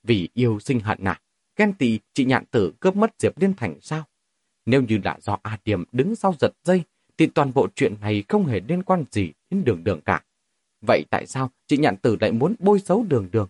Vì 0.04 0.30
yêu 0.34 0.60
sinh 0.60 0.80
hận 0.80 1.04
à? 1.04 1.20
Ghen 1.60 1.74
tị 1.74 2.00
chị 2.14 2.26
nhạn 2.26 2.46
tử 2.52 2.74
cướp 2.80 2.96
mất 2.96 3.14
Diệp 3.20 3.38
Liên 3.38 3.54
Thành 3.54 3.76
sao? 3.82 4.04
Nếu 4.66 4.82
như 4.82 5.00
là 5.04 5.18
do 5.22 5.38
A 5.44 5.58
Điểm 5.66 5.84
đứng 5.92 6.16
sau 6.16 6.36
giật 6.40 6.52
dây 6.64 6.84
thì 7.18 7.28
toàn 7.28 7.52
bộ 7.56 7.68
chuyện 7.76 7.96
này 8.02 8.24
không 8.30 8.46
hề 8.46 8.60
liên 8.68 8.84
quan 8.84 9.06
gì 9.12 9.32
đến 9.50 9.64
đường 9.64 9.84
đường 9.84 10.02
cả. 10.02 10.24
Vậy 10.88 11.06
tại 11.10 11.28
sao 11.28 11.52
chị 11.68 11.78
nhạn 11.78 11.98
tử 11.98 12.18
lại 12.22 12.32
muốn 12.32 12.56
bôi 12.60 12.80
xấu 12.80 13.04
đường 13.04 13.30
đường? 13.32 13.48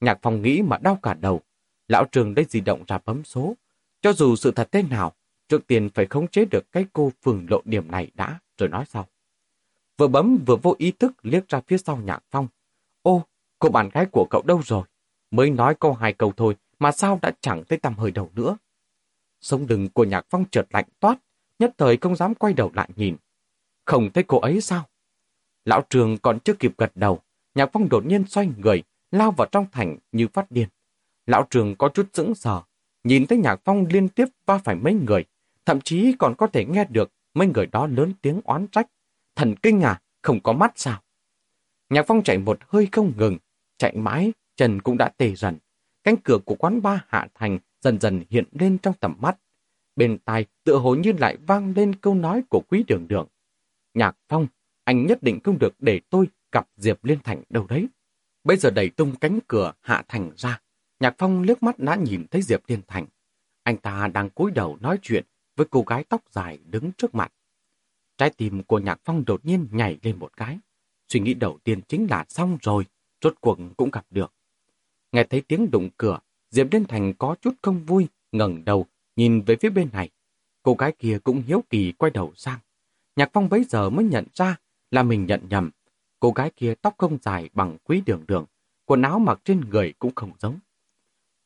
Nhạc 0.00 0.18
phòng 0.22 0.42
nghĩ 0.42 0.62
mà 0.62 0.78
đau 0.78 0.98
cả 1.02 1.14
đầu. 1.14 1.40
Lão 1.88 2.04
trường 2.04 2.34
lấy 2.36 2.46
di 2.48 2.60
động 2.60 2.84
ra 2.86 2.98
bấm 3.04 3.24
số. 3.24 3.56
Cho 4.02 4.12
dù 4.12 4.36
sự 4.36 4.50
thật 4.50 4.68
thế 4.72 4.82
nào, 4.82 5.12
trước 5.48 5.66
tiên 5.66 5.88
phải 5.94 6.06
khống 6.06 6.28
chế 6.28 6.44
được 6.44 6.72
cái 6.72 6.86
cô 6.92 7.12
phường 7.22 7.46
lộ 7.50 7.62
điểm 7.64 7.90
này 7.90 8.10
đã, 8.14 8.38
rồi 8.58 8.68
nói 8.68 8.84
sau. 8.88 9.06
Vừa 9.96 10.08
bấm 10.08 10.38
vừa 10.46 10.56
vô 10.56 10.74
ý 10.78 10.90
thức 10.90 11.12
liếc 11.22 11.48
ra 11.48 11.60
phía 11.66 11.78
sau 11.78 11.96
nhạc 11.96 12.22
phong. 12.30 12.48
Ô, 13.02 13.22
cô 13.58 13.68
bạn 13.68 13.88
gái 13.88 14.06
của 14.12 14.26
cậu 14.30 14.42
đâu 14.42 14.62
rồi? 14.64 14.82
Mới 15.30 15.50
nói 15.50 15.74
câu 15.80 15.92
hai 15.92 16.12
câu 16.12 16.32
thôi 16.36 16.56
mà 16.80 16.92
sao 16.92 17.18
đã 17.22 17.32
chẳng 17.40 17.64
thấy 17.68 17.78
tầm 17.78 17.94
hơi 17.94 18.10
đầu 18.10 18.30
nữa. 18.34 18.56
Sống 19.40 19.66
đừng 19.66 19.88
của 19.88 20.04
nhạc 20.04 20.26
phong 20.30 20.44
trượt 20.50 20.66
lạnh 20.70 20.88
toát, 21.00 21.18
nhất 21.58 21.74
thời 21.78 21.96
không 21.96 22.16
dám 22.16 22.34
quay 22.34 22.52
đầu 22.52 22.70
lại 22.74 22.88
nhìn. 22.96 23.16
Không 23.84 24.10
thấy 24.14 24.24
cô 24.24 24.38
ấy 24.40 24.60
sao? 24.60 24.88
Lão 25.64 25.84
trường 25.90 26.18
còn 26.18 26.40
chưa 26.40 26.54
kịp 26.54 26.72
gật 26.78 26.92
đầu, 26.94 27.20
nhạc 27.54 27.70
phong 27.72 27.88
đột 27.88 28.06
nhiên 28.06 28.24
xoay 28.26 28.48
người, 28.56 28.82
lao 29.10 29.30
vào 29.30 29.48
trong 29.52 29.66
thành 29.72 29.96
như 30.12 30.28
phát 30.28 30.50
điên. 30.50 30.68
Lão 31.26 31.46
trường 31.50 31.76
có 31.76 31.88
chút 31.88 32.08
sững 32.12 32.34
sờ, 32.34 32.62
nhìn 33.04 33.26
thấy 33.26 33.38
nhạc 33.38 33.60
phong 33.64 33.86
liên 33.86 34.08
tiếp 34.08 34.28
va 34.46 34.58
phải 34.58 34.74
mấy 34.74 34.94
người, 34.94 35.24
thậm 35.66 35.80
chí 35.80 36.14
còn 36.18 36.34
có 36.34 36.46
thể 36.46 36.64
nghe 36.64 36.84
được 36.84 37.12
mấy 37.34 37.46
người 37.46 37.66
đó 37.66 37.86
lớn 37.86 38.12
tiếng 38.22 38.40
oán 38.44 38.66
trách. 38.66 38.86
Thần 39.36 39.54
kinh 39.62 39.80
à, 39.80 40.00
không 40.22 40.40
có 40.40 40.52
mắt 40.52 40.72
sao? 40.76 41.02
Nhạc 41.90 42.04
phong 42.06 42.22
chạy 42.22 42.38
một 42.38 42.58
hơi 42.68 42.88
không 42.92 43.12
ngừng, 43.16 43.38
chạy 43.78 43.96
mãi, 43.96 44.32
chân 44.56 44.80
cũng 44.80 44.98
đã 44.98 45.08
tê 45.16 45.34
dần. 45.34 45.58
Cánh 46.04 46.16
cửa 46.16 46.38
của 46.44 46.54
quán 46.54 46.82
ba 46.82 47.04
hạ 47.08 47.28
thành 47.34 47.58
dần 47.80 48.00
dần 48.00 48.24
hiện 48.30 48.44
lên 48.52 48.78
trong 48.78 48.94
tầm 49.00 49.16
mắt. 49.20 49.38
Bên 49.96 50.18
tai 50.18 50.46
tựa 50.64 50.78
hồ 50.78 50.94
như 50.94 51.12
lại 51.12 51.36
vang 51.46 51.72
lên 51.76 51.94
câu 51.94 52.14
nói 52.14 52.42
của 52.50 52.62
quý 52.68 52.84
đường 52.86 53.08
đường. 53.08 53.26
Nhạc 53.94 54.16
phong, 54.28 54.46
anh 54.84 55.06
nhất 55.06 55.22
định 55.22 55.40
không 55.44 55.58
được 55.58 55.74
để 55.78 56.00
tôi 56.10 56.26
gặp 56.52 56.68
Diệp 56.76 57.04
Liên 57.04 57.18
Thành 57.24 57.42
đâu 57.50 57.66
đấy. 57.68 57.88
Bây 58.44 58.56
giờ 58.56 58.70
đẩy 58.70 58.88
tung 58.88 59.16
cánh 59.20 59.38
cửa 59.48 59.72
hạ 59.80 60.02
thành 60.08 60.30
ra, 60.36 60.60
Nhạc 61.00 61.14
Phong 61.18 61.42
liếc 61.42 61.62
mắt 61.62 61.78
đã 61.78 61.94
nhìn 61.94 62.26
thấy 62.30 62.42
Diệp 62.42 62.60
Liên 62.66 62.80
Thành. 62.86 63.06
Anh 63.62 63.76
ta 63.76 64.08
đang 64.08 64.30
cúi 64.30 64.50
đầu 64.50 64.78
nói 64.80 64.98
chuyện 65.02 65.24
với 65.56 65.66
cô 65.70 65.82
gái 65.82 66.04
tóc 66.04 66.22
dài 66.30 66.58
đứng 66.64 66.92
trước 66.92 67.14
mặt. 67.14 67.32
Trái 68.18 68.30
tim 68.30 68.62
của 68.62 68.78
Nhạc 68.78 69.00
Phong 69.04 69.24
đột 69.24 69.46
nhiên 69.46 69.68
nhảy 69.72 69.98
lên 70.02 70.18
một 70.18 70.36
cái. 70.36 70.58
Suy 71.08 71.20
nghĩ 71.20 71.34
đầu 71.34 71.58
tiên 71.64 71.80
chính 71.88 72.06
là 72.10 72.24
xong 72.28 72.58
rồi, 72.62 72.84
rốt 73.20 73.34
cuộc 73.40 73.58
cũng 73.76 73.90
gặp 73.90 74.06
được. 74.10 74.32
Nghe 75.12 75.24
thấy 75.24 75.40
tiếng 75.40 75.70
đụng 75.70 75.88
cửa, 75.96 76.18
Diệp 76.50 76.66
Liên 76.72 76.84
Thành 76.84 77.14
có 77.14 77.34
chút 77.42 77.54
không 77.62 77.84
vui, 77.84 78.08
ngẩng 78.32 78.64
đầu, 78.64 78.86
nhìn 79.16 79.42
về 79.42 79.56
phía 79.60 79.70
bên 79.70 79.88
này. 79.92 80.10
Cô 80.62 80.74
gái 80.74 80.92
kia 80.98 81.18
cũng 81.24 81.42
hiếu 81.46 81.64
kỳ 81.70 81.92
quay 81.92 82.10
đầu 82.10 82.32
sang. 82.36 82.58
Nhạc 83.16 83.30
Phong 83.32 83.48
bấy 83.48 83.64
giờ 83.64 83.90
mới 83.90 84.04
nhận 84.04 84.24
ra 84.34 84.56
là 84.90 85.02
mình 85.02 85.26
nhận 85.26 85.40
nhầm. 85.50 85.70
Cô 86.20 86.30
gái 86.30 86.50
kia 86.56 86.74
tóc 86.74 86.94
không 86.98 87.18
dài 87.22 87.50
bằng 87.52 87.76
quý 87.84 88.02
đường 88.06 88.24
đường, 88.28 88.44
quần 88.84 89.02
áo 89.02 89.18
mặc 89.18 89.40
trên 89.44 89.60
người 89.70 89.94
cũng 89.98 90.14
không 90.14 90.32
giống. 90.38 90.58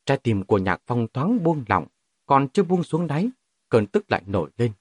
Trái 0.06 0.18
tim 0.22 0.44
của 0.44 0.58
Nhạc 0.58 0.82
Phong 0.86 1.06
thoáng 1.12 1.44
buông 1.44 1.64
lỏng, 1.68 1.86
còn 2.26 2.48
chưa 2.48 2.62
buông 2.62 2.82
xuống 2.82 3.06
đáy, 3.06 3.30
cơn 3.68 3.86
tức 3.86 4.04
lại 4.10 4.22
nổi 4.26 4.50
lên. 4.58 4.72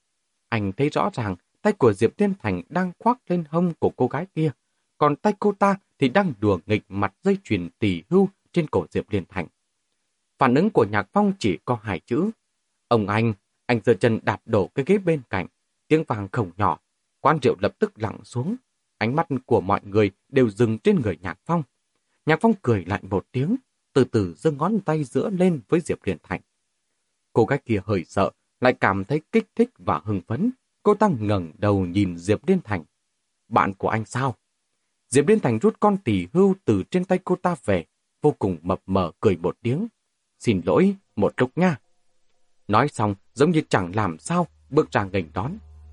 Anh 0.49 0.71
thấy 0.71 0.89
rõ 0.89 1.09
ràng 1.13 1.35
tay 1.61 1.73
của 1.73 1.93
Diệp 1.93 2.17
Thiên 2.17 2.33
Thành 2.39 2.61
đang 2.69 2.91
khoác 2.99 3.19
lên 3.27 3.43
hông 3.49 3.73
của 3.79 3.89
cô 3.89 4.07
gái 4.07 4.25
kia, 4.35 4.51
còn 4.97 5.15
tay 5.15 5.33
cô 5.39 5.51
ta 5.51 5.75
thì 5.99 6.09
đang 6.09 6.33
đùa 6.39 6.59
nghịch 6.65 6.83
mặt 6.89 7.13
dây 7.23 7.37
chuyền 7.43 7.69
tỷ 7.79 8.03
hưu 8.09 8.29
trên 8.53 8.67
cổ 8.67 8.85
Diệp 8.91 9.09
Liên 9.09 9.23
Thành. 9.29 9.47
Phản 10.37 10.55
ứng 10.55 10.69
của 10.69 10.85
Nhạc 10.91 11.07
Phong 11.13 11.33
chỉ 11.39 11.57
có 11.65 11.79
hai 11.83 11.99
chữ. 11.99 12.29
Ông 12.87 13.07
anh, 13.07 13.33
anh 13.65 13.79
giơ 13.85 13.93
chân 13.93 14.19
đạp 14.23 14.41
đổ 14.45 14.67
cái 14.75 14.85
ghế 14.87 14.97
bên 14.97 15.21
cạnh, 15.29 15.47
tiếng 15.87 16.03
vàng 16.07 16.27
khổng 16.31 16.51
nhỏ, 16.57 16.79
quan 17.19 17.37
rượu 17.41 17.55
lập 17.59 17.73
tức 17.79 17.91
lặng 17.95 18.17
xuống. 18.23 18.55
Ánh 18.97 19.15
mắt 19.15 19.27
của 19.45 19.61
mọi 19.61 19.81
người 19.83 20.11
đều 20.29 20.49
dừng 20.49 20.77
trên 20.77 21.01
người 21.01 21.17
Nhạc 21.21 21.39
Phong. 21.45 21.63
Nhạc 22.25 22.39
Phong 22.41 22.53
cười 22.61 22.85
lại 22.85 23.03
một 23.03 23.25
tiếng, 23.31 23.55
từ 23.93 24.03
từ 24.03 24.33
giơ 24.37 24.51
ngón 24.51 24.79
tay 24.79 25.03
giữa 25.03 25.29
lên 25.29 25.61
với 25.69 25.79
Diệp 25.79 25.99
Liên 26.03 26.17
Thành. 26.23 26.41
Cô 27.33 27.45
gái 27.45 27.59
kia 27.65 27.81
hơi 27.85 28.03
sợ, 28.03 28.31
lại 28.61 28.73
cảm 28.73 29.05
thấy 29.05 29.21
kích 29.31 29.47
thích 29.55 29.69
và 29.77 30.01
hưng 30.03 30.21
phấn. 30.27 30.51
Cô 30.83 30.93
ta 30.93 31.09
ngẩng 31.19 31.51
đầu 31.57 31.85
nhìn 31.85 32.17
Diệp 32.17 32.47
Liên 32.47 32.61
Thành. 32.63 32.83
Bạn 33.47 33.73
của 33.73 33.89
anh 33.89 34.05
sao? 34.05 34.35
Diệp 35.09 35.27
Liên 35.27 35.39
Thành 35.39 35.59
rút 35.59 35.79
con 35.79 35.97
tỷ 35.97 36.27
hưu 36.33 36.55
từ 36.65 36.83
trên 36.91 37.05
tay 37.05 37.19
cô 37.23 37.35
ta 37.35 37.55
về, 37.65 37.85
vô 38.23 38.35
cùng 38.39 38.57
mập 38.61 38.79
mờ 38.85 39.11
cười 39.19 39.37
một 39.37 39.57
tiếng. 39.61 39.87
Xin 40.39 40.61
lỗi, 40.65 40.95
một 41.15 41.33
lúc 41.37 41.51
nha. 41.55 41.77
Nói 42.67 42.87
xong, 42.87 43.15
giống 43.33 43.51
như 43.51 43.61
chẳng 43.69 43.95
làm 43.95 44.17
sao, 44.19 44.47
bước 44.69 44.91
ra 44.91 45.03
ngành 45.03 45.27
đón. 45.33 45.51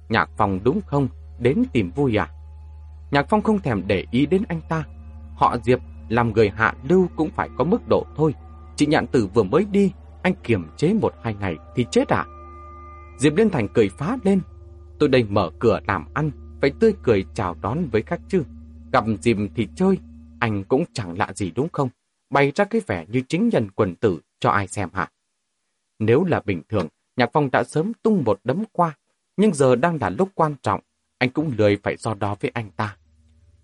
Nhạc 0.09 0.31
Phong 0.37 0.61
đúng 0.65 0.81
không? 0.87 1.09
Đến 1.41 1.63
tìm 1.73 1.91
vui 1.91 2.17
à? 2.17 2.29
Nhạc 3.11 3.27
Phong 3.29 3.43
không 3.43 3.59
thèm 3.59 3.83
để 3.87 4.07
ý 4.11 4.27
đến 4.27 4.43
anh 4.49 4.61
ta. 4.69 4.85
Họ 5.37 5.57
Diệp 5.65 5.81
làm 6.09 6.33
người 6.33 6.51
hạ 6.51 6.75
lưu 6.89 7.09
cũng 7.17 7.31
phải 7.31 7.49
có 7.59 7.65
mức 7.65 7.89
độ 7.89 8.07
thôi. 8.17 8.35
Chị 8.77 8.87
nhạn 8.87 9.07
tử 9.07 9.29
vừa 9.35 9.43
mới 9.43 9.65
đi, 9.65 9.93
anh 10.23 10.35
kiềm 10.43 10.67
chế 10.77 10.95
một 10.95 11.15
hai 11.23 11.35
ngày 11.35 11.57
thì 11.75 11.87
chết 11.91 12.09
à? 12.09 12.25
Diệp 13.19 13.37
Liên 13.37 13.51
Thành 13.51 13.69
cười 13.75 13.89
phá 13.89 14.17
lên. 14.25 14.41
Tôi 14.99 15.09
đây 15.09 15.25
mở 15.25 15.51
cửa 15.59 15.81
làm 15.87 16.15
ăn, 16.15 16.31
phải 16.61 16.73
tươi 16.81 16.93
cười 17.03 17.25
chào 17.35 17.57
đón 17.63 17.89
với 17.93 18.03
khách 18.03 18.21
chứ. 18.29 18.43
Gặp 18.93 19.05
dìm 19.21 19.49
thì 19.55 19.69
chơi, 19.77 19.99
anh 20.41 20.65
cũng 20.65 20.85
chẳng 20.93 21.19
lạ 21.19 21.33
gì 21.35 21.51
đúng 21.51 21.69
không? 21.73 21.89
Bày 22.31 22.53
ra 22.55 22.65
cái 22.65 22.81
vẻ 22.87 23.07
như 23.09 23.23
chính 23.29 23.49
nhân 23.49 23.71
quần 23.71 23.95
tử 23.95 24.21
cho 24.41 24.51
ai 24.51 24.69
xem 24.69 24.89
hả? 24.93 25.11
Nếu 25.99 26.25
là 26.25 26.41
bình 26.45 26.63
thường, 26.69 26.89
Nhạc 27.17 27.31
Phong 27.33 27.51
đã 27.51 27.65
sớm 27.65 27.93
tung 28.03 28.23
một 28.27 28.41
đấm 28.45 28.65
qua, 28.73 28.97
nhưng 29.37 29.55
giờ 29.55 29.77
đang 29.77 29.99
là 30.01 30.11
lúc 30.11 30.29
quan 30.35 30.55
trọng, 30.63 30.81
anh 31.19 31.31
cũng 31.31 31.53
lười 31.59 31.79
phải 31.83 31.97
so 31.97 32.15
đo 32.15 32.37
với 32.41 32.51
anh 32.55 32.71
ta. 32.77 32.97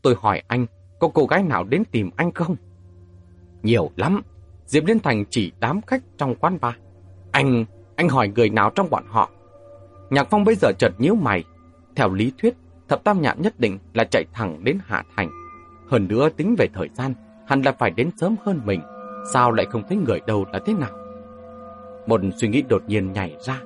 Tôi 0.02 0.14
hỏi 0.18 0.42
anh, 0.48 0.66
có 1.00 1.08
cô 1.14 1.26
gái 1.26 1.42
nào 1.42 1.64
đến 1.64 1.82
tìm 1.84 2.10
anh 2.16 2.32
không? 2.32 2.56
Nhiều 3.62 3.90
lắm. 3.96 4.22
Diệp 4.66 4.84
Liên 4.84 5.00
Thành 5.00 5.24
chỉ 5.30 5.52
đám 5.60 5.80
khách 5.82 6.02
trong 6.18 6.34
quán 6.34 6.58
bar. 6.60 6.74
Anh, 7.32 7.64
anh 7.96 8.08
hỏi 8.08 8.28
người 8.28 8.50
nào 8.50 8.70
trong 8.74 8.90
bọn 8.90 9.04
họ? 9.08 9.30
Nhạc 10.10 10.26
Phong 10.30 10.44
bây 10.44 10.54
giờ 10.54 10.72
chợt 10.78 10.90
nhíu 10.98 11.14
mày. 11.14 11.44
Theo 11.96 12.12
lý 12.12 12.32
thuyết, 12.38 12.54
thập 12.88 13.04
tam 13.04 13.22
nhạn 13.22 13.42
nhất 13.42 13.60
định 13.60 13.78
là 13.94 14.04
chạy 14.04 14.24
thẳng 14.32 14.64
đến 14.64 14.78
Hạ 14.84 15.04
Thành. 15.16 15.30
Hơn 15.88 16.08
nữa 16.08 16.28
tính 16.28 16.54
về 16.58 16.68
thời 16.74 16.88
gian, 16.94 17.14
hẳn 17.46 17.62
là 17.62 17.72
phải 17.72 17.90
đến 17.90 18.10
sớm 18.16 18.36
hơn 18.44 18.60
mình. 18.64 18.80
Sao 19.32 19.52
lại 19.52 19.66
không 19.66 19.82
thấy 19.88 19.98
người 19.98 20.20
đâu 20.26 20.44
là 20.52 20.60
thế 20.66 20.74
nào? 20.74 20.90
Một 22.06 22.20
suy 22.36 22.48
nghĩ 22.48 22.62
đột 22.62 22.82
nhiên 22.86 23.12
nhảy 23.12 23.36
ra. 23.46 23.60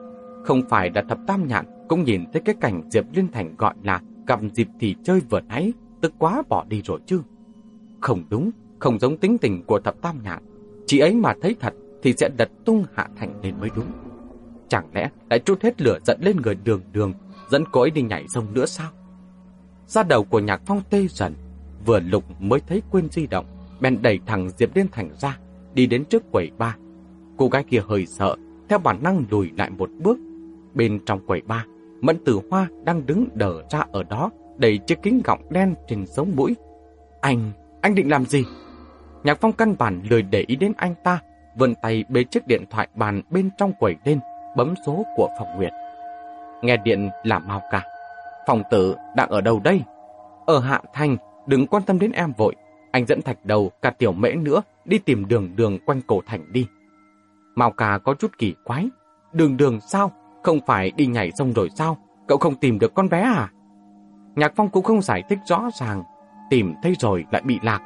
Không 0.45 0.62
phải 0.68 0.91
là 0.95 1.03
thập 1.03 1.18
tam 1.26 1.47
nhạn 1.47 1.64
cũng 1.89 2.05
nhìn 2.05 2.24
thấy 2.33 2.43
cái 2.45 2.55
cảnh 2.61 2.83
Diệp 2.91 3.05
Liên 3.12 3.28
Thành 3.33 3.55
gọi 3.59 3.74
là 3.83 4.01
gặp 4.26 4.41
dịp 4.55 4.68
thì 4.81 4.95
chơi 5.05 5.20
vừa 5.31 5.41
nãy, 5.41 5.72
tức 6.01 6.12
quá 6.18 6.43
bỏ 6.49 6.64
đi 6.68 6.83
rồi 6.85 7.01
chứ. 7.07 7.20
Không 8.01 8.24
đúng, 8.31 8.51
không 8.78 8.99
giống 8.99 9.16
tính 9.16 9.39
tình 9.39 9.62
của 9.62 9.81
thập 9.81 10.03
tam 10.03 10.22
nhạn. 10.22 10.43
Chị 10.87 10.99
ấy 10.99 11.14
mà 11.14 11.35
thấy 11.43 11.57
thật 11.61 11.74
thì 12.03 12.14
sẽ 12.16 12.28
đật 12.37 12.49
tung 12.64 12.85
hạ 12.95 13.09
thành 13.16 13.41
lên 13.43 13.55
mới 13.61 13.70
đúng. 13.76 13.87
Chẳng 14.68 14.89
lẽ 14.95 15.11
lại 15.31 15.39
trút 15.39 15.62
hết 15.62 15.83
lửa 15.83 15.99
giận 16.07 16.18
lên 16.20 16.37
người 16.37 16.55
đường 16.55 16.81
đường, 16.93 17.12
dẫn 17.51 17.64
cô 17.72 17.81
ấy 17.81 17.91
đi 17.91 18.03
nhảy 18.03 18.24
sông 18.28 18.47
nữa 18.55 18.66
sao? 18.66 18.91
Ra 19.87 20.03
đầu 20.03 20.24
của 20.24 20.41
nhạc 20.41 20.62
phong 20.66 20.83
tê 20.91 21.07
dần, 21.11 21.35
vừa 21.87 22.01
lục 22.01 22.24
mới 22.41 22.61
thấy 22.61 22.83
quên 22.91 23.09
di 23.11 23.26
động, 23.26 23.47
bèn 23.81 24.03
đẩy 24.03 24.20
thẳng 24.26 24.49
Diệp 24.49 24.76
Liên 24.76 24.87
Thành 24.93 25.11
ra, 25.18 25.39
đi 25.74 25.87
đến 25.87 26.05
trước 26.05 26.33
quầy 26.33 26.51
ba. 26.59 26.76
Cô 27.37 27.49
gái 27.49 27.64
kia 27.64 27.83
hơi 27.89 28.07
sợ, 28.07 28.37
theo 28.68 28.78
bản 28.78 29.03
năng 29.03 29.24
lùi 29.31 29.51
lại 29.59 29.70
một 29.70 29.91
bước. 29.99 30.18
Bên 30.74 31.01
trong 31.07 31.26
quầy 31.26 31.41
ba, 31.41 31.64
Mẫn 32.01 32.24
Tử 32.24 32.41
Hoa 32.51 32.68
đang 32.85 33.07
đứng 33.07 33.28
đờ 33.35 33.62
ra 33.70 33.85
ở 33.93 34.03
đó, 34.03 34.31
đầy 34.57 34.78
chiếc 34.78 34.99
kính 35.03 35.20
gọng 35.24 35.41
đen 35.51 35.74
trên 35.89 36.07
sống 36.07 36.33
mũi. 36.37 36.57
Anh, 37.20 37.53
anh 37.81 37.95
định 37.95 38.11
làm 38.11 38.26
gì? 38.26 38.45
Nhạc 39.24 39.41
Phong 39.41 39.53
căn 39.53 39.74
bản 39.78 40.03
lười 40.11 40.22
để 40.22 40.45
ý 40.47 40.57
đến 40.57 40.72
anh 40.76 40.95
ta, 41.05 41.20
vươn 41.57 41.74
tay 41.83 42.05
bế 42.09 42.24
chiếc 42.24 42.47
điện 42.47 42.64
thoại 42.70 42.89
bàn 42.95 43.22
bên 43.31 43.51
trong 43.59 43.72
quầy 43.78 43.97
lên, 44.05 44.20
bấm 44.57 44.74
số 44.87 45.05
của 45.16 45.28
Phòng 45.39 45.49
Nguyệt. 45.57 45.72
Nghe 46.62 46.76
điện 46.76 47.11
là 47.24 47.39
mau 47.39 47.62
cả. 47.70 47.83
Phòng 48.47 48.62
tử 48.70 48.97
đang 49.16 49.28
ở 49.28 49.41
đâu 49.41 49.61
đây? 49.64 49.83
Ở 50.47 50.61
Hạ 50.61 50.81
Thành, 50.93 51.16
đừng 51.47 51.66
quan 51.66 51.83
tâm 51.83 51.99
đến 51.99 52.12
em 52.12 52.33
vội. 52.37 52.55
Anh 52.93 53.07
dẫn 53.07 53.22
thạch 53.22 53.45
đầu 53.45 53.70
cả 53.82 53.91
tiểu 53.91 54.12
mễ 54.12 54.32
nữa 54.32 54.62
đi 54.84 54.99
tìm 54.99 55.28
đường 55.28 55.57
đường 55.57 55.78
quanh 55.86 56.01
cổ 56.07 56.22
thành 56.26 56.53
đi. 56.53 56.66
Mao 57.55 57.70
Cà 57.70 57.99
có 57.99 58.14
chút 58.14 58.38
kỳ 58.38 58.55
quái. 58.64 58.88
Đường 59.32 59.57
đường 59.57 59.80
sao? 59.80 60.12
Không 60.43 60.59
phải 60.66 60.91
đi 60.97 61.07
nhảy 61.07 61.30
sông 61.38 61.53
rồi 61.53 61.68
sao? 61.76 61.99
Cậu 62.28 62.38
không 62.38 62.55
tìm 62.55 62.78
được 62.78 62.95
con 62.95 63.09
bé 63.09 63.20
à? 63.20 63.51
Nhạc 64.36 64.53
Phong 64.57 64.68
cũng 64.68 64.84
không 64.84 65.03
giải 65.03 65.22
thích 65.28 65.38
rõ 65.47 65.70
ràng. 65.80 66.03
Tìm 66.51 66.74
thấy 66.82 66.95
rồi 66.99 67.24
lại 67.30 67.43
bị 67.45 67.59
lạc. 67.62 67.80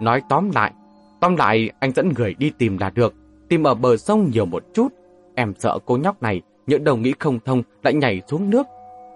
Nói 0.00 0.22
tóm 0.28 0.50
lại. 0.54 0.72
Tóm 1.20 1.36
lại 1.36 1.70
anh 1.80 1.92
dẫn 1.92 2.12
người 2.16 2.34
đi 2.34 2.52
tìm 2.58 2.78
là 2.78 2.90
được. 2.90 3.14
Tìm 3.48 3.66
ở 3.66 3.74
bờ 3.74 3.96
sông 3.96 4.30
nhiều 4.32 4.46
một 4.46 4.64
chút. 4.74 4.88
Em 5.34 5.54
sợ 5.58 5.78
cô 5.86 5.96
nhóc 5.96 6.22
này 6.22 6.42
nhỡ 6.66 6.78
đầu 6.78 6.96
nghĩ 6.96 7.14
không 7.18 7.38
thông 7.44 7.62
lại 7.82 7.94
nhảy 7.94 8.22
xuống 8.28 8.50
nước. 8.50 8.66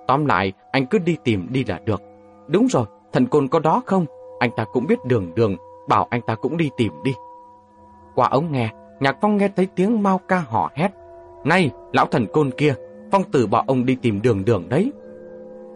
Tóm 0.07 0.27
lại 0.27 0.53
anh 0.73 0.87
cứ 0.87 0.99
đi 0.99 1.17
tìm 1.25 1.47
đi 1.51 1.65
là 1.65 1.81
được. 1.85 2.03
Đúng 2.49 2.67
rồi, 2.67 2.87
thần 3.13 3.27
côn 3.27 3.49
có 3.49 3.59
đó 3.59 3.83
không? 3.87 4.07
Anh 4.45 4.51
ta 4.51 4.65
cũng 4.65 4.87
biết 4.87 5.05
đường 5.05 5.33
đường, 5.35 5.57
bảo 5.89 6.07
anh 6.11 6.21
ta 6.21 6.35
cũng 6.35 6.57
đi 6.57 6.71
tìm 6.77 6.93
đi. 7.05 7.15
Qua 8.15 8.29
ống 8.29 8.53
nghe, 8.53 8.73
Nhạc 9.01 9.17
Phong 9.21 9.37
nghe 9.37 9.49
thấy 9.57 9.69
tiếng 9.77 10.03
mau 10.03 10.21
ca 10.29 10.39
hò 10.39 10.71
hét. 10.75 10.91
Này, 11.45 11.71
lão 11.93 12.07
thần 12.07 12.27
côn 12.33 12.51
kia, 12.51 12.75
Phong 13.13 13.25
tử 13.33 13.47
bảo 13.47 13.65
ông 13.67 13.87
đi 13.87 13.97
tìm 14.03 14.23
đường 14.23 14.45
đường 14.45 14.69
đấy. 14.69 14.93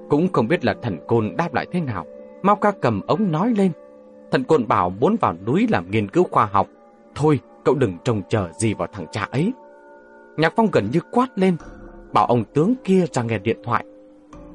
Cũng 0.08 0.28
không 0.32 0.48
biết 0.48 0.64
là 0.64 0.74
thần 0.82 0.98
côn 1.06 1.36
đáp 1.36 1.54
lại 1.54 1.66
thế 1.72 1.80
nào. 1.80 2.04
Mau 2.42 2.56
ca 2.56 2.72
cầm 2.80 3.00
ống 3.06 3.32
nói 3.32 3.54
lên. 3.56 3.72
Thần 4.30 4.44
côn 4.44 4.68
bảo 4.68 4.90
muốn 4.90 5.16
vào 5.20 5.34
núi 5.46 5.66
làm 5.70 5.90
nghiên 5.90 6.08
cứu 6.08 6.24
khoa 6.30 6.46
học. 6.46 6.66
Thôi, 7.14 7.40
cậu 7.64 7.74
đừng 7.74 7.96
trông 8.04 8.22
chờ 8.28 8.48
gì 8.52 8.74
vào 8.74 8.88
thằng 8.92 9.06
cha 9.12 9.28
ấy. 9.30 9.52
Nhạc 10.36 10.52
Phong 10.56 10.68
gần 10.72 10.88
như 10.92 11.00
quát 11.12 11.28
lên, 11.34 11.56
bảo 12.12 12.26
ông 12.26 12.44
tướng 12.54 12.74
kia 12.84 13.04
ra 13.12 13.22
nghe 13.22 13.38
điện 13.38 13.58
thoại. 13.64 13.84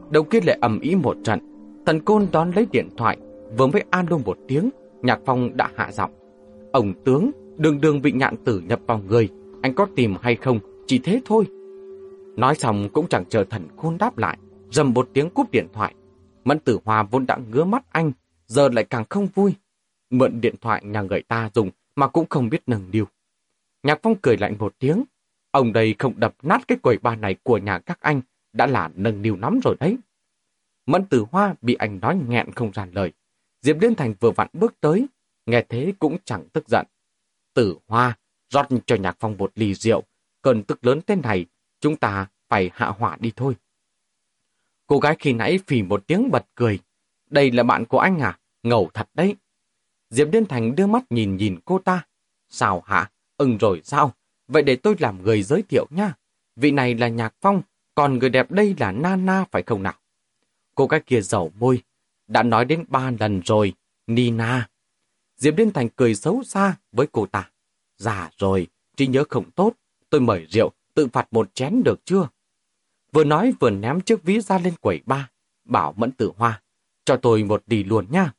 Đầu 0.10 0.24
kia 0.24 0.40
lại 0.46 0.58
ầm 0.62 0.80
ý 0.80 0.96
một 0.96 1.18
trận. 1.24 1.40
Thần 1.86 2.00
côn 2.00 2.28
đón 2.32 2.52
lấy 2.56 2.68
điện 2.72 2.90
thoại, 2.98 3.18
vừa 3.58 3.68
mới 3.68 3.84
an 3.90 4.06
đô 4.10 4.18
một 4.18 4.38
tiếng, 4.48 4.70
Nhạc 5.02 5.20
Phong 5.26 5.58
đã 5.58 5.70
hạ 5.76 5.92
giọng. 5.92 6.12
Ông 6.72 6.94
tướng, 7.06 7.32
đường 7.58 7.82
đường 7.82 8.02
bị 8.02 8.12
nhạn 8.12 8.36
tử 8.46 8.60
nhập 8.60 8.80
vào 8.88 9.02
người, 9.08 9.30
anh 9.62 9.74
có 9.74 9.88
tìm 9.96 10.16
hay 10.22 10.36
không, 10.36 10.60
chỉ 10.88 11.00
thế 11.00 11.22
thôi. 11.26 11.46
Nói 12.38 12.56
xong 12.56 12.90
cũng 12.94 13.08
chẳng 13.10 13.26
chờ 13.30 13.44
thần 13.44 13.68
khôn 13.78 13.98
đáp 13.98 14.18
lại, 14.18 14.38
dầm 14.72 14.94
một 14.94 15.10
tiếng 15.14 15.30
cúp 15.30 15.52
điện 15.52 15.68
thoại. 15.74 15.94
Mẫn 16.44 16.60
tử 16.60 16.80
hòa 16.86 17.04
vốn 17.04 17.26
đã 17.26 17.38
ngứa 17.52 17.64
mắt 17.64 17.84
anh, 17.92 18.12
giờ 18.48 18.70
lại 18.70 18.84
càng 18.84 19.04
không 19.10 19.28
vui. 19.36 19.54
Mượn 20.10 20.42
điện 20.42 20.56
thoại 20.62 20.84
nhà 20.86 21.02
người 21.02 21.22
ta 21.22 21.50
dùng 21.54 21.70
mà 21.96 22.08
cũng 22.08 22.26
không 22.30 22.50
biết 22.50 22.62
nâng 22.68 22.92
điều. 22.92 23.06
Nhạc 23.84 24.00
Phong 24.04 24.16
cười 24.22 24.38
lạnh 24.38 24.56
một 24.60 24.74
tiếng. 24.80 25.04
Ông 25.52 25.74
đây 25.74 25.96
không 26.00 26.14
đập 26.18 26.36
nát 26.44 26.62
cái 26.68 26.78
quầy 26.82 26.98
ba 26.98 27.16
này 27.16 27.36
của 27.44 27.58
nhà 27.58 27.80
các 27.80 27.98
anh, 28.02 28.22
đã 28.54 28.66
là 28.66 28.90
nâng 28.96 29.22
niu 29.22 29.36
lắm 29.36 29.60
rồi 29.64 29.76
đấy. 29.80 29.98
Mẫn 30.86 31.06
tử 31.06 31.26
hoa 31.32 31.56
bị 31.62 31.74
anh 31.74 32.00
nói 32.00 32.20
nghẹn 32.28 32.52
không 32.52 32.72
ra 32.72 32.88
lời. 32.92 33.12
Diệp 33.64 33.78
Liên 33.82 33.96
Thành 33.96 34.14
vừa 34.20 34.32
vặn 34.32 34.48
bước 34.54 34.74
tới, 34.82 35.08
nghe 35.46 35.64
thế 35.70 35.94
cũng 36.00 36.18
chẳng 36.26 36.50
tức 36.54 36.70
giận. 36.70 36.86
Tử 37.54 37.78
hoa, 37.88 38.18
rót 38.50 38.68
cho 38.86 38.96
nhạc 38.96 39.18
phong 39.20 39.38
một 39.38 39.52
ly 39.56 39.74
rượu, 39.74 40.04
cơn 40.42 40.64
tức 40.64 40.86
lớn 40.86 41.00
thế 41.08 41.16
này, 41.16 41.46
chúng 41.80 41.96
ta 41.96 42.28
phải 42.50 42.70
hạ 42.74 42.88
hỏa 42.88 43.18
đi 43.20 43.32
thôi. 43.36 43.56
Cô 44.88 45.00
gái 45.00 45.16
khi 45.20 45.34
nãy 45.34 45.60
phì 45.68 45.82
một 45.82 46.08
tiếng 46.08 46.32
bật 46.32 46.46
cười. 46.56 46.80
Đây 47.30 47.52
là 47.52 47.64
bạn 47.64 47.86
của 47.86 48.00
anh 48.00 48.20
à? 48.20 48.40
Ngầu 48.64 48.90
thật 48.94 49.10
đấy. 49.14 49.36
Diệp 50.10 50.28
Liên 50.32 50.46
Thành 50.46 50.76
đưa 50.76 50.88
mắt 50.88 51.04
nhìn 51.10 51.38
nhìn 51.38 51.60
cô 51.66 51.80
ta. 51.80 52.06
Sao 52.50 52.84
hả? 52.86 53.12
Ừng 53.38 53.58
rồi 53.58 53.82
sao? 53.84 54.14
Vậy 54.48 54.64
để 54.64 54.76
tôi 54.76 54.96
làm 55.00 55.24
người 55.24 55.44
giới 55.44 55.62
thiệu 55.62 55.88
nha. 55.90 56.14
Vị 56.56 56.72
này 56.72 56.96
là 56.96 57.08
Nhạc 57.08 57.36
Phong, 57.42 57.62
còn 57.96 58.20
người 58.20 58.30
đẹp 58.30 58.52
đây 58.52 58.76
là 58.80 58.92
Nana 58.92 59.46
phải 59.52 59.64
không 59.64 59.84
nào? 59.84 59.94
Cô 60.76 60.88
gái 60.88 61.00
kia 61.06 61.22
giàu 61.22 61.52
môi. 61.60 61.84
Đã 62.28 62.44
nói 62.44 62.66
đến 62.66 62.86
ba 62.88 63.12
lần 63.20 63.42
rồi. 63.46 63.74
Nina. 64.08 64.70
Diệp 65.38 65.58
Liên 65.58 65.72
Thành 65.72 65.90
cười 65.90 66.16
xấu 66.16 66.44
xa 66.44 66.76
với 66.92 67.08
cô 67.12 67.26
ta. 67.26 67.50
Già 67.98 68.30
rồi, 68.38 68.68
trí 68.98 69.08
nhớ 69.08 69.24
không 69.30 69.52
tốt. 69.52 69.74
Tôi 70.10 70.22
mời 70.22 70.48
rượu, 70.50 70.72
tự 70.94 71.08
phạt 71.08 71.28
một 71.34 71.56
chén 71.56 71.84
được 71.84 72.06
chưa? 72.06 72.28
Vừa 73.12 73.24
nói 73.24 73.54
vừa 73.60 73.70
ném 73.70 74.02
chiếc 74.02 74.24
ví 74.24 74.42
ra 74.42 74.60
lên 74.60 74.74
quầy 74.82 75.02
ba. 75.06 75.30
Bảo 75.66 75.94
Mẫn 75.98 76.12
Tử 76.12 76.32
Hoa. 76.38 76.62
Cho 77.06 77.18
tôi 77.18 77.44
một 77.44 77.64
đi 77.68 77.84
luôn 77.84 78.06
nha. 78.10 78.34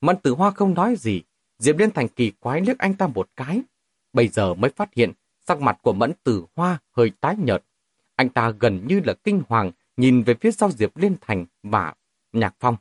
Mẫn 0.00 0.16
Tử 0.22 0.34
Hoa 0.34 0.50
không 0.50 0.74
nói 0.74 0.96
gì. 0.96 1.22
Diệp 1.58 1.78
Liên 1.78 1.90
Thành 1.90 2.08
kỳ 2.08 2.30
quái 2.30 2.60
liếc 2.60 2.78
anh 2.78 2.94
ta 2.94 3.06
một 3.06 3.30
cái. 3.36 3.62
Bây 4.12 4.28
giờ 4.28 4.54
mới 4.54 4.70
phát 4.70 4.94
hiện 4.94 5.12
sắc 5.40 5.60
mặt 5.60 5.78
của 5.82 5.92
Mẫn 5.92 6.12
Tử 6.24 6.44
Hoa 6.56 6.78
hơi 6.90 7.12
tái 7.20 7.36
nhợt. 7.38 7.64
Anh 8.16 8.28
ta 8.28 8.50
gần 8.50 8.86
như 8.86 9.00
là 9.04 9.14
kinh 9.14 9.42
hoàng 9.48 9.70
nhìn 9.96 10.22
về 10.22 10.34
phía 10.34 10.50
sau 10.50 10.70
Diệp 10.70 10.96
Liên 10.96 11.16
Thành 11.20 11.46
và 11.62 11.94
Nhạc 12.32 12.54
Phong. 12.60 12.76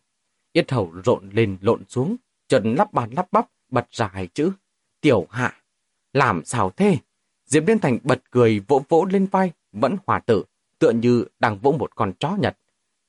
Yết 0.59 0.71
hầu 0.71 0.91
rộn 1.05 1.29
lên 1.33 1.57
lộn 1.61 1.83
xuống, 1.89 2.15
trần 2.47 2.75
lắp 2.75 2.93
bàn 2.93 3.11
lắp 3.11 3.27
bắp, 3.31 3.47
bật 3.71 3.87
ra 3.91 4.09
hai 4.13 4.27
chữ. 4.27 4.51
Tiểu 5.01 5.27
hạ. 5.29 5.55
Làm 6.13 6.45
sao 6.45 6.71
thế? 6.77 6.97
Diệp 7.45 7.67
Liên 7.67 7.79
Thành 7.79 7.97
bật 8.03 8.21
cười 8.31 8.59
vỗ 8.59 8.81
vỗ 8.89 9.05
lên 9.05 9.25
vai, 9.25 9.51
vẫn 9.71 9.97
hòa 10.05 10.19
tử, 10.19 10.43
tựa 10.79 10.91
như 10.91 11.25
đang 11.39 11.59
vỗ 11.59 11.71
một 11.71 11.95
con 11.95 12.13
chó 12.19 12.35
nhật. 12.39 12.57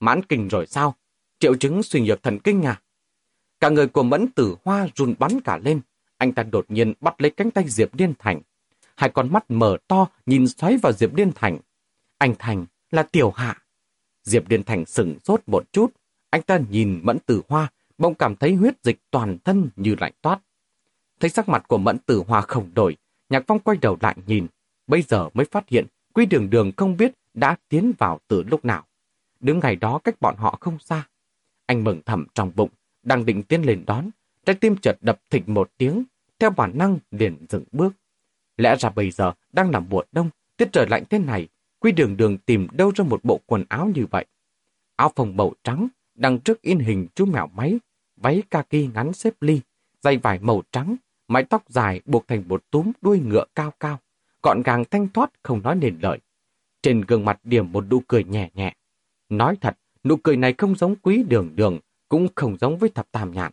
Mãn 0.01 0.23
kinh 0.23 0.49
rồi 0.49 0.67
sao? 0.67 0.95
Triệu 1.39 1.55
chứng 1.57 1.83
suy 1.83 2.01
nhược 2.01 2.23
thần 2.23 2.39
kinh 2.39 2.63
à? 2.63 2.83
Cả 3.61 3.69
người 3.69 3.87
của 3.87 4.03
mẫn 4.03 4.29
tử 4.33 4.57
hoa 4.65 4.89
run 4.95 5.15
bắn 5.19 5.41
cả 5.41 5.59
lên. 5.65 5.81
Anh 6.17 6.33
ta 6.33 6.43
đột 6.43 6.65
nhiên 6.69 6.93
bắt 7.01 7.15
lấy 7.19 7.31
cánh 7.31 7.51
tay 7.51 7.65
Diệp 7.69 7.95
Liên 7.95 8.15
Thành. 8.19 8.41
Hai 8.97 9.11
con 9.11 9.33
mắt 9.33 9.45
mở 9.49 9.77
to 9.89 10.07
nhìn 10.27 10.49
xoáy 10.49 10.77
vào 10.77 10.93
Diệp 10.93 11.15
Liên 11.15 11.33
Thành. 11.35 11.59
Anh 12.19 12.35
Thành 12.39 12.67
là 12.91 13.03
tiểu 13.03 13.31
hạ. 13.31 13.63
Diệp 14.23 14.51
Liên 14.51 14.63
Thành 14.63 14.87
sừng 14.87 15.19
sốt 15.25 15.43
một 15.47 15.73
chút. 15.73 15.93
Anh 16.31 16.43
ta 16.43 16.61
nhìn 16.71 17.01
mẫn 17.03 17.19
tử 17.19 17.43
hoa, 17.49 17.69
bỗng 17.99 18.15
cảm 18.15 18.37
thấy 18.37 18.55
huyết 18.55 18.75
dịch 18.83 18.99
toàn 19.11 19.39
thân 19.45 19.69
như 19.77 19.95
lạnh 20.01 20.13
toát. 20.23 20.41
Thấy 21.21 21.31
sắc 21.31 21.49
mặt 21.49 21.65
của 21.69 21.79
mẫn 21.79 21.99
tử 21.99 22.23
hoa 22.27 22.41
không 22.41 22.71
đổi, 22.75 22.97
Nhạc 23.29 23.45
Phong 23.47 23.59
quay 23.59 23.79
đầu 23.81 23.97
lại 24.01 24.17
nhìn. 24.27 24.47
Bây 24.87 25.03
giờ 25.03 25.29
mới 25.35 25.47
phát 25.47 25.69
hiện 25.69 25.87
Quy 26.15 26.27
Đường 26.27 26.51
Đường 26.51 26.73
không 26.77 26.97
biết 26.97 27.13
đã 27.35 27.57
tiến 27.69 27.93
vào 27.99 28.21
từ 28.29 28.43
lúc 28.43 28.65
nào. 28.65 28.87
Đứng 29.41 29.59
ngày 29.59 29.77
đó 29.77 29.99
cách 30.05 30.21
bọn 30.21 30.37
họ 30.37 30.59
không 30.61 30.79
xa. 30.79 31.09
Anh 31.67 31.85
mừng 31.85 32.01
thầm 32.07 32.27
trong 32.35 32.53
bụng, 32.57 32.71
đang 33.03 33.27
định 33.27 33.43
tiến 33.43 33.63
lên 33.63 33.85
đón. 33.87 34.11
Trái 34.47 34.57
tim 34.61 34.77
chợt 34.77 34.97
đập 35.01 35.21
thịt 35.31 35.43
một 35.49 35.71
tiếng, 35.77 36.05
theo 36.39 36.51
bản 36.51 36.79
năng 36.79 36.99
liền 37.11 37.47
dừng 37.49 37.65
bước. 37.73 37.93
Lẽ 38.57 38.77
ra 38.77 38.91
bây 38.91 39.11
giờ 39.11 39.33
đang 39.53 39.71
là 39.71 39.81
mùa 39.81 40.03
đông, 40.13 40.31
tiết 40.57 40.69
trời 40.73 40.87
lạnh 40.91 41.05
thế 41.11 41.19
này, 41.19 41.49
Quy 41.79 41.93
Đường 41.93 42.17
Đường 42.17 42.39
tìm 42.39 42.69
đâu 42.73 42.93
ra 42.95 43.05
một 43.05 43.25
bộ 43.25 43.41
quần 43.47 43.65
áo 43.69 43.91
như 43.95 44.07
vậy. 44.11 44.27
Áo 44.97 45.13
phồng 45.17 45.37
màu 45.37 45.53
trắng, 45.65 45.89
đằng 46.21 46.39
trước 46.39 46.63
in 46.63 46.79
hình 46.79 47.07
chú 47.15 47.27
mèo 47.27 47.47
máy, 47.47 47.79
váy 48.17 48.43
kaki 48.51 48.77
ngắn 48.95 49.13
xếp 49.13 49.35
ly, 49.41 49.61
dây 50.03 50.17
vải 50.17 50.39
màu 50.39 50.63
trắng, 50.73 50.97
mái 51.29 51.45
tóc 51.45 51.65
dài 51.69 52.01
buộc 52.05 52.29
thành 52.29 52.45
một 52.49 52.71
túm 52.71 52.93
đuôi 53.03 53.21
ngựa 53.21 53.45
cao 53.55 53.73
cao, 53.81 53.99
gọn 54.43 54.63
gàng 54.63 54.85
thanh 54.91 55.09
thoát 55.09 55.31
không 55.43 55.63
nói 55.63 55.77
nền 55.77 55.99
lời. 56.01 56.19
Trên 56.83 57.01
gương 57.01 57.25
mặt 57.25 57.41
điểm 57.45 57.73
một 57.73 57.85
nụ 57.91 58.03
cười 58.09 58.25
nhẹ 58.25 58.51
nhẹ. 58.55 58.75
Nói 59.29 59.57
thật, 59.61 59.79
nụ 60.05 60.17
cười 60.17 60.37
này 60.37 60.55
không 60.59 60.75
giống 60.75 60.97
quý 60.97 61.23
đường 61.29 61.57
đường, 61.57 61.79
cũng 62.09 62.29
không 62.35 62.57
giống 62.61 62.79
với 62.79 62.91
thập 62.91 63.13
tam 63.13 63.33
nhạn. 63.33 63.53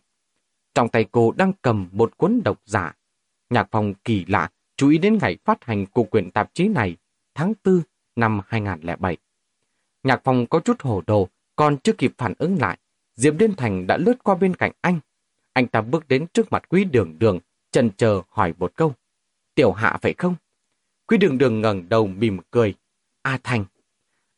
Trong 0.74 0.88
tay 0.88 1.06
cô 1.12 1.32
đang 1.32 1.52
cầm 1.62 1.88
một 1.92 2.16
cuốn 2.16 2.40
độc 2.44 2.60
giả. 2.64 2.96
Nhạc 3.50 3.68
phòng 3.70 3.94
kỳ 4.04 4.24
lạ, 4.24 4.50
chú 4.76 4.88
ý 4.88 4.98
đến 4.98 5.18
ngày 5.20 5.36
phát 5.44 5.64
hành 5.64 5.86
của 5.86 6.02
quyển 6.02 6.30
tạp 6.30 6.54
chí 6.54 6.68
này, 6.68 6.96
tháng 7.34 7.52
4 7.64 7.80
năm 8.16 8.40
2007. 8.46 9.16
Nhạc 10.02 10.20
phòng 10.24 10.46
có 10.46 10.60
chút 10.60 10.82
hồ 10.82 11.02
đồ, 11.06 11.28
còn 11.58 11.78
chưa 11.78 11.92
kịp 11.92 12.12
phản 12.18 12.34
ứng 12.38 12.58
lại. 12.60 12.78
Diệp 13.16 13.34
Liên 13.38 13.54
Thành 13.56 13.86
đã 13.86 13.96
lướt 13.96 14.24
qua 14.24 14.34
bên 14.34 14.56
cạnh 14.56 14.72
anh. 14.80 15.00
Anh 15.52 15.66
ta 15.66 15.80
bước 15.80 16.08
đến 16.08 16.26
trước 16.32 16.52
mặt 16.52 16.62
quý 16.68 16.84
đường 16.84 17.18
đường, 17.18 17.38
chần 17.70 17.90
chờ 17.90 18.22
hỏi 18.28 18.54
một 18.58 18.72
câu. 18.76 18.92
Tiểu 19.54 19.72
hạ 19.72 19.98
phải 20.02 20.14
không? 20.18 20.34
Quý 21.06 21.18
đường 21.18 21.38
đường 21.38 21.60
ngẩng 21.60 21.88
đầu 21.88 22.06
mỉm 22.06 22.38
cười. 22.50 22.74
A 23.22 23.38
Thành. 23.44 23.64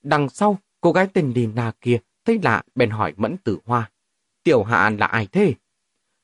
Đằng 0.03 0.29
sau, 0.29 0.59
cô 0.81 0.93
gái 0.93 1.09
tên 1.12 1.33
Lina 1.35 1.73
kia 1.81 1.99
thấy 2.25 2.41
lạ 2.43 2.62
bèn 2.75 2.91
hỏi 2.91 3.14
Mẫn 3.16 3.37
Tử 3.37 3.59
Hoa. 3.64 3.91
Tiểu 4.43 4.62
hạ 4.62 4.91
là 4.91 5.07
ai 5.07 5.29
thế? 5.33 5.55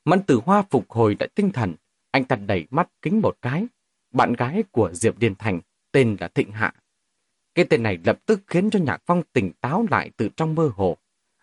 Mẫn 0.04 0.22
Tử 0.22 0.40
Hoa 0.44 0.62
phục 0.70 0.90
hồi 0.90 1.16
lại 1.20 1.28
tinh 1.34 1.50
thần, 1.52 1.74
anh 2.10 2.24
ta 2.24 2.36
đẩy 2.36 2.66
mắt 2.70 2.88
kính 3.02 3.20
một 3.20 3.36
cái. 3.42 3.66
Bạn 4.12 4.32
gái 4.32 4.64
của 4.70 4.90
Diệp 4.92 5.18
Điền 5.18 5.34
Thành 5.34 5.60
tên 5.92 6.16
là 6.20 6.28
Thịnh 6.28 6.52
Hạ. 6.52 6.74
Cái 7.56 7.64
tên 7.64 7.82
này 7.82 7.98
lập 8.04 8.18
tức 8.26 8.40
khiến 8.46 8.70
cho 8.70 8.78
Nhạc 8.78 9.02
Phong 9.06 9.22
tỉnh 9.32 9.52
táo 9.60 9.86
lại 9.90 10.10
từ 10.16 10.28
trong 10.36 10.54
mơ 10.54 10.70
hồ. 10.74 10.96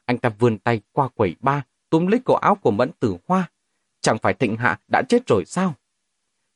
Anh 0.06 0.18
ta 0.18 0.30
vươn 0.30 0.58
tay 0.58 0.82
qua 0.92 1.08
quầy 1.08 1.36
ba, 1.40 1.66
túm 1.90 2.08
lấy 2.08 2.20
cổ 2.26 2.34
áo 2.34 2.56
của 2.56 2.72
Mẫn 2.72 2.92
Tử 3.00 3.18
Hoa. 3.28 3.52
Chẳng 4.02 4.18
phải 4.18 4.34
Thịnh 4.34 4.56
Hạ 4.56 4.80
đã 4.92 5.02
chết 5.10 5.28
rồi 5.28 5.44
sao? 5.46 5.74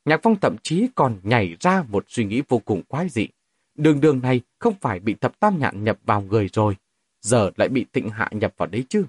Nhạc 0.06 0.20
Phong 0.24 0.36
thậm 0.36 0.56
chí 0.64 0.88
còn 0.96 1.20
nhảy 1.24 1.56
ra 1.60 1.84
một 1.90 2.06
suy 2.08 2.26
nghĩ 2.26 2.42
vô 2.48 2.62
cùng 2.66 2.84
quái 2.84 3.10
dị. 3.10 3.28
Đường 3.76 4.02
đường 4.02 4.22
này 4.22 4.42
không 4.60 4.74
phải 4.82 5.00
bị 5.00 5.14
thập 5.14 5.40
tam 5.40 5.60
nhạn 5.60 5.84
nhập 5.84 6.00
vào 6.06 6.22
người 6.22 6.50
rồi, 6.54 6.76
giờ 7.22 7.52
lại 7.58 7.70
bị 7.70 7.86
Thịnh 7.94 8.10
Hạ 8.10 8.30
nhập 8.32 8.54
vào 8.58 8.68
đấy 8.68 8.86
chứ. 8.90 9.06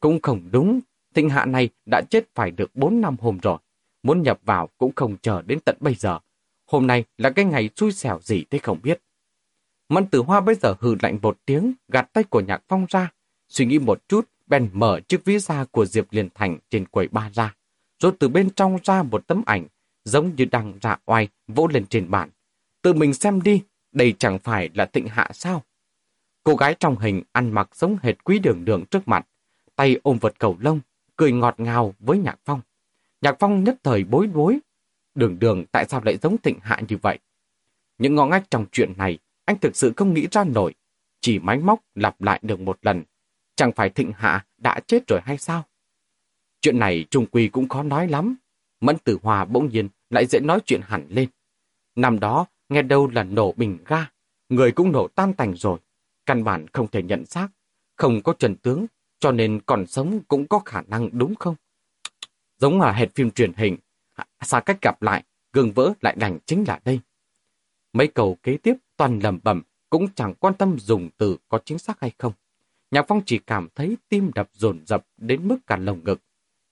Cũng 0.00 0.20
không 0.22 0.48
đúng, 0.52 0.80
Thịnh 1.14 1.28
Hạ 1.28 1.44
này 1.44 1.68
đã 1.90 2.02
chết 2.10 2.24
phải 2.34 2.50
được 2.50 2.76
4 2.76 3.00
năm 3.00 3.16
hôm 3.20 3.38
rồi. 3.42 3.58
Muốn 4.02 4.22
nhập 4.22 4.40
vào 4.44 4.68
cũng 4.78 4.92
không 4.96 5.16
chờ 5.22 5.42
đến 5.42 5.58
tận 5.64 5.76
bây 5.80 5.94
giờ. 5.94 6.18
Hôm 6.66 6.86
nay 6.86 7.04
là 7.18 7.30
cái 7.30 7.44
ngày 7.44 7.70
xui 7.76 7.92
xẻo 7.92 8.18
gì 8.22 8.44
thế 8.50 8.58
không 8.58 8.78
biết. 8.82 9.00
Mẫn 9.92 10.06
tử 10.06 10.22
hoa 10.22 10.40
bây 10.40 10.54
giờ 10.54 10.74
hừ 10.80 10.96
lạnh 11.02 11.18
một 11.22 11.38
tiếng, 11.46 11.72
gạt 11.88 12.12
tay 12.12 12.24
của 12.24 12.40
nhạc 12.40 12.62
phong 12.68 12.86
ra. 12.88 13.12
Suy 13.48 13.66
nghĩ 13.66 13.78
một 13.78 14.08
chút, 14.08 14.28
bèn 14.46 14.70
mở 14.72 15.00
chiếc 15.08 15.24
ví 15.24 15.38
da 15.38 15.64
của 15.64 15.86
Diệp 15.86 16.06
Liên 16.10 16.28
Thành 16.34 16.58
trên 16.70 16.86
quầy 16.86 17.08
ba 17.08 17.30
ra. 17.34 17.54
Rồi 17.98 18.12
từ 18.18 18.28
bên 18.28 18.50
trong 18.50 18.78
ra 18.82 19.02
một 19.02 19.26
tấm 19.26 19.42
ảnh, 19.46 19.66
giống 20.04 20.36
như 20.36 20.44
đang 20.44 20.78
ra 20.80 20.96
oai, 21.06 21.28
vỗ 21.48 21.66
lên 21.72 21.86
trên 21.86 22.10
bàn. 22.10 22.30
Tự 22.82 22.92
mình 22.92 23.14
xem 23.14 23.42
đi, 23.42 23.62
đây 23.92 24.14
chẳng 24.18 24.38
phải 24.38 24.70
là 24.74 24.84
tịnh 24.84 25.06
hạ 25.06 25.30
sao? 25.34 25.62
Cô 26.44 26.56
gái 26.56 26.76
trong 26.80 26.98
hình 26.98 27.22
ăn 27.32 27.50
mặc 27.50 27.76
giống 27.76 27.96
hệt 28.02 28.24
quý 28.24 28.38
đường 28.38 28.64
đường 28.64 28.84
trước 28.90 29.08
mặt, 29.08 29.26
tay 29.76 29.96
ôm 30.02 30.18
vật 30.20 30.34
cầu 30.38 30.56
lông, 30.60 30.80
cười 31.16 31.32
ngọt 31.32 31.54
ngào 31.60 31.94
với 31.98 32.18
Nhạc 32.18 32.38
Phong. 32.44 32.60
Nhạc 33.20 33.36
Phong 33.38 33.64
nhất 33.64 33.76
thời 33.82 34.04
bối 34.04 34.28
rối. 34.34 34.58
Đường 35.14 35.38
đường 35.38 35.64
tại 35.72 35.86
sao 35.88 36.00
lại 36.04 36.18
giống 36.22 36.38
tịnh 36.38 36.58
hạ 36.62 36.80
như 36.88 36.96
vậy? 37.02 37.18
Những 37.98 38.14
ngõ 38.14 38.26
ngách 38.26 38.50
trong 38.50 38.66
chuyện 38.72 38.92
này, 38.96 39.18
anh 39.44 39.58
thực 39.58 39.76
sự 39.76 39.92
không 39.96 40.14
nghĩ 40.14 40.26
ra 40.30 40.44
nổi. 40.44 40.74
Chỉ 41.20 41.38
máy 41.38 41.58
móc 41.58 41.80
lặp 41.94 42.20
lại 42.20 42.40
được 42.42 42.60
một 42.60 42.78
lần. 42.82 43.02
Chẳng 43.56 43.72
phải 43.72 43.90
thịnh 43.90 44.12
hạ 44.16 44.46
đã 44.58 44.80
chết 44.86 45.02
rồi 45.08 45.20
hay 45.24 45.38
sao? 45.38 45.64
Chuyện 46.60 46.78
này 46.78 47.04
trung 47.10 47.26
quy 47.26 47.48
cũng 47.48 47.68
khó 47.68 47.82
nói 47.82 48.08
lắm. 48.08 48.36
Mẫn 48.80 48.98
tử 48.98 49.18
hòa 49.22 49.44
bỗng 49.44 49.68
nhiên 49.68 49.88
lại 50.10 50.26
dễ 50.26 50.40
nói 50.40 50.60
chuyện 50.66 50.80
hẳn 50.84 51.06
lên. 51.08 51.28
Năm 51.96 52.20
đó, 52.20 52.46
nghe 52.68 52.82
đâu 52.82 53.10
là 53.10 53.22
nổ 53.22 53.52
bình 53.52 53.78
ga, 53.86 54.06
người 54.48 54.72
cũng 54.72 54.92
nổ 54.92 55.08
tan 55.08 55.34
tành 55.34 55.56
rồi. 55.56 55.78
Căn 56.26 56.44
bản 56.44 56.66
không 56.72 56.88
thể 56.88 57.02
nhận 57.02 57.26
xác, 57.26 57.48
không 57.96 58.22
có 58.22 58.32
trần 58.38 58.56
tướng, 58.56 58.86
cho 59.20 59.32
nên 59.32 59.60
còn 59.66 59.86
sống 59.86 60.20
cũng 60.28 60.46
có 60.46 60.58
khả 60.58 60.82
năng 60.82 61.08
đúng 61.12 61.34
không? 61.34 61.54
Giống 62.58 62.80
là 62.80 62.92
hệt 62.92 63.14
phim 63.14 63.30
truyền 63.30 63.52
hình, 63.52 63.76
xa 64.40 64.60
cách 64.60 64.78
gặp 64.82 65.02
lại, 65.02 65.24
gương 65.52 65.72
vỡ 65.72 65.92
lại 66.00 66.14
đành 66.18 66.38
chính 66.46 66.64
là 66.68 66.80
đây. 66.84 67.00
Mấy 67.92 68.06
cầu 68.06 68.38
kế 68.42 68.56
tiếp 68.56 68.74
toàn 69.02 69.18
lầm 69.22 69.38
bẩm 69.42 69.62
cũng 69.90 70.06
chẳng 70.14 70.34
quan 70.34 70.54
tâm 70.54 70.78
dùng 70.78 71.10
từ 71.16 71.36
có 71.48 71.58
chính 71.64 71.78
xác 71.78 72.00
hay 72.00 72.12
không. 72.18 72.32
Nhạc 72.90 73.04
Phong 73.08 73.20
chỉ 73.26 73.38
cảm 73.38 73.68
thấy 73.74 73.96
tim 74.08 74.30
đập 74.34 74.48
dồn 74.52 74.86
dập 74.86 75.06
đến 75.16 75.48
mức 75.48 75.58
cả 75.66 75.76
lồng 75.76 76.04
ngực. 76.04 76.20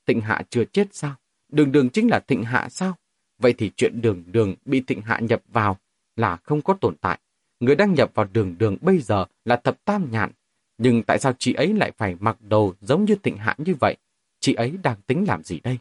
Thịnh 0.07 0.21
Hạ 0.21 0.43
chưa 0.51 0.65
chết 0.65 0.95
sao? 0.95 1.15
Đường 1.49 1.73
đường 1.73 1.91
chính 1.91 2.11
là 2.11 2.21
Thịnh 2.21 2.45
Hạ 2.45 2.69
sao? 2.71 2.95
Vậy 3.39 3.53
thì 3.53 3.71
chuyện 3.77 4.01
đường 4.01 4.25
đường 4.27 4.55
bị 4.65 4.81
Thịnh 4.81 5.01
Hạ 5.01 5.21
nhập 5.21 5.43
vào 5.49 5.77
là 6.17 6.37
không 6.37 6.63
có 6.63 6.75
tồn 6.81 6.97
tại. 6.97 7.19
Người 7.61 7.77
đang 7.77 7.95
nhập 7.95 8.11
vào 8.15 8.27
đường 8.33 8.59
đường 8.59 8.77
bây 8.81 8.99
giờ 8.99 9.25
là 9.45 9.57
thập 9.57 9.85
tam 9.85 10.11
nhạn. 10.11 10.31
Nhưng 10.79 11.03
tại 11.03 11.19
sao 11.19 11.33
chị 11.39 11.53
ấy 11.53 11.73
lại 11.73 11.93
phải 11.97 12.17
mặc 12.21 12.37
đồ 12.41 12.75
giống 12.81 13.05
như 13.05 13.15
Thịnh 13.23 13.37
Hạ 13.37 13.55
như 13.59 13.75
vậy? 13.81 13.97
Chị 14.41 14.55
ấy 14.55 14.79
đang 14.83 14.97
tính 15.07 15.25
làm 15.29 15.43
gì 15.43 15.61
đây? 15.61 15.79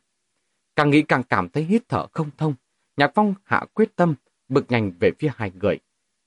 Càng 0.75 0.89
nghĩ 0.89 1.01
càng 1.01 1.23
cảm 1.23 1.49
thấy 1.49 1.63
hít 1.63 1.89
thở 1.89 2.07
không 2.11 2.29
thông. 2.37 2.53
Nhạc 2.97 3.11
Phong 3.15 3.33
hạ 3.43 3.65
quyết 3.73 3.95
tâm, 3.95 4.15
bực 4.47 4.65
nhanh 4.71 4.91
về 4.99 5.11
phía 5.19 5.29
hai 5.35 5.51
người. 5.61 5.79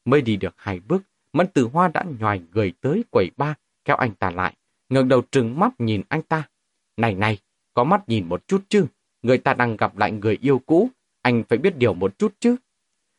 Mới 0.05 0.23
đi 0.23 0.37
được 0.37 0.55
hai 0.57 0.81
bước, 0.81 1.03
Mẫn 1.33 1.47
Tử 1.47 1.69
Hoa 1.73 1.89
đã 1.89 2.05
nhòi 2.19 2.41
người 2.53 2.73
tới 2.81 3.05
quầy 3.11 3.31
ba, 3.37 3.55
kéo 3.85 3.97
anh 3.97 4.15
ta 4.15 4.31
lại, 4.31 4.55
ngẩng 4.89 5.09
đầu 5.09 5.23
trừng 5.33 5.59
mắt 5.59 5.73
nhìn 5.79 6.03
anh 6.09 6.23
ta. 6.23 6.49
Này 6.97 7.15
này, 7.15 7.39
có 7.75 7.85
mắt 7.85 8.09
nhìn 8.09 8.29
một 8.29 8.49
chút 8.49 8.63
chứ, 8.69 8.87
người 9.23 9.39
ta 9.39 9.55
đang 9.55 9.77
gặp 9.77 9.97
lại 9.97 10.13
người 10.13 10.39
yêu 10.41 10.59
cũ, 10.67 10.89
anh 11.23 11.43
phải 11.49 11.59
biết 11.59 11.77
điều 11.77 11.95
một 11.95 12.19
chút 12.19 12.35
chứ. 12.41 12.57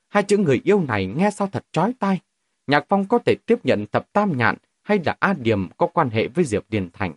Hai 0.09 0.23
chữ 0.23 0.37
người 0.37 0.61
yêu 0.63 0.83
này 0.87 1.05
nghe 1.05 1.29
sao 1.31 1.47
thật 1.51 1.65
trói 1.71 1.93
tai. 1.99 2.19
Nhạc 2.67 2.85
Phong 2.89 3.07
có 3.07 3.19
thể 3.25 3.35
tiếp 3.45 3.65
nhận 3.65 3.85
thập 3.91 4.13
tam 4.13 4.37
nhạn 4.37 4.55
hay 4.83 4.99
là 5.05 5.15
A 5.19 5.33
Điểm 5.33 5.69
có 5.77 5.87
quan 5.87 6.09
hệ 6.09 6.27
với 6.27 6.45
Diệp 6.45 6.69
Điền 6.69 6.89
Thành. 6.93 7.13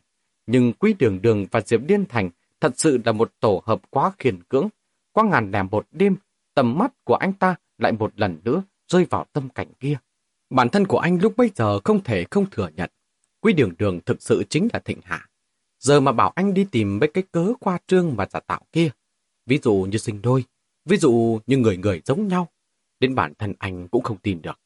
Nhưng 0.47 0.73
Quý 0.73 0.95
Đường 0.99 1.23
Đường 1.23 1.47
và 1.51 1.61
Diệp 1.61 1.81
Điền 1.87 2.07
Thành 2.07 2.31
thật 2.61 2.73
sự 2.77 2.99
là 3.05 3.13
một 3.13 3.33
tổ 3.41 3.63
hợp 3.67 3.81
quá 3.91 4.13
khiền 4.19 4.43
cưỡng. 4.43 4.69
Qua 5.13 5.25
ngàn 5.25 5.51
lẻ 5.51 5.63
một 5.63 5.87
đêm, 5.93 6.17
tầm 6.55 6.79
mắt 6.79 6.93
của 7.05 7.15
anh 7.15 7.33
ta 7.33 7.55
lại 7.79 7.93
một 7.93 8.13
lần 8.17 8.41
nữa 8.45 8.63
rơi 8.89 9.07
vào 9.11 9.27
tâm 9.33 9.49
cảnh 9.49 9.73
kia. 9.81 9.97
Bản 10.51 10.69
thân 10.69 10.87
của 10.87 10.99
anh 10.99 11.19
lúc 11.23 11.37
bây 11.37 11.51
giờ 11.55 11.81
không 11.85 12.05
thể 12.05 12.25
không 12.31 12.51
thừa 12.51 12.69
nhận. 12.77 12.91
Quý 13.41 13.53
Đường 13.53 13.73
Đường 13.79 14.01
thực 14.07 14.23
sự 14.23 14.45
chính 14.51 14.69
là 14.73 14.79
Thịnh 14.79 15.01
Hạ. 15.05 15.29
Giờ 15.79 16.01
mà 16.01 16.13
bảo 16.13 16.33
anh 16.35 16.55
đi 16.55 16.67
tìm 16.71 16.99
mấy 16.99 17.11
cái 17.15 17.25
cớ 17.33 17.53
qua 17.61 17.79
trương 17.87 18.17
và 18.17 18.27
giả 18.33 18.41
tạo 18.41 18.61
kia. 18.73 18.91
Ví 19.47 19.59
dụ 19.63 19.75
như 19.91 19.99
sinh 19.99 20.23
đôi, 20.23 20.45
ví 20.85 20.97
dụ 20.97 21.41
như 21.47 21.57
người 21.57 21.77
người 21.77 22.03
giống 22.05 22.29
nhau. 22.29 22.49
Đến 23.01 23.15
bản 23.15 23.35
thân 23.35 23.55
anh 23.59 23.89
cũng 23.89 24.03
không 24.03 24.19
tin 24.19 24.43
được. 24.43 24.61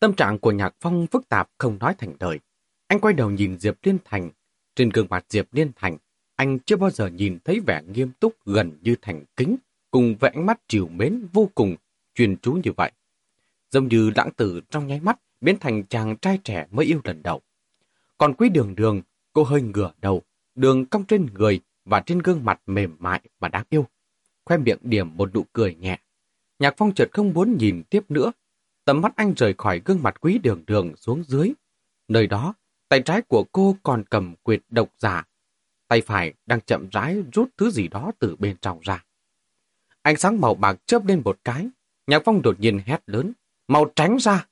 Tâm 0.00 0.14
trạng 0.14 0.38
của 0.38 0.52
Nhạc 0.52 0.74
Phong 0.80 1.06
phức 1.06 1.28
tạp 1.28 1.50
không 1.58 1.78
nói 1.78 1.94
thành 1.98 2.14
lời. 2.20 2.40
Anh 2.86 3.00
quay 3.00 3.14
đầu 3.14 3.30
nhìn 3.30 3.58
Diệp 3.58 3.76
Liên 3.82 3.98
Thành. 4.04 4.30
Trên 4.76 4.90
gương 4.90 5.06
mặt 5.10 5.24
Diệp 5.28 5.54
Liên 5.54 5.72
Thành, 5.76 5.96
anh 6.36 6.58
chưa 6.58 6.76
bao 6.76 6.90
giờ 6.90 7.06
nhìn 7.06 7.38
thấy 7.44 7.60
vẻ 7.60 7.82
nghiêm 7.82 8.10
túc 8.20 8.34
gần 8.44 8.78
như 8.82 8.96
thành 9.02 9.24
kính, 9.36 9.56
cùng 9.90 10.16
với 10.20 10.30
ánh 10.30 10.46
mắt 10.46 10.60
chiều 10.68 10.88
mến 10.88 11.26
vô 11.32 11.50
cùng, 11.54 11.76
chuyên 12.18 12.36
chú 12.36 12.52
như 12.64 12.72
vậy. 12.76 12.92
Giống 13.70 13.88
như 13.88 14.10
lãng 14.14 14.30
tử 14.36 14.60
trong 14.70 14.86
nháy 14.86 15.00
mắt 15.00 15.20
biến 15.40 15.56
thành 15.60 15.84
chàng 15.84 16.16
trai 16.16 16.38
trẻ 16.44 16.66
mới 16.70 16.86
yêu 16.86 17.00
lần 17.04 17.22
đầu. 17.22 17.40
Còn 18.18 18.34
quý 18.34 18.48
đường 18.48 18.74
đường, 18.74 19.02
cô 19.32 19.44
hơi 19.44 19.62
ngửa 19.62 19.92
đầu, 20.00 20.22
đường 20.54 20.86
cong 20.86 21.04
trên 21.04 21.26
người 21.34 21.60
và 21.84 22.00
trên 22.00 22.18
gương 22.18 22.44
mặt 22.44 22.60
mềm 22.66 22.96
mại 22.98 23.20
và 23.38 23.48
đáng 23.48 23.64
yêu. 23.70 23.86
Khoe 24.44 24.56
miệng 24.56 24.78
điểm 24.82 25.16
một 25.16 25.34
nụ 25.34 25.44
cười 25.52 25.74
nhẹ. 25.74 25.98
Nhạc 26.58 26.74
phong 26.76 26.94
chợt 26.94 27.08
không 27.12 27.32
muốn 27.32 27.56
nhìn 27.56 27.82
tiếp 27.90 28.04
nữa, 28.08 28.32
Tầm 28.84 29.00
mắt 29.00 29.12
anh 29.16 29.34
rời 29.36 29.54
khỏi 29.58 29.82
gương 29.84 30.02
mặt 30.02 30.20
quý 30.20 30.38
đường 30.38 30.64
đường 30.66 30.96
xuống 30.96 31.24
dưới. 31.24 31.52
Nơi 32.08 32.26
đó, 32.26 32.54
tay 32.88 33.02
trái 33.02 33.22
của 33.22 33.44
cô 33.52 33.76
còn 33.82 34.04
cầm 34.10 34.34
quyệt 34.42 34.62
độc 34.68 34.88
giả. 34.98 35.24
Tay 35.88 36.00
phải 36.00 36.34
đang 36.46 36.60
chậm 36.60 36.88
rãi 36.92 37.22
rút 37.32 37.48
thứ 37.56 37.70
gì 37.70 37.88
đó 37.88 38.12
từ 38.18 38.36
bên 38.36 38.56
trong 38.60 38.80
ra. 38.82 39.04
Ánh 40.02 40.16
sáng 40.16 40.40
màu 40.40 40.54
bạc 40.54 40.76
chớp 40.86 41.06
lên 41.06 41.22
một 41.24 41.38
cái. 41.44 41.68
Nhạc 42.08 42.22
Phong 42.24 42.42
đột 42.42 42.60
nhiên 42.60 42.80
hét 42.86 43.02
lớn. 43.06 43.32
mau 43.68 43.90
tránh 43.96 44.16
ra! 44.20 44.46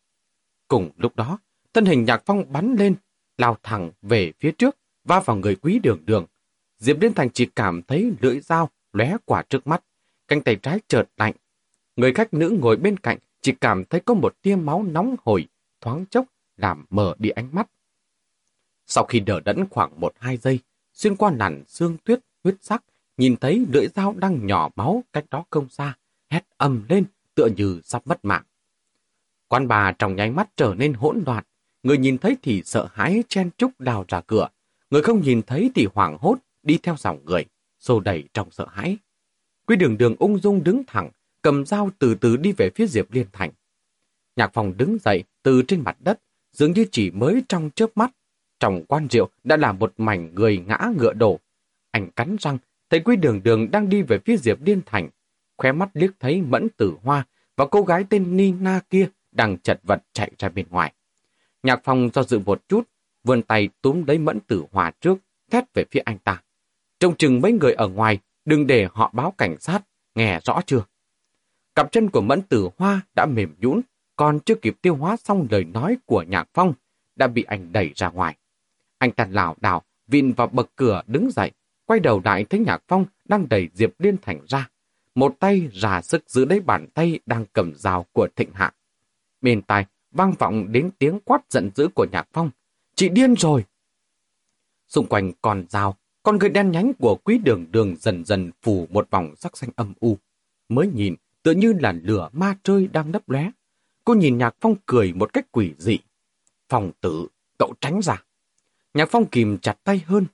Cùng 0.68 0.90
lúc 0.96 1.16
đó, 1.16 1.38
thân 1.74 1.84
hình 1.84 2.04
Nhạc 2.04 2.22
Phong 2.26 2.52
bắn 2.52 2.76
lên, 2.78 2.94
lao 3.38 3.56
thẳng 3.62 3.90
về 4.02 4.32
phía 4.40 4.52
trước, 4.52 4.76
va 5.04 5.20
vào 5.20 5.36
người 5.36 5.56
quý 5.56 5.78
đường 5.82 6.02
đường. 6.06 6.26
Diệp 6.78 7.00
Liên 7.00 7.14
Thành 7.14 7.30
chỉ 7.30 7.46
cảm 7.46 7.82
thấy 7.82 8.12
lưỡi 8.20 8.40
dao 8.40 8.70
lóe 8.92 9.16
quả 9.24 9.42
trước 9.42 9.66
mắt, 9.66 9.84
cánh 10.28 10.40
tay 10.40 10.56
trái 10.56 10.80
chợt 10.88 11.04
lạnh. 11.16 11.32
Người 11.96 12.12
khách 12.12 12.34
nữ 12.34 12.56
ngồi 12.60 12.76
bên 12.76 12.96
cạnh 12.96 13.18
chỉ 13.40 13.52
cảm 13.60 13.84
thấy 13.84 14.00
có 14.00 14.14
một 14.14 14.42
tia 14.42 14.56
máu 14.56 14.82
nóng 14.82 15.16
hổi, 15.24 15.46
thoáng 15.80 16.06
chốc, 16.06 16.26
làm 16.56 16.84
mờ 16.90 17.14
đi 17.18 17.30
ánh 17.30 17.48
mắt. 17.52 17.70
Sau 18.86 19.04
khi 19.04 19.20
đỡ 19.20 19.40
đẫn 19.40 19.68
khoảng 19.70 20.00
một 20.00 20.14
hai 20.18 20.36
giây, 20.36 20.58
xuyên 20.92 21.16
qua 21.16 21.30
nản 21.30 21.64
xương 21.66 21.96
tuyết, 22.04 22.20
huyết 22.44 22.56
sắc, 22.60 22.84
nhìn 23.16 23.36
thấy 23.36 23.66
lưỡi 23.72 23.86
dao 23.88 24.14
đang 24.18 24.46
nhỏ 24.46 24.70
máu 24.76 25.04
cách 25.12 25.24
đó 25.30 25.44
không 25.50 25.68
xa, 25.68 25.94
hét 26.30 26.42
ầm 26.56 26.84
lên, 26.88 27.04
tựa 27.36 27.48
như 27.56 27.80
sắp 27.84 28.06
mất 28.06 28.24
mạng. 28.24 28.42
Quan 29.48 29.68
bà 29.68 29.92
trong 29.92 30.16
nháy 30.16 30.30
mắt 30.30 30.48
trở 30.56 30.74
nên 30.78 30.92
hỗn 30.92 31.22
loạn, 31.26 31.44
người 31.82 31.98
nhìn 31.98 32.18
thấy 32.18 32.36
thì 32.42 32.62
sợ 32.64 32.88
hãi 32.92 33.22
chen 33.28 33.50
chúc 33.58 33.80
đào 33.80 34.04
ra 34.08 34.20
cửa, 34.20 34.48
người 34.90 35.02
không 35.02 35.22
nhìn 35.22 35.42
thấy 35.42 35.70
thì 35.74 35.86
hoảng 35.94 36.18
hốt 36.20 36.38
đi 36.62 36.78
theo 36.82 36.96
dòng 36.98 37.24
người, 37.24 37.44
xô 37.78 38.00
đẩy 38.00 38.24
trong 38.34 38.50
sợ 38.50 38.66
hãi. 38.70 38.98
Quy 39.66 39.76
đường 39.76 39.98
đường 39.98 40.16
ung 40.18 40.38
dung 40.38 40.64
đứng 40.64 40.82
thẳng, 40.86 41.10
cầm 41.42 41.66
dao 41.66 41.90
từ 41.98 42.14
từ 42.14 42.36
đi 42.36 42.52
về 42.52 42.70
phía 42.74 42.86
Diệp 42.86 43.12
Liên 43.12 43.26
Thành. 43.32 43.50
Nhạc 44.36 44.52
phòng 44.52 44.76
đứng 44.76 44.98
dậy 45.04 45.24
từ 45.42 45.62
trên 45.68 45.80
mặt 45.80 45.96
đất, 46.00 46.20
dường 46.52 46.72
như 46.72 46.86
chỉ 46.92 47.10
mới 47.10 47.42
trong 47.48 47.70
chớp 47.74 47.90
mắt. 47.94 48.10
Trong 48.60 48.84
quan 48.88 49.08
rượu 49.10 49.28
đã 49.44 49.56
là 49.56 49.72
một 49.72 49.92
mảnh 49.96 50.34
người 50.34 50.58
ngã 50.58 50.90
ngựa 50.98 51.12
đổ. 51.12 51.40
Anh 51.90 52.10
cắn 52.10 52.36
răng, 52.40 52.58
thấy 52.90 53.00
quý 53.00 53.16
đường 53.16 53.42
đường 53.42 53.70
đang 53.70 53.88
đi 53.88 54.02
về 54.02 54.18
phía 54.24 54.36
Diệp 54.36 54.62
Liên 54.62 54.80
Thành. 54.86 55.08
Khóe 55.56 55.72
mắt 55.72 55.88
liếc 55.94 56.10
thấy 56.20 56.42
mẫn 56.42 56.68
tử 56.68 56.96
hoa 57.02 57.26
và 57.56 57.66
cô 57.66 57.82
gái 57.82 58.04
tên 58.10 58.36
Nina 58.36 58.80
kia 58.90 59.08
đang 59.32 59.58
chật 59.58 59.80
vật 59.82 60.02
chạy 60.12 60.30
ra 60.38 60.48
bên 60.48 60.66
ngoài. 60.70 60.92
Nhạc 61.62 61.80
Phong 61.84 62.10
do 62.14 62.22
dự 62.22 62.38
một 62.38 62.68
chút, 62.68 62.88
vươn 63.24 63.42
tay 63.42 63.68
túm 63.82 64.04
lấy 64.06 64.18
mẫn 64.18 64.40
tử 64.40 64.64
hoa 64.72 64.90
trước, 65.00 65.18
thét 65.50 65.74
về 65.74 65.84
phía 65.90 66.00
anh 66.00 66.18
ta. 66.18 66.42
Trông 66.98 67.16
chừng 67.16 67.40
mấy 67.40 67.52
người 67.52 67.72
ở 67.72 67.88
ngoài, 67.88 68.18
đừng 68.44 68.66
để 68.66 68.88
họ 68.92 69.10
báo 69.14 69.30
cảnh 69.38 69.56
sát, 69.60 69.80
nghe 70.14 70.40
rõ 70.44 70.60
chưa? 70.66 70.84
Cặp 71.74 71.92
chân 71.92 72.10
của 72.10 72.20
Mẫn 72.20 72.42
Tử 72.42 72.68
Hoa 72.78 73.00
đã 73.14 73.26
mềm 73.26 73.54
nhũn, 73.58 73.80
còn 74.16 74.40
chưa 74.40 74.54
kịp 74.54 74.76
tiêu 74.82 74.94
hóa 74.94 75.16
xong 75.16 75.46
lời 75.50 75.64
nói 75.64 75.96
của 76.06 76.22
Nhạc 76.22 76.48
Phong, 76.54 76.72
đã 77.16 77.26
bị 77.26 77.42
anh 77.42 77.72
đẩy 77.72 77.92
ra 77.94 78.08
ngoài. 78.08 78.36
Anh 78.98 79.10
ta 79.10 79.26
lảo 79.30 79.56
đảo, 79.60 79.82
vịn 80.06 80.32
vào 80.32 80.46
bậc 80.46 80.70
cửa 80.76 81.02
đứng 81.06 81.30
dậy, 81.30 81.50
quay 81.84 82.00
đầu 82.00 82.20
lại 82.24 82.44
thấy 82.44 82.60
Nhạc 82.60 82.82
Phong 82.88 83.04
đang 83.24 83.48
đẩy 83.48 83.68
Diệp 83.74 83.90
Liên 83.98 84.16
Thành 84.22 84.40
ra. 84.48 84.68
Một 85.16 85.36
tay 85.40 85.68
ra 85.72 86.02
sức 86.02 86.30
giữ 86.30 86.44
lấy 86.44 86.60
bàn 86.60 86.86
tay 86.94 87.18
đang 87.26 87.44
cầm 87.52 87.74
dao 87.74 88.06
của 88.12 88.28
Thịnh 88.36 88.52
Hạ. 88.52 88.74
Bên 89.40 89.62
tai 89.62 89.86
vang 90.10 90.34
vọng 90.38 90.72
đến 90.72 90.90
tiếng 90.98 91.20
quát 91.24 91.40
giận 91.50 91.70
dữ 91.74 91.88
của 91.94 92.06
Nhạc 92.12 92.28
Phong. 92.32 92.50
Chị 92.94 93.08
điên 93.08 93.34
rồi! 93.34 93.64
Xung 94.88 95.06
quanh 95.06 95.32
còn 95.42 95.64
dao, 95.68 95.96
con 96.22 96.38
người 96.38 96.48
đen 96.48 96.70
nhánh 96.70 96.92
của 96.98 97.16
quý 97.24 97.38
đường 97.38 97.66
đường 97.70 97.96
dần 98.00 98.24
dần 98.24 98.50
phủ 98.62 98.86
một 98.90 99.10
vòng 99.10 99.36
sắc 99.36 99.56
xanh 99.56 99.70
âm 99.76 99.92
u. 100.00 100.18
Mới 100.68 100.86
nhìn, 100.86 101.14
tựa 101.42 101.52
như 101.52 101.72
là 101.72 101.92
lửa 101.92 102.28
ma 102.32 102.56
trơi 102.64 102.86
đang 102.86 103.12
nấp 103.12 103.28
lóe. 103.28 103.50
Cô 104.04 104.14
nhìn 104.14 104.38
Nhạc 104.38 104.56
Phong 104.60 104.74
cười 104.86 105.12
một 105.12 105.32
cách 105.32 105.46
quỷ 105.52 105.72
dị. 105.78 105.98
Phong 106.68 106.92
tử, 107.00 107.26
cậu 107.58 107.74
tránh 107.80 108.02
ra. 108.02 108.22
Nhạc 108.94 109.08
Phong 109.10 109.26
kìm 109.26 109.58
chặt 109.58 109.78
tay 109.84 110.02
hơn. 110.06 110.26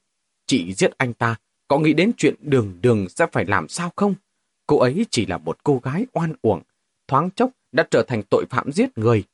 Chị 0.47 0.74
giết 0.74 0.99
anh 0.99 1.14
ta, 1.14 1.37
có 1.68 1.78
nghĩ 1.78 1.93
đến 1.93 2.12
chuyện 2.16 2.35
đường 2.41 2.78
đường 2.83 3.09
sẽ 3.09 3.26
phải 3.33 3.45
làm 3.45 3.68
sao 3.68 3.93
không? 3.97 4.14
Cô 4.73 4.79
ấy 4.79 5.07
chỉ 5.11 5.27
là 5.27 5.39
một 5.39 5.64
cô 5.64 5.81
gái 5.83 6.07
oan 6.12 6.33
uổng, 6.43 6.62
thoáng 7.09 7.31
chốc 7.31 7.51
đã 7.73 7.87
trở 7.91 8.03
thành 8.09 8.23
tội 8.31 8.45
phạm 8.51 8.73
giết 8.73 8.99
người. 8.99 9.25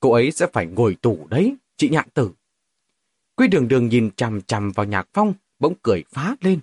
Cô 0.00 0.12
ấy 0.12 0.30
sẽ 0.30 0.46
phải 0.52 0.66
ngồi 0.66 0.96
tù 1.02 1.26
đấy, 1.30 1.56
chị 1.76 1.88
nhạn 1.88 2.08
tử. 2.14 2.30
Quy 3.36 3.48
đường 3.48 3.68
đường 3.68 3.88
nhìn 3.88 4.10
chằm 4.16 4.42
chằm 4.42 4.72
vào 4.72 4.86
nhạc 4.86 5.08
phong, 5.12 5.34
bỗng 5.58 5.74
cười 5.82 6.04
phá 6.10 6.36
lên. 6.40 6.60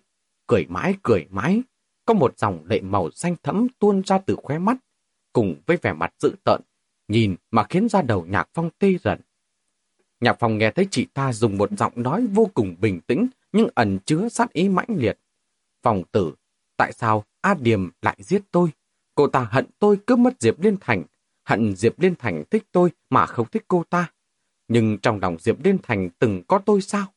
Cười 0.47 0.65
mãi, 0.69 0.95
cười 1.03 1.27
mãi. 1.29 1.61
Có 2.05 2.13
một 2.13 2.39
dòng 2.39 2.65
lệ 2.65 2.81
màu 2.81 3.11
xanh 3.11 3.35
thẫm 3.43 3.67
tuôn 3.79 4.01
ra 4.05 4.17
từ 4.17 4.35
khóe 4.43 4.57
mắt, 4.57 4.77
cùng 5.33 5.55
với 5.65 5.77
vẻ 5.77 5.93
mặt 5.93 6.13
dữ 6.19 6.31
tợn, 6.43 6.61
nhìn 7.07 7.35
mà 7.51 7.65
khiến 7.69 7.89
ra 7.89 8.01
đầu 8.01 8.25
nhạc 8.25 8.49
phong 8.53 8.69
tê 8.79 8.93
rần. 9.03 9.21
Nhạc 10.19 10.35
phong 10.39 10.57
nghe 10.57 10.71
thấy 10.71 10.87
chị 10.91 11.05
ta 11.13 11.33
dùng 11.33 11.57
một 11.57 11.69
giọng 11.77 11.93
nói 11.95 12.27
vô 12.27 12.49
cùng 12.53 12.75
bình 12.79 13.01
tĩnh, 13.01 13.27
nhưng 13.51 13.67
ẩn 13.75 13.99
chứa 14.05 14.29
sát 14.29 14.53
ý 14.53 14.69
mãnh 14.69 14.89
liệt. 14.95 15.19
Phòng 15.83 16.03
tử, 16.11 16.33
tại 16.77 16.93
sao 16.93 17.25
A 17.41 17.53
Điềm 17.53 17.89
lại 18.01 18.17
giết 18.19 18.41
tôi? 18.51 18.69
Cô 19.15 19.27
ta 19.27 19.47
hận 19.51 19.65
tôi 19.79 19.97
cướp 20.05 20.19
mất 20.19 20.33
Diệp 20.39 20.59
Liên 20.59 20.77
Thành, 20.81 21.03
hận 21.43 21.75
Diệp 21.75 21.99
Liên 21.99 22.15
Thành 22.15 22.43
thích 22.51 22.63
tôi 22.71 22.91
mà 23.09 23.25
không 23.25 23.47
thích 23.51 23.63
cô 23.67 23.83
ta. 23.89 24.11
Nhưng 24.67 24.97
trong 24.97 25.19
lòng 25.19 25.37
Diệp 25.39 25.63
Liên 25.63 25.77
Thành 25.83 26.09
từng 26.19 26.43
có 26.47 26.59
tôi 26.65 26.81
sao? 26.81 27.13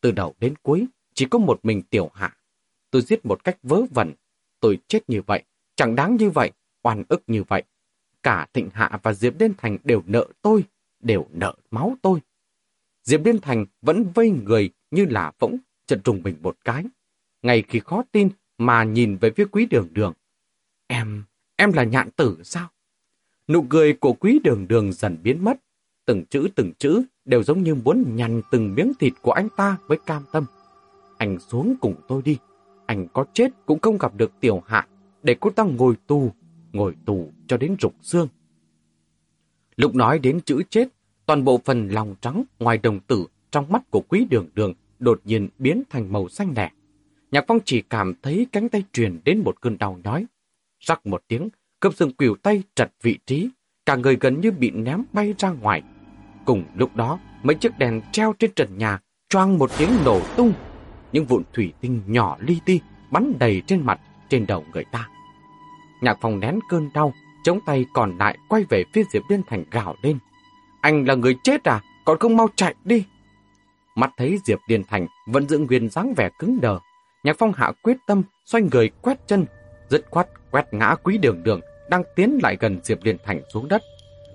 Từ 0.00 0.10
đầu 0.10 0.34
đến 0.40 0.54
cuối, 0.62 0.86
chỉ 1.14 1.26
có 1.30 1.38
một 1.38 1.60
mình 1.62 1.82
tiểu 1.82 2.10
hạ. 2.14 2.36
Tôi 2.90 3.02
giết 3.02 3.26
một 3.26 3.44
cách 3.44 3.58
vớ 3.62 3.82
vẩn. 3.90 4.12
Tôi 4.60 4.78
chết 4.88 5.00
như 5.08 5.22
vậy, 5.26 5.42
chẳng 5.76 5.94
đáng 5.94 6.16
như 6.16 6.30
vậy, 6.30 6.50
oan 6.82 7.04
ức 7.08 7.22
như 7.26 7.42
vậy. 7.42 7.62
Cả 8.22 8.46
Thịnh 8.52 8.70
Hạ 8.72 8.98
và 9.02 9.12
Diệp 9.12 9.40
Liên 9.40 9.52
Thành 9.58 9.78
đều 9.84 10.02
nợ 10.06 10.26
tôi, 10.42 10.64
đều 11.00 11.26
nợ 11.30 11.54
máu 11.70 11.96
tôi. 12.02 12.20
Diệp 13.02 13.24
Liên 13.24 13.40
Thành 13.40 13.66
vẫn 13.82 14.12
vây 14.14 14.30
người 14.30 14.70
như 14.90 15.04
là 15.04 15.32
võng, 15.38 15.56
chật 15.86 16.00
trùng 16.04 16.22
mình 16.22 16.36
một 16.42 16.56
cái. 16.64 16.84
Ngay 17.42 17.62
khi 17.68 17.80
khó 17.80 18.02
tin 18.12 18.28
mà 18.58 18.84
nhìn 18.84 19.16
về 19.16 19.30
phía 19.30 19.44
quý 19.44 19.66
đường 19.66 19.88
đường. 19.92 20.12
Em, 20.86 21.24
em 21.56 21.72
là 21.72 21.84
nhạn 21.84 22.10
tử 22.10 22.38
sao? 22.42 22.68
Nụ 23.48 23.62
cười 23.62 23.92
của 23.92 24.12
quý 24.12 24.40
đường 24.44 24.68
đường 24.68 24.92
dần 24.92 25.18
biến 25.22 25.44
mất. 25.44 25.60
Từng 26.06 26.24
chữ 26.24 26.48
từng 26.54 26.72
chữ 26.78 27.02
đều 27.24 27.42
giống 27.42 27.62
như 27.62 27.74
muốn 27.74 28.16
nhằn 28.16 28.42
từng 28.50 28.74
miếng 28.74 28.92
thịt 29.00 29.12
của 29.22 29.32
anh 29.32 29.48
ta 29.56 29.76
với 29.86 29.98
cam 30.06 30.22
tâm. 30.32 30.44
Anh 31.18 31.38
xuống 31.38 31.74
cùng 31.80 31.94
tôi 32.08 32.22
đi. 32.22 32.38
Anh 32.86 33.08
có 33.12 33.24
chết 33.32 33.48
cũng 33.66 33.78
không 33.80 33.98
gặp 33.98 34.14
được 34.14 34.32
tiểu 34.40 34.62
hạ 34.66 34.86
để 35.22 35.36
cô 35.40 35.50
ta 35.50 35.64
ngồi 35.64 35.96
tù, 36.06 36.32
ngồi 36.72 36.94
tù 37.04 37.32
cho 37.46 37.56
đến 37.56 37.76
rục 37.80 37.94
xương. 38.02 38.28
Lúc 39.76 39.94
nói 39.94 40.18
đến 40.18 40.40
chữ 40.40 40.62
chết, 40.70 40.88
toàn 41.26 41.44
bộ 41.44 41.60
phần 41.64 41.88
lòng 41.88 42.14
trắng 42.20 42.44
ngoài 42.58 42.78
đồng 42.78 43.00
tử 43.00 43.26
trong 43.50 43.72
mắt 43.72 43.90
của 43.90 44.00
quý 44.08 44.26
đường 44.30 44.48
đường 44.54 44.74
đột 44.98 45.20
nhiên 45.24 45.48
biến 45.58 45.82
thành 45.90 46.12
màu 46.12 46.28
xanh 46.28 46.54
đẻ. 46.54 46.70
Nhạc 47.34 47.44
Phong 47.48 47.58
chỉ 47.64 47.82
cảm 47.90 48.14
thấy 48.22 48.46
cánh 48.52 48.68
tay 48.68 48.84
truyền 48.92 49.20
đến 49.24 49.42
một 49.44 49.60
cơn 49.60 49.78
đau 49.78 49.98
nhói. 50.04 50.26
Rắc 50.80 51.06
một 51.06 51.22
tiếng, 51.28 51.48
cơm 51.80 51.92
xương 51.92 52.12
quỷu 52.12 52.36
tay 52.42 52.62
trật 52.74 52.92
vị 53.02 53.18
trí, 53.26 53.48
cả 53.86 53.96
người 53.96 54.16
gần 54.20 54.40
như 54.40 54.50
bị 54.50 54.70
ném 54.70 55.02
bay 55.12 55.34
ra 55.38 55.50
ngoài. 55.50 55.82
Cùng 56.44 56.64
lúc 56.74 56.96
đó, 56.96 57.18
mấy 57.42 57.54
chiếc 57.54 57.78
đèn 57.78 58.00
treo 58.12 58.34
trên 58.38 58.50
trần 58.56 58.78
nhà 58.78 58.98
choang 59.28 59.58
một 59.58 59.70
tiếng 59.78 59.90
nổ 60.04 60.20
tung. 60.36 60.52
Những 61.12 61.24
vụn 61.24 61.42
thủy 61.52 61.72
tinh 61.80 62.02
nhỏ 62.06 62.36
li 62.40 62.58
ti 62.64 62.80
bắn 63.10 63.32
đầy 63.38 63.62
trên 63.66 63.82
mặt, 63.86 64.00
trên 64.28 64.46
đầu 64.46 64.64
người 64.72 64.84
ta. 64.92 65.08
Nhạc 66.00 66.18
Phong 66.20 66.40
nén 66.40 66.58
cơn 66.68 66.90
đau, 66.94 67.14
chống 67.44 67.58
tay 67.66 67.86
còn 67.94 68.18
lại 68.18 68.38
quay 68.48 68.64
về 68.68 68.84
phía 68.92 69.02
Diệp 69.12 69.22
Liên 69.28 69.42
Thành 69.46 69.64
gào 69.70 69.94
lên. 70.02 70.18
Anh 70.80 71.04
là 71.04 71.14
người 71.14 71.36
chết 71.44 71.64
à? 71.64 71.80
Còn 72.04 72.18
không 72.18 72.36
mau 72.36 72.48
chạy 72.56 72.74
đi. 72.84 73.04
Mắt 73.94 74.10
thấy 74.16 74.38
Diệp 74.44 74.58
Liên 74.68 74.82
Thành 74.88 75.06
vẫn 75.26 75.48
giữ 75.48 75.58
nguyên 75.58 75.88
dáng 75.88 76.14
vẻ 76.16 76.30
cứng 76.38 76.60
đờ, 76.60 76.78
Nhạc 77.24 77.36
Phong 77.38 77.52
hạ 77.52 77.72
quyết 77.82 77.96
tâm 78.06 78.22
xoay 78.44 78.62
người 78.72 78.90
quét 79.02 79.18
chân, 79.26 79.46
dứt 79.88 80.04
khoát 80.10 80.28
quét 80.50 80.64
ngã 80.72 80.94
quý 81.02 81.18
đường 81.18 81.42
đường 81.42 81.60
đang 81.90 82.02
tiến 82.16 82.38
lại 82.42 82.56
gần 82.60 82.80
Diệp 82.82 82.98
Liên 83.02 83.16
Thành 83.24 83.40
xuống 83.48 83.68
đất. 83.68 83.82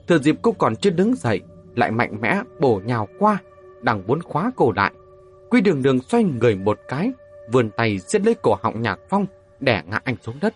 Thừa 0.07 0.17
dịp 0.17 0.35
cô 0.41 0.51
còn 0.51 0.75
chưa 0.75 0.89
đứng 0.89 1.15
dậy, 1.15 1.41
lại 1.75 1.91
mạnh 1.91 2.21
mẽ 2.21 2.41
bổ 2.59 2.81
nhào 2.85 3.07
qua, 3.19 3.37
đang 3.81 4.07
muốn 4.07 4.21
khóa 4.21 4.51
cổ 4.55 4.71
lại. 4.75 4.91
Quý 5.49 5.61
đường 5.61 5.83
đường 5.83 5.99
xoay 5.99 6.23
người 6.23 6.55
một 6.55 6.79
cái, 6.87 7.11
vươn 7.51 7.69
tay 7.77 7.99
giết 7.99 8.25
lấy 8.25 8.35
cổ 8.41 8.55
họng 8.61 8.81
Nhạc 8.81 8.99
Phong, 9.09 9.25
đẻ 9.59 9.83
ngã 9.87 9.99
anh 10.03 10.15
xuống 10.21 10.35
đất. 10.41 10.53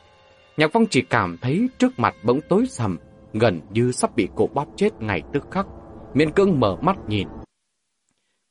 Nhạc 0.57 0.69
Phong 0.73 0.85
chỉ 0.89 1.01
cảm 1.01 1.37
thấy 1.41 1.69
trước 1.77 1.91
mặt 1.97 2.15
bỗng 2.23 2.39
tối 2.49 2.65
sầm, 2.69 2.97
gần 3.33 3.61
như 3.69 3.91
sắp 3.91 4.15
bị 4.15 4.27
cổ 4.35 4.47
bóp 4.53 4.67
chết 4.75 5.01
ngay 5.01 5.21
tức 5.33 5.43
khắc. 5.51 5.67
Miễn 6.13 6.31
cưỡng 6.31 6.59
mở 6.59 6.75
mắt 6.81 6.97
nhìn. 7.07 7.27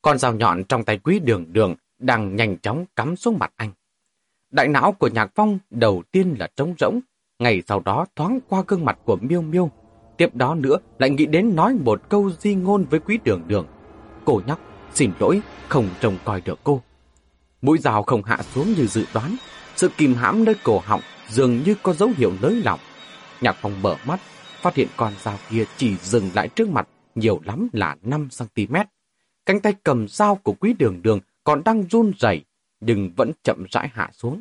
Con 0.02 0.18
dao 0.18 0.34
nhọn 0.34 0.64
trong 0.64 0.84
tay 0.84 0.98
quý 0.98 1.18
đường 1.18 1.52
đường 1.52 1.74
đang 2.02 2.36
nhanh 2.36 2.58
chóng 2.58 2.84
cắm 2.96 3.16
xuống 3.16 3.38
mặt 3.38 3.52
anh. 3.56 3.70
Đại 4.50 4.68
não 4.68 4.92
của 4.92 5.08
Nhạc 5.08 5.30
Phong 5.34 5.58
đầu 5.70 6.02
tiên 6.12 6.36
là 6.38 6.48
trống 6.56 6.74
rỗng, 6.78 7.00
ngày 7.38 7.62
sau 7.68 7.80
đó 7.80 8.06
thoáng 8.16 8.38
qua 8.48 8.62
gương 8.68 8.84
mặt 8.84 8.98
của 9.04 9.16
Miêu 9.20 9.42
Miêu. 9.42 9.70
Tiếp 10.16 10.34
đó 10.34 10.54
nữa 10.54 10.76
lại 10.98 11.10
nghĩ 11.10 11.26
đến 11.26 11.56
nói 11.56 11.74
một 11.74 12.08
câu 12.08 12.30
di 12.30 12.54
ngôn 12.54 12.84
với 12.90 13.00
quý 13.00 13.18
đường 13.24 13.42
đường. 13.46 13.66
Cô 14.24 14.40
nhóc, 14.46 14.60
xin 14.94 15.12
lỗi, 15.18 15.42
không 15.68 15.88
trông 16.00 16.18
coi 16.24 16.40
được 16.40 16.58
cô. 16.64 16.82
Mũi 17.62 17.78
rào 17.78 18.02
không 18.02 18.22
hạ 18.22 18.38
xuống 18.42 18.66
như 18.76 18.86
dự 18.86 19.04
đoán, 19.14 19.36
sự 19.76 19.90
kìm 19.96 20.14
hãm 20.14 20.44
nơi 20.44 20.54
cổ 20.62 20.78
họng 20.84 21.00
dường 21.28 21.62
như 21.62 21.74
có 21.82 21.92
dấu 21.92 22.10
hiệu 22.16 22.32
nới 22.42 22.62
lỏng. 22.64 22.80
Nhạc 23.40 23.56
Phong 23.60 23.82
mở 23.82 23.96
mắt, 24.06 24.20
phát 24.60 24.74
hiện 24.74 24.88
con 24.96 25.12
dao 25.22 25.38
kia 25.50 25.64
chỉ 25.76 25.96
dừng 25.96 26.30
lại 26.34 26.48
trước 26.48 26.68
mặt, 26.68 26.88
nhiều 27.14 27.40
lắm 27.44 27.68
là 27.72 27.96
5cm. 28.02 28.84
Cánh 29.46 29.60
tay 29.60 29.74
cầm 29.82 30.08
dao 30.08 30.34
của 30.34 30.52
quý 30.52 30.74
đường 30.78 31.02
đường 31.02 31.20
còn 31.44 31.64
đang 31.64 31.84
run 31.90 32.12
rẩy 32.18 32.44
nhưng 32.80 33.10
vẫn 33.16 33.32
chậm 33.42 33.64
rãi 33.70 33.88
hạ 33.88 34.10
xuống. 34.12 34.40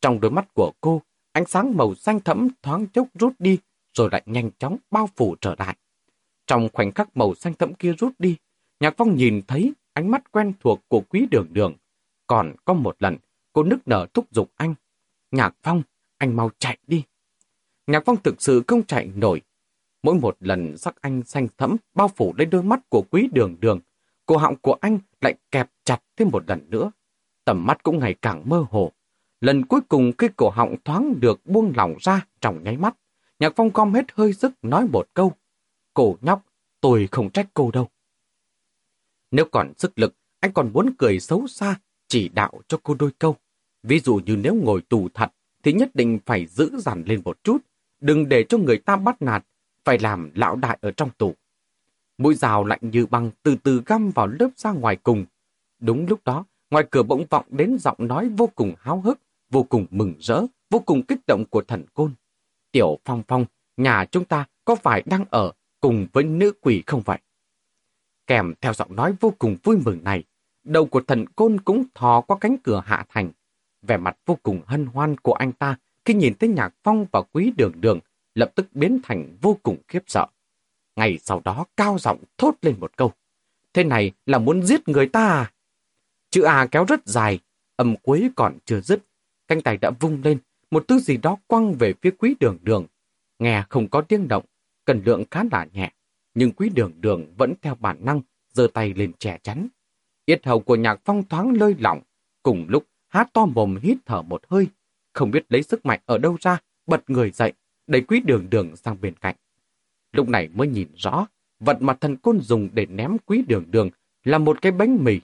Trong 0.00 0.20
đôi 0.20 0.30
mắt 0.30 0.54
của 0.54 0.72
cô, 0.80 1.02
ánh 1.32 1.46
sáng 1.46 1.76
màu 1.76 1.94
xanh 1.94 2.20
thẫm 2.20 2.48
thoáng 2.62 2.86
chốc 2.86 3.08
rút 3.14 3.32
đi, 3.38 3.58
rồi 3.94 4.08
lại 4.12 4.22
nhanh 4.26 4.50
chóng 4.58 4.76
bao 4.90 5.08
phủ 5.16 5.36
trở 5.40 5.54
lại. 5.58 5.76
Trong 6.46 6.68
khoảnh 6.72 6.92
khắc 6.92 7.16
màu 7.16 7.34
xanh 7.34 7.54
thẫm 7.54 7.74
kia 7.74 7.92
rút 7.98 8.12
đi, 8.18 8.36
Nhạc 8.80 8.94
Phong 8.96 9.16
nhìn 9.16 9.42
thấy 9.46 9.72
ánh 9.92 10.10
mắt 10.10 10.32
quen 10.32 10.52
thuộc 10.60 10.80
của 10.88 11.00
quý 11.08 11.26
đường 11.30 11.46
đường. 11.50 11.74
Còn 12.26 12.54
có 12.64 12.74
một 12.74 12.96
lần, 12.98 13.16
cô 13.52 13.62
nức 13.62 13.88
nở 13.88 14.06
thúc 14.14 14.26
giục 14.30 14.50
anh. 14.56 14.74
Nhạc 15.30 15.54
Phong, 15.62 15.82
anh 16.18 16.36
mau 16.36 16.50
chạy 16.58 16.78
đi. 16.86 17.04
Nhạc 17.86 18.02
Phong 18.06 18.22
thực 18.22 18.42
sự 18.42 18.62
không 18.66 18.86
chạy 18.86 19.10
nổi. 19.14 19.42
Mỗi 20.02 20.14
một 20.14 20.36
lần 20.40 20.76
sắc 20.76 21.02
anh 21.02 21.22
xanh 21.22 21.48
thẫm 21.58 21.76
bao 21.94 22.08
phủ 22.08 22.34
lên 22.38 22.50
đôi 22.50 22.62
mắt 22.62 22.80
của 22.88 23.04
quý 23.10 23.28
đường 23.32 23.56
đường, 23.60 23.80
cổ 24.28 24.36
họng 24.36 24.56
của 24.56 24.76
anh 24.80 24.98
lại 25.20 25.34
kẹp 25.50 25.70
chặt 25.84 26.02
thêm 26.16 26.28
một 26.32 26.44
lần 26.48 26.70
nữa. 26.70 26.90
Tầm 27.44 27.66
mắt 27.66 27.82
cũng 27.82 27.98
ngày 27.98 28.14
càng 28.22 28.42
mơ 28.46 28.64
hồ. 28.70 28.92
Lần 29.40 29.66
cuối 29.66 29.80
cùng 29.88 30.12
khi 30.18 30.28
cổ 30.36 30.50
họng 30.50 30.76
thoáng 30.84 31.20
được 31.20 31.46
buông 31.46 31.72
lỏng 31.76 31.94
ra 32.00 32.26
trong 32.40 32.64
nháy 32.64 32.76
mắt, 32.76 32.96
Nhạc 33.38 33.52
Phong 33.56 33.70
gom 33.74 33.94
hết 33.94 34.04
hơi 34.14 34.32
sức 34.32 34.52
nói 34.62 34.86
một 34.92 35.08
câu. 35.14 35.32
Cổ 35.94 36.16
nhóc, 36.20 36.44
tôi 36.80 37.08
không 37.10 37.30
trách 37.30 37.46
cô 37.54 37.70
đâu. 37.70 37.88
Nếu 39.30 39.44
còn 39.52 39.72
sức 39.78 39.98
lực, 39.98 40.14
anh 40.40 40.52
còn 40.52 40.72
muốn 40.72 40.94
cười 40.98 41.20
xấu 41.20 41.46
xa, 41.46 41.80
chỉ 42.08 42.28
đạo 42.28 42.60
cho 42.68 42.78
cô 42.82 42.94
đôi 42.94 43.10
câu. 43.18 43.36
Ví 43.82 44.00
dụ 44.00 44.20
như 44.26 44.36
nếu 44.36 44.54
ngồi 44.54 44.82
tù 44.88 45.08
thật, 45.14 45.32
thì 45.62 45.72
nhất 45.72 45.90
định 45.94 46.18
phải 46.26 46.46
giữ 46.46 46.78
dằn 46.78 47.02
lên 47.06 47.22
một 47.24 47.44
chút, 47.44 47.58
đừng 48.00 48.28
để 48.28 48.44
cho 48.48 48.58
người 48.58 48.78
ta 48.78 48.96
bắt 48.96 49.22
nạt, 49.22 49.44
phải 49.84 49.98
làm 49.98 50.30
lão 50.34 50.56
đại 50.56 50.78
ở 50.80 50.90
trong 50.90 51.10
tù. 51.18 51.34
Mũi 52.18 52.34
rào 52.34 52.64
lạnh 52.64 52.80
như 52.82 53.06
băng 53.06 53.30
từ 53.42 53.56
từ 53.62 53.82
găm 53.86 54.10
vào 54.10 54.26
lớp 54.26 54.48
ra 54.56 54.72
ngoài 54.72 54.96
cùng. 54.96 55.26
Đúng 55.80 56.06
lúc 56.06 56.20
đó, 56.24 56.44
ngoài 56.70 56.84
cửa 56.90 57.02
bỗng 57.02 57.26
vọng 57.30 57.46
đến 57.48 57.78
giọng 57.78 57.96
nói 57.98 58.28
vô 58.28 58.46
cùng 58.54 58.74
háo 58.78 59.00
hức, 59.00 59.20
vô 59.50 59.62
cùng 59.62 59.86
mừng 59.90 60.14
rỡ, 60.18 60.42
vô 60.70 60.78
cùng 60.78 61.02
kích 61.02 61.26
động 61.26 61.44
của 61.50 61.62
thần 61.62 61.84
côn. 61.94 62.12
Tiểu 62.72 62.98
Phong 63.04 63.22
Phong, 63.28 63.44
nhà 63.76 64.04
chúng 64.04 64.24
ta 64.24 64.46
có 64.64 64.74
phải 64.74 65.02
đang 65.06 65.24
ở 65.30 65.52
cùng 65.80 66.06
với 66.12 66.24
nữ 66.24 66.52
quỷ 66.60 66.82
không 66.86 67.02
vậy? 67.04 67.18
Kèm 68.26 68.54
theo 68.60 68.74
giọng 68.74 68.96
nói 68.96 69.14
vô 69.20 69.32
cùng 69.38 69.56
vui 69.62 69.78
mừng 69.84 70.04
này, 70.04 70.24
đầu 70.64 70.86
của 70.86 71.00
thần 71.00 71.26
côn 71.26 71.60
cũng 71.60 71.84
thò 71.94 72.20
qua 72.20 72.38
cánh 72.40 72.56
cửa 72.62 72.82
hạ 72.84 73.06
thành. 73.08 73.30
Vẻ 73.82 73.96
mặt 73.96 74.16
vô 74.26 74.38
cùng 74.42 74.62
hân 74.66 74.86
hoan 74.86 75.16
của 75.16 75.32
anh 75.32 75.52
ta 75.52 75.76
khi 76.04 76.14
nhìn 76.14 76.34
thấy 76.34 76.48
nhạc 76.48 76.74
phong 76.82 77.06
và 77.12 77.22
quý 77.32 77.52
đường 77.56 77.72
đường 77.80 78.00
lập 78.34 78.52
tức 78.54 78.66
biến 78.72 78.98
thành 79.02 79.36
vô 79.40 79.58
cùng 79.62 79.76
khiếp 79.88 80.02
sợ. 80.06 80.26
Ngày 80.98 81.18
sau 81.18 81.42
đó 81.44 81.64
cao 81.76 81.98
giọng 81.98 82.18
thốt 82.38 82.54
lên 82.62 82.74
một 82.80 82.96
câu. 82.96 83.12
Thế 83.72 83.84
này 83.84 84.12
là 84.26 84.38
muốn 84.38 84.62
giết 84.62 84.88
người 84.88 85.08
ta 85.08 85.26
à? 85.28 85.52
Chữ 86.30 86.42
A 86.42 86.66
kéo 86.66 86.84
rất 86.84 87.06
dài, 87.06 87.38
âm 87.76 87.96
cuối 87.96 88.30
còn 88.36 88.58
chưa 88.64 88.80
dứt. 88.80 89.00
Cánh 89.48 89.60
tay 89.60 89.76
đã 89.76 89.90
vung 90.00 90.22
lên, 90.24 90.38
một 90.70 90.88
thứ 90.88 90.98
gì 90.98 91.16
đó 91.16 91.36
quăng 91.46 91.74
về 91.74 91.94
phía 92.02 92.10
quý 92.10 92.34
đường 92.40 92.58
đường. 92.62 92.86
Nghe 93.38 93.64
không 93.68 93.88
có 93.88 94.00
tiếng 94.00 94.28
động, 94.28 94.44
cần 94.84 95.02
lượng 95.04 95.24
khá 95.30 95.44
là 95.52 95.66
nhẹ, 95.72 95.92
nhưng 96.34 96.52
quý 96.52 96.68
đường 96.68 96.92
đường 97.00 97.34
vẫn 97.36 97.54
theo 97.62 97.74
bản 97.74 97.96
năng, 98.00 98.20
giơ 98.52 98.68
tay 98.74 98.94
lên 98.94 99.12
che 99.18 99.38
chắn. 99.42 99.68
Yết 100.24 100.46
hầu 100.46 100.60
của 100.60 100.76
nhạc 100.76 101.00
phong 101.04 101.24
thoáng 101.28 101.52
lơi 101.52 101.74
lỏng, 101.78 102.00
cùng 102.42 102.66
lúc 102.68 102.86
hát 103.08 103.28
to 103.32 103.46
mồm 103.46 103.78
hít 103.82 103.98
thở 104.06 104.22
một 104.22 104.42
hơi, 104.48 104.66
không 105.12 105.30
biết 105.30 105.46
lấy 105.48 105.62
sức 105.62 105.86
mạnh 105.86 106.00
ở 106.06 106.18
đâu 106.18 106.36
ra, 106.40 106.58
bật 106.86 107.10
người 107.10 107.30
dậy, 107.30 107.52
đẩy 107.86 108.00
quý 108.00 108.20
đường 108.20 108.50
đường 108.50 108.76
sang 108.76 109.00
bên 109.00 109.14
cạnh. 109.14 109.36
Lúc 110.12 110.28
này 110.28 110.48
mới 110.54 110.68
nhìn 110.68 110.88
rõ, 110.96 111.26
vật 111.60 111.82
mà 111.82 111.94
thần 111.94 112.16
côn 112.16 112.40
dùng 112.40 112.68
để 112.72 112.86
ném 112.86 113.16
quý 113.26 113.44
đường 113.48 113.64
đường 113.70 113.90
là 114.24 114.38
một 114.38 114.62
cái 114.62 114.72
bánh 114.72 115.04
mì. 115.04 115.20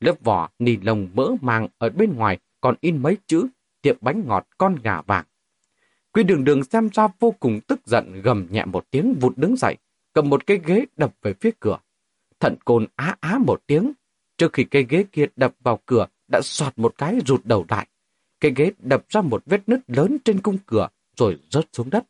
Lớp 0.00 0.14
vỏ 0.24 0.48
nì 0.58 0.76
lông 0.76 1.08
mỡ 1.14 1.34
màng 1.40 1.68
ở 1.78 1.90
bên 1.90 2.16
ngoài 2.16 2.38
còn 2.60 2.74
in 2.80 3.02
mấy 3.02 3.16
chữ 3.26 3.48
tiệm 3.82 3.96
bánh 4.00 4.26
ngọt 4.26 4.46
con 4.58 4.76
gà 4.82 5.00
vàng. 5.02 5.24
Quý 6.12 6.22
đường 6.22 6.44
đường 6.44 6.64
xem 6.64 6.88
ra 6.92 7.08
vô 7.20 7.34
cùng 7.40 7.60
tức 7.66 7.80
giận 7.86 8.22
gầm 8.22 8.46
nhẹ 8.50 8.64
một 8.64 8.84
tiếng 8.90 9.14
vụt 9.20 9.32
đứng 9.36 9.56
dậy, 9.56 9.76
cầm 10.12 10.30
một 10.30 10.46
cái 10.46 10.60
ghế 10.64 10.84
đập 10.96 11.14
về 11.22 11.34
phía 11.40 11.50
cửa. 11.60 11.78
thần 12.40 12.56
côn 12.64 12.86
á 12.96 13.16
á 13.20 13.38
một 13.38 13.62
tiếng, 13.66 13.92
trước 14.38 14.52
khi 14.52 14.64
cây 14.64 14.86
ghế 14.88 15.04
kia 15.12 15.26
đập 15.36 15.54
vào 15.60 15.80
cửa 15.86 16.06
đã 16.28 16.40
soạt 16.42 16.78
một 16.78 16.94
cái 16.98 17.18
rụt 17.26 17.40
đầu 17.44 17.64
lại. 17.68 17.86
Cây 18.40 18.52
ghế 18.56 18.72
đập 18.78 19.04
ra 19.08 19.20
một 19.20 19.42
vết 19.46 19.68
nứt 19.68 19.80
lớn 19.86 20.16
trên 20.24 20.40
cung 20.40 20.58
cửa 20.66 20.88
rồi 21.16 21.38
rớt 21.50 21.64
xuống 21.72 21.90
đất. 21.90 22.04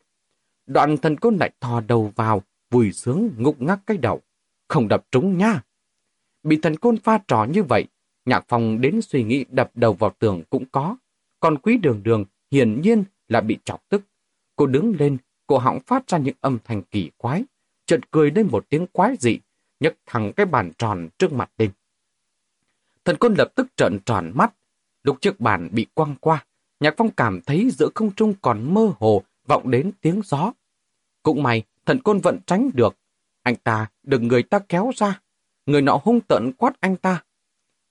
Đoạn 0.68 0.96
thần 0.96 1.16
côn 1.16 1.36
lại 1.36 1.50
thò 1.60 1.80
đầu 1.80 2.12
vào, 2.16 2.42
vùi 2.70 2.92
sướng 2.92 3.30
ngục 3.38 3.62
ngắc 3.62 3.80
cái 3.86 3.96
đầu. 3.96 4.22
Không 4.68 4.88
đập 4.88 5.04
trúng 5.10 5.38
nha. 5.38 5.62
Bị 6.42 6.58
thần 6.62 6.76
côn 6.76 6.96
pha 6.96 7.18
trò 7.28 7.44
như 7.44 7.62
vậy, 7.62 7.84
nhạc 8.24 8.44
phong 8.48 8.80
đến 8.80 9.00
suy 9.02 9.22
nghĩ 9.22 9.44
đập 9.50 9.70
đầu 9.74 9.92
vào 9.92 10.14
tường 10.18 10.42
cũng 10.50 10.64
có. 10.72 10.96
Còn 11.40 11.58
quý 11.58 11.76
đường 11.76 12.02
đường 12.02 12.24
hiển 12.50 12.80
nhiên 12.80 13.04
là 13.28 13.40
bị 13.40 13.58
chọc 13.64 13.88
tức. 13.88 14.02
Cô 14.56 14.66
đứng 14.66 14.96
lên, 14.98 15.16
cô 15.46 15.58
họng 15.58 15.80
phát 15.80 16.08
ra 16.08 16.18
những 16.18 16.34
âm 16.40 16.58
thanh 16.64 16.82
kỳ 16.82 17.10
quái, 17.16 17.44
chợt 17.86 18.00
cười 18.10 18.30
lên 18.30 18.48
một 18.50 18.66
tiếng 18.68 18.86
quái 18.86 19.16
dị, 19.20 19.38
nhấc 19.80 19.94
thẳng 20.06 20.32
cái 20.36 20.46
bàn 20.46 20.72
tròn 20.78 21.08
trước 21.18 21.32
mặt 21.32 21.50
lên. 21.58 21.70
Thần 23.04 23.16
côn 23.16 23.34
lập 23.34 23.52
tức 23.54 23.66
trợn 23.76 23.98
tròn 24.06 24.32
mắt. 24.34 24.54
Lúc 25.02 25.20
chiếc 25.20 25.40
bàn 25.40 25.68
bị 25.72 25.86
quăng 25.94 26.16
qua, 26.20 26.44
Nhạc 26.80 26.94
Phong 26.96 27.10
cảm 27.10 27.40
thấy 27.46 27.70
giữa 27.70 27.88
không 27.94 28.14
trung 28.14 28.34
còn 28.42 28.74
mơ 28.74 28.92
hồ 28.98 29.22
vọng 29.48 29.70
đến 29.70 29.92
tiếng 30.00 30.20
gió. 30.24 30.52
Cũng 31.22 31.42
may, 31.42 31.62
thần 31.86 32.02
côn 32.02 32.18
vẫn 32.18 32.38
tránh 32.46 32.70
được. 32.74 32.96
Anh 33.42 33.56
ta 33.56 33.86
được 34.02 34.22
người 34.22 34.42
ta 34.42 34.58
kéo 34.58 34.90
ra. 34.96 35.20
Người 35.66 35.82
nọ 35.82 36.00
hung 36.04 36.20
tợn 36.20 36.52
quát 36.52 36.80
anh 36.80 36.96
ta. 36.96 37.24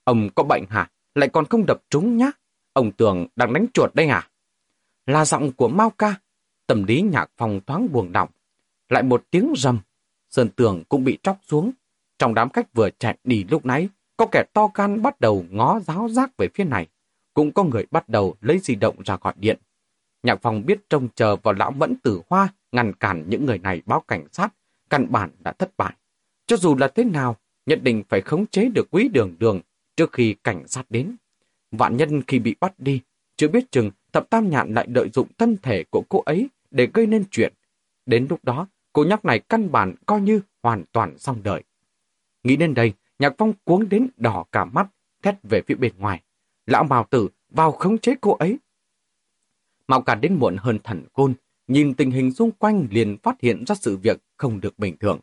Ông 0.03 0.29
có 0.35 0.43
bệnh 0.43 0.63
hả? 0.69 0.91
Lại 1.15 1.29
còn 1.29 1.45
không 1.45 1.65
đập 1.65 1.81
trúng 1.89 2.17
nhá. 2.17 2.31
Ông 2.73 2.91
tưởng 2.91 3.27
đang 3.35 3.53
đánh 3.53 3.65
chuột 3.73 3.95
đây 3.95 4.07
à? 4.07 4.29
Là 5.05 5.25
giọng 5.25 5.51
của 5.51 5.67
Mao 5.67 5.89
ca. 5.89 6.15
Tâm 6.67 6.83
lý 6.83 7.01
nhạc 7.01 7.31
phòng 7.37 7.59
thoáng 7.67 7.91
buồn 7.91 8.11
động. 8.11 8.29
Lại 8.89 9.03
một 9.03 9.23
tiếng 9.31 9.53
rầm. 9.57 9.79
Sơn 10.29 10.49
tường 10.55 10.83
cũng 10.89 11.03
bị 11.03 11.17
tróc 11.23 11.37
xuống. 11.47 11.71
Trong 12.19 12.33
đám 12.33 12.49
khách 12.49 12.73
vừa 12.73 12.89
chạy 12.99 13.17
đi 13.23 13.45
lúc 13.49 13.65
nãy, 13.65 13.89
có 14.17 14.27
kẻ 14.31 14.43
to 14.53 14.69
gan 14.73 15.01
bắt 15.01 15.19
đầu 15.19 15.45
ngó 15.49 15.79
giáo 15.79 16.09
giác 16.09 16.37
về 16.37 16.47
phía 16.53 16.63
này. 16.63 16.87
Cũng 17.33 17.51
có 17.51 17.63
người 17.63 17.85
bắt 17.91 18.09
đầu 18.09 18.35
lấy 18.41 18.59
di 18.59 18.75
động 18.75 18.95
ra 19.05 19.17
gọi 19.21 19.33
điện. 19.37 19.59
Nhạc 20.24 20.39
Phong 20.41 20.65
biết 20.65 20.89
trông 20.89 21.07
chờ 21.15 21.36
vào 21.36 21.53
lão 21.53 21.72
mẫn 21.72 21.95
tử 21.95 22.22
hoa 22.30 22.47
ngăn 22.72 22.93
cản 22.93 23.24
những 23.28 23.45
người 23.45 23.57
này 23.57 23.82
báo 23.86 24.03
cảnh 24.07 24.28
sát, 24.32 24.53
căn 24.89 25.11
bản 25.11 25.30
đã 25.39 25.51
thất 25.51 25.78
bại. 25.78 25.93
Cho 26.47 26.57
dù 26.57 26.76
là 26.76 26.88
thế 26.88 27.03
nào, 27.03 27.36
nhất 27.65 27.80
định 27.84 28.03
phải 28.09 28.22
khống 28.22 28.45
chế 28.47 28.70
được 28.70 28.88
quý 28.91 29.09
đường 29.13 29.36
đường 29.39 29.61
trước 29.95 30.11
khi 30.13 30.36
cảnh 30.43 30.68
sát 30.68 30.86
đến. 30.89 31.15
Vạn 31.72 31.97
nhân 31.97 32.22
khi 32.28 32.39
bị 32.39 32.55
bắt 32.59 32.74
đi, 32.78 33.01
chưa 33.36 33.47
biết 33.47 33.72
chừng 33.72 33.91
thập 34.13 34.30
tam 34.30 34.49
nhạn 34.49 34.74
lại 34.74 34.88
lợi 34.89 35.09
dụng 35.13 35.28
thân 35.38 35.57
thể 35.61 35.84
của 35.89 36.03
cô 36.09 36.22
ấy 36.22 36.47
để 36.72 36.88
gây 36.93 37.07
nên 37.07 37.24
chuyện. 37.32 37.53
Đến 38.05 38.28
lúc 38.30 38.39
đó, 38.43 38.68
cô 38.93 39.03
nhóc 39.03 39.26
này 39.26 39.39
căn 39.39 39.72
bản 39.72 39.95
coi 40.05 40.22
như 40.22 40.41
hoàn 40.63 40.84
toàn 40.91 41.18
xong 41.18 41.43
đời. 41.43 41.63
Nghĩ 42.43 42.55
đến 42.55 42.74
đây, 42.74 42.93
Nhạc 43.20 43.34
Phong 43.38 43.53
cuống 43.63 43.89
đến 43.89 44.07
đỏ 44.18 44.45
cả 44.51 44.65
mắt, 44.65 44.88
thét 45.24 45.36
về 45.43 45.61
phía 45.68 45.76
bên 45.76 45.93
ngoài. 45.97 46.22
Lão 46.65 46.84
mào 46.84 47.07
Tử 47.09 47.30
vào 47.49 47.72
khống 47.72 47.97
chế 47.97 48.15
cô 48.22 48.36
ấy. 48.36 48.57
Mạo 49.88 50.01
cả 50.01 50.15
đến 50.15 50.33
muộn 50.33 50.55
hơn 50.59 50.79
thần 50.83 51.05
côn, 51.13 51.33
nhìn 51.67 51.93
tình 51.93 52.11
hình 52.11 52.31
xung 52.31 52.51
quanh 52.51 52.88
liền 52.91 53.17
phát 53.23 53.41
hiện 53.41 53.63
ra 53.67 53.75
sự 53.75 53.97
việc 53.97 54.21
không 54.38 54.61
được 54.61 54.79
bình 54.79 54.97
thường. 54.97 55.19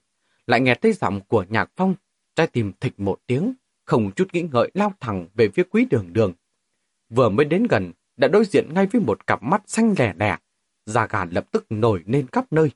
Lại 0.47 0.61
nghe 0.61 0.75
thấy 0.75 0.93
giọng 0.93 1.21
của 1.21 1.45
Nhạc 1.49 1.71
Phong, 1.77 1.95
trái 2.35 2.47
tim 2.47 2.73
thịch 2.81 3.01
một 3.01 3.19
tiếng, 3.27 3.55
không 3.85 4.11
chút 4.17 4.29
nghĩ 4.33 4.43
ngợi 4.53 4.71
lao 4.75 4.93
thẳng 5.01 5.29
về 5.35 5.49
phía 5.49 5.62
quý 5.71 5.85
đường 5.91 6.12
đường. 6.12 6.33
Vừa 7.09 7.29
mới 7.29 7.47
đến 7.47 7.67
gần, 7.71 7.93
đã 8.17 8.29
đối 8.29 8.45
diện 8.45 8.75
ngay 8.75 8.87
với 8.87 9.01
một 9.01 9.27
cặp 9.27 9.43
mắt 9.43 9.62
xanh 9.67 9.95
lẻ 9.99 10.12
đẻ. 10.17 10.37
Da 10.87 11.07
gà 11.07 11.25
lập 11.25 11.45
tức 11.51 11.67
nổi 11.71 12.03
lên 12.07 12.27
khắp 12.33 12.45
nơi. 12.51 12.71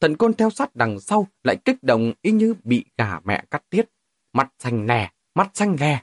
Thần 0.00 0.16
côn 0.16 0.34
theo 0.34 0.50
sát 0.50 0.76
đằng 0.76 1.00
sau 1.00 1.26
lại 1.44 1.56
kích 1.64 1.82
động 1.82 2.12
y 2.22 2.32
như 2.32 2.54
bị 2.64 2.84
gà 2.98 3.20
mẹ 3.24 3.44
cắt 3.50 3.62
tiết. 3.70 3.88
Mắt 4.32 4.52
xanh 4.58 4.86
lẻ, 4.86 5.10
mắt 5.34 5.50
xanh 5.54 5.76
lẻ. 5.80 6.02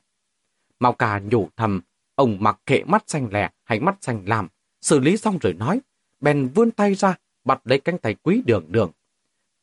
Mao 0.80 0.94
cà 0.94 1.20
nhủ 1.20 1.50
thầm, 1.56 1.82
ông 2.16 2.38
mặc 2.40 2.60
kệ 2.66 2.84
mắt 2.84 3.04
xanh 3.08 3.28
lè 3.32 3.50
hay 3.64 3.80
mắt 3.80 3.98
xanh 4.02 4.24
làm, 4.26 4.48
xử 4.82 5.00
lý 5.00 5.18
xong 5.18 5.38
rồi 5.42 5.54
nói, 5.54 5.82
bèn 6.20 6.48
vươn 6.48 6.72
tay 6.72 6.96
ra, 6.96 7.16
bắt 7.44 7.62
lấy 7.64 7.80
cánh 7.80 7.98
tay 7.98 8.16
quý 8.24 8.42
đường 8.46 8.66
đường. 8.70 8.92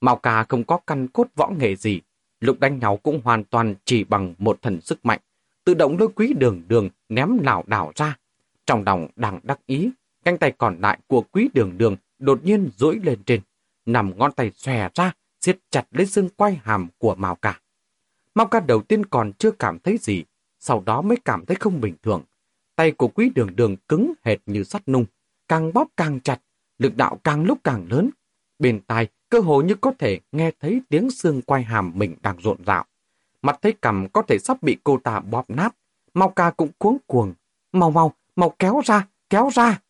Mao 0.00 0.16
cà 0.16 0.44
không 0.48 0.64
có 0.64 0.78
căn 0.86 1.08
cốt 1.08 1.28
võ 1.36 1.48
nghệ 1.48 1.76
gì, 1.76 2.00
lúc 2.40 2.60
đánh 2.60 2.78
nhau 2.78 2.96
cũng 2.96 3.20
hoàn 3.24 3.44
toàn 3.44 3.74
chỉ 3.84 4.04
bằng 4.04 4.34
một 4.38 4.62
thần 4.62 4.80
sức 4.80 5.06
mạnh, 5.06 5.20
tự 5.64 5.74
động 5.74 5.98
lôi 5.98 6.08
quý 6.14 6.32
đường 6.38 6.62
đường 6.68 6.88
ném 7.08 7.38
lảo 7.38 7.64
đảo 7.66 7.92
ra. 7.94 8.16
Trong 8.66 8.82
lòng 8.86 9.08
đang 9.16 9.40
đắc 9.42 9.58
ý, 9.66 9.90
cánh 10.24 10.38
tay 10.38 10.52
còn 10.58 10.80
lại 10.80 10.98
của 11.06 11.22
quý 11.22 11.48
đường 11.54 11.78
đường 11.78 11.96
đột 12.18 12.44
nhiên 12.44 12.70
duỗi 12.76 13.00
lên 13.02 13.22
trên, 13.26 13.40
nằm 13.86 14.18
ngón 14.18 14.32
tay 14.32 14.50
xòe 14.54 14.88
ra, 14.94 15.12
siết 15.40 15.58
chặt 15.70 15.86
lấy 15.90 16.06
xương 16.06 16.28
quay 16.36 16.60
hàm 16.64 16.88
của 16.98 17.14
Mao 17.14 17.34
Cà. 17.34 17.60
Mao 18.34 18.46
ca 18.46 18.60
đầu 18.60 18.82
tiên 18.82 19.06
còn 19.06 19.32
chưa 19.32 19.50
cảm 19.50 19.78
thấy 19.78 19.98
gì, 19.98 20.24
sau 20.58 20.82
đó 20.86 21.02
mới 21.02 21.16
cảm 21.24 21.46
thấy 21.46 21.56
không 21.60 21.80
bình 21.80 21.94
thường. 22.02 22.22
Tay 22.76 22.92
của 22.92 23.08
quý 23.08 23.30
đường 23.34 23.56
đường 23.56 23.76
cứng 23.76 24.12
hệt 24.22 24.38
như 24.46 24.64
sắt 24.64 24.88
nung, 24.88 25.04
càng 25.48 25.72
bóp 25.72 25.88
càng 25.96 26.20
chặt, 26.20 26.40
lực 26.78 26.96
đạo 26.96 27.20
càng 27.24 27.44
lúc 27.44 27.58
càng 27.64 27.86
lớn. 27.90 28.10
Bên 28.58 28.80
tai, 28.86 29.08
cơ 29.28 29.40
hồ 29.40 29.62
như 29.62 29.74
có 29.74 29.92
thể 29.98 30.20
nghe 30.32 30.50
thấy 30.60 30.80
tiếng 30.88 31.10
xương 31.10 31.42
quay 31.42 31.62
hàm 31.62 31.92
mình 31.94 32.16
đang 32.22 32.36
rộn 32.38 32.64
rạo. 32.66 32.84
Mặt 33.42 33.58
thấy 33.62 33.72
cầm 33.80 34.08
có 34.12 34.22
thể 34.22 34.38
sắp 34.38 34.62
bị 34.62 34.76
cô 34.84 34.98
ta 35.04 35.20
bóp 35.20 35.50
nát. 35.50 35.76
Mau 36.14 36.28
ca 36.28 36.50
cũng 36.50 36.70
cuống 36.78 36.98
cuồng. 37.06 37.34
Mau 37.72 37.90
mau, 37.90 38.14
mau 38.36 38.54
kéo 38.58 38.80
ra, 38.84 39.08
kéo 39.30 39.50
ra. 39.54 39.80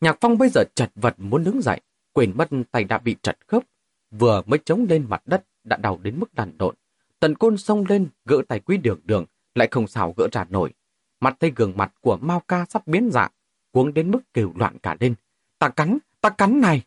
Nhạc 0.00 0.18
Phong 0.20 0.38
bây 0.38 0.48
giờ 0.48 0.64
chật 0.74 0.90
vật 0.94 1.14
muốn 1.18 1.44
đứng 1.44 1.62
dậy, 1.62 1.80
quên 2.12 2.32
mất 2.36 2.48
tay 2.70 2.84
đã 2.84 2.98
bị 2.98 3.16
chật 3.22 3.38
khớp. 3.46 3.62
Vừa 4.10 4.42
mới 4.46 4.58
chống 4.64 4.86
lên 4.88 5.06
mặt 5.08 5.22
đất 5.26 5.44
đã 5.64 5.76
đau 5.76 5.98
đến 6.02 6.18
mức 6.20 6.34
đàn 6.34 6.58
độn. 6.58 6.74
Tần 7.20 7.34
côn 7.34 7.56
xông 7.56 7.84
lên, 7.88 8.08
gỡ 8.24 8.42
tay 8.48 8.60
quý 8.60 8.76
đường 8.76 9.00
đường, 9.04 9.24
lại 9.54 9.68
không 9.70 9.86
xảo 9.86 10.14
gỡ 10.16 10.28
ra 10.32 10.44
nổi. 10.48 10.72
Mặt 11.20 11.36
thấy 11.40 11.52
gương 11.56 11.72
mặt 11.76 11.94
của 12.00 12.16
Mao 12.16 12.40
ca 12.40 12.64
sắp 12.68 12.86
biến 12.86 13.10
dạng, 13.12 13.30
cuống 13.72 13.94
đến 13.94 14.10
mức 14.10 14.20
kêu 14.34 14.52
loạn 14.56 14.78
cả 14.78 14.96
lên. 15.00 15.14
Ta 15.58 15.68
cắn, 15.68 15.98
ta 16.20 16.30
cắn 16.30 16.60
này. 16.60 16.82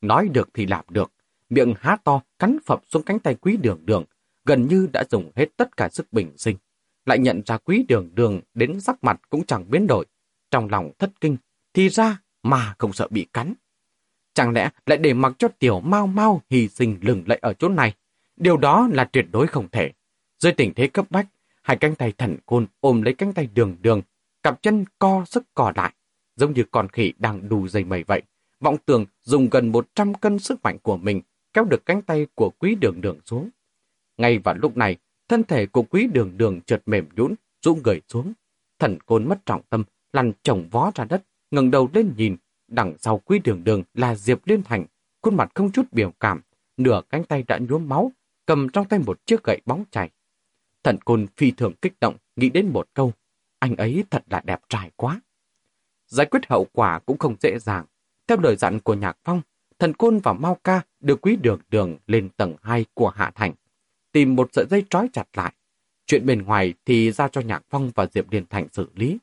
Nói 0.00 0.28
được 0.28 0.48
thì 0.54 0.66
làm 0.66 0.84
được, 0.88 1.12
miệng 1.50 1.74
há 1.78 1.96
to 2.04 2.20
cắn 2.38 2.58
phập 2.66 2.82
xuống 2.88 3.02
cánh 3.02 3.18
tay 3.18 3.34
quý 3.34 3.56
đường 3.56 3.80
đường, 3.84 4.04
gần 4.44 4.68
như 4.68 4.88
đã 4.92 5.04
dùng 5.10 5.32
hết 5.36 5.46
tất 5.56 5.76
cả 5.76 5.88
sức 5.88 6.12
bình 6.12 6.38
sinh. 6.38 6.56
Lại 7.06 7.18
nhận 7.18 7.42
ra 7.46 7.58
quý 7.58 7.84
đường 7.88 8.10
đường 8.14 8.40
đến 8.54 8.80
sắc 8.80 9.04
mặt 9.04 9.20
cũng 9.30 9.46
chẳng 9.46 9.70
biến 9.70 9.86
đổi. 9.86 10.06
Trong 10.50 10.68
lòng 10.70 10.90
thất 10.98 11.10
kinh, 11.20 11.36
thì 11.74 11.88
ra 11.88 12.18
mà 12.42 12.74
không 12.78 12.92
sợ 12.92 13.08
bị 13.10 13.26
cắn. 13.32 13.54
Chẳng 14.34 14.52
lẽ 14.52 14.70
lại 14.86 14.98
để 14.98 15.14
mặc 15.14 15.32
cho 15.38 15.48
tiểu 15.48 15.80
mau 15.80 16.06
mau 16.06 16.42
hy 16.50 16.68
sinh 16.68 16.98
lừng 17.00 17.22
lẫy 17.26 17.38
ở 17.42 17.54
chỗ 17.54 17.68
này? 17.68 17.94
Điều 18.36 18.56
đó 18.56 18.88
là 18.92 19.04
tuyệt 19.04 19.26
đối 19.32 19.46
không 19.46 19.68
thể. 19.72 19.92
Dưới 20.38 20.52
tình 20.52 20.74
thế 20.74 20.86
cấp 20.86 21.06
bách, 21.10 21.26
hai 21.62 21.76
cánh 21.76 21.94
tay 21.94 22.12
thần 22.12 22.36
côn 22.46 22.66
ôm 22.80 23.02
lấy 23.02 23.14
cánh 23.14 23.32
tay 23.32 23.48
đường 23.54 23.76
đường, 23.82 24.02
cặp 24.42 24.62
chân 24.62 24.84
co 24.98 25.24
sức 25.26 25.54
cò 25.54 25.72
lại, 25.76 25.92
giống 26.36 26.52
như 26.52 26.64
con 26.70 26.88
khỉ 26.88 27.12
đang 27.18 27.48
đù 27.48 27.68
dây 27.68 27.84
mẩy 27.84 28.04
vậy. 28.04 28.22
Vọng 28.60 28.76
tường 28.86 29.06
dùng 29.22 29.48
gần 29.50 29.72
100 29.72 30.14
cân 30.14 30.38
sức 30.38 30.62
mạnh 30.62 30.78
của 30.82 30.96
mình 30.96 31.20
kéo 31.52 31.64
được 31.64 31.86
cánh 31.86 32.02
tay 32.02 32.26
của 32.34 32.50
quý 32.58 32.74
đường 32.74 33.00
đường 33.00 33.20
xuống. 33.24 33.50
Ngay 34.16 34.38
vào 34.38 34.54
lúc 34.54 34.76
này, 34.76 34.96
thân 35.28 35.44
thể 35.44 35.66
của 35.66 35.82
quý 35.82 36.06
đường 36.12 36.36
đường 36.36 36.60
trượt 36.60 36.82
mềm 36.86 37.08
nhũn, 37.16 37.34
rũ 37.62 37.74
người 37.84 38.00
xuống. 38.08 38.32
Thần 38.78 38.98
côn 39.06 39.28
mất 39.28 39.46
trọng 39.46 39.62
tâm, 39.70 39.84
lăn 40.12 40.32
chồng 40.42 40.68
vó 40.70 40.90
ra 40.94 41.04
đất, 41.04 41.22
ngẩng 41.50 41.70
đầu 41.70 41.88
lên 41.94 42.12
nhìn. 42.16 42.36
Đằng 42.68 42.94
sau 42.98 43.18
quý 43.18 43.38
đường 43.44 43.64
đường 43.64 43.82
là 43.94 44.14
Diệp 44.14 44.46
Liên 44.46 44.62
Thành, 44.62 44.84
khuôn 45.22 45.36
mặt 45.36 45.50
không 45.54 45.72
chút 45.72 45.92
biểu 45.92 46.12
cảm, 46.20 46.40
nửa 46.76 47.02
cánh 47.10 47.24
tay 47.24 47.42
đã 47.42 47.58
nhuốm 47.58 47.88
máu, 47.88 48.12
cầm 48.46 48.68
trong 48.68 48.88
tay 48.88 48.98
một 49.06 49.26
chiếc 49.26 49.44
gậy 49.44 49.60
bóng 49.66 49.84
chảy. 49.90 50.10
Thần 50.84 50.98
côn 51.04 51.26
phi 51.36 51.50
thường 51.50 51.72
kích 51.82 52.00
động, 52.00 52.16
nghĩ 52.36 52.48
đến 52.48 52.68
một 52.72 52.88
câu, 52.94 53.12
anh 53.58 53.76
ấy 53.76 54.04
thật 54.10 54.24
là 54.30 54.42
đẹp 54.44 54.60
trai 54.68 54.90
quá. 54.96 55.20
Giải 56.06 56.26
quyết 56.26 56.46
hậu 56.48 56.66
quả 56.72 56.98
cũng 56.98 57.18
không 57.18 57.36
dễ 57.40 57.58
dàng. 57.58 57.84
Theo 58.26 58.38
lời 58.40 58.56
dặn 58.56 58.80
của 58.80 58.94
Nhạc 58.94 59.16
Phong, 59.24 59.42
thần 59.78 59.94
côn 59.94 60.18
và 60.18 60.32
Mao 60.32 60.54
Ca 60.64 60.82
đưa 61.00 61.16
quý 61.16 61.36
đường 61.36 61.60
đường 61.70 61.96
lên 62.06 62.28
tầng 62.36 62.56
2 62.62 62.84
của 62.94 63.08
Hạ 63.08 63.32
Thành, 63.34 63.54
tìm 64.12 64.36
một 64.36 64.48
sợi 64.52 64.66
dây 64.70 64.84
trói 64.90 65.08
chặt 65.12 65.28
lại. 65.34 65.52
Chuyện 66.06 66.26
bên 66.26 66.42
ngoài 66.42 66.74
thì 66.84 67.12
giao 67.12 67.28
cho 67.28 67.40
Nhạc 67.40 67.62
Phong 67.70 67.90
và 67.94 68.06
Diệp 68.06 68.30
Điền 68.30 68.46
Thành 68.46 68.66
xử 68.72 68.88
lý. 68.94 69.18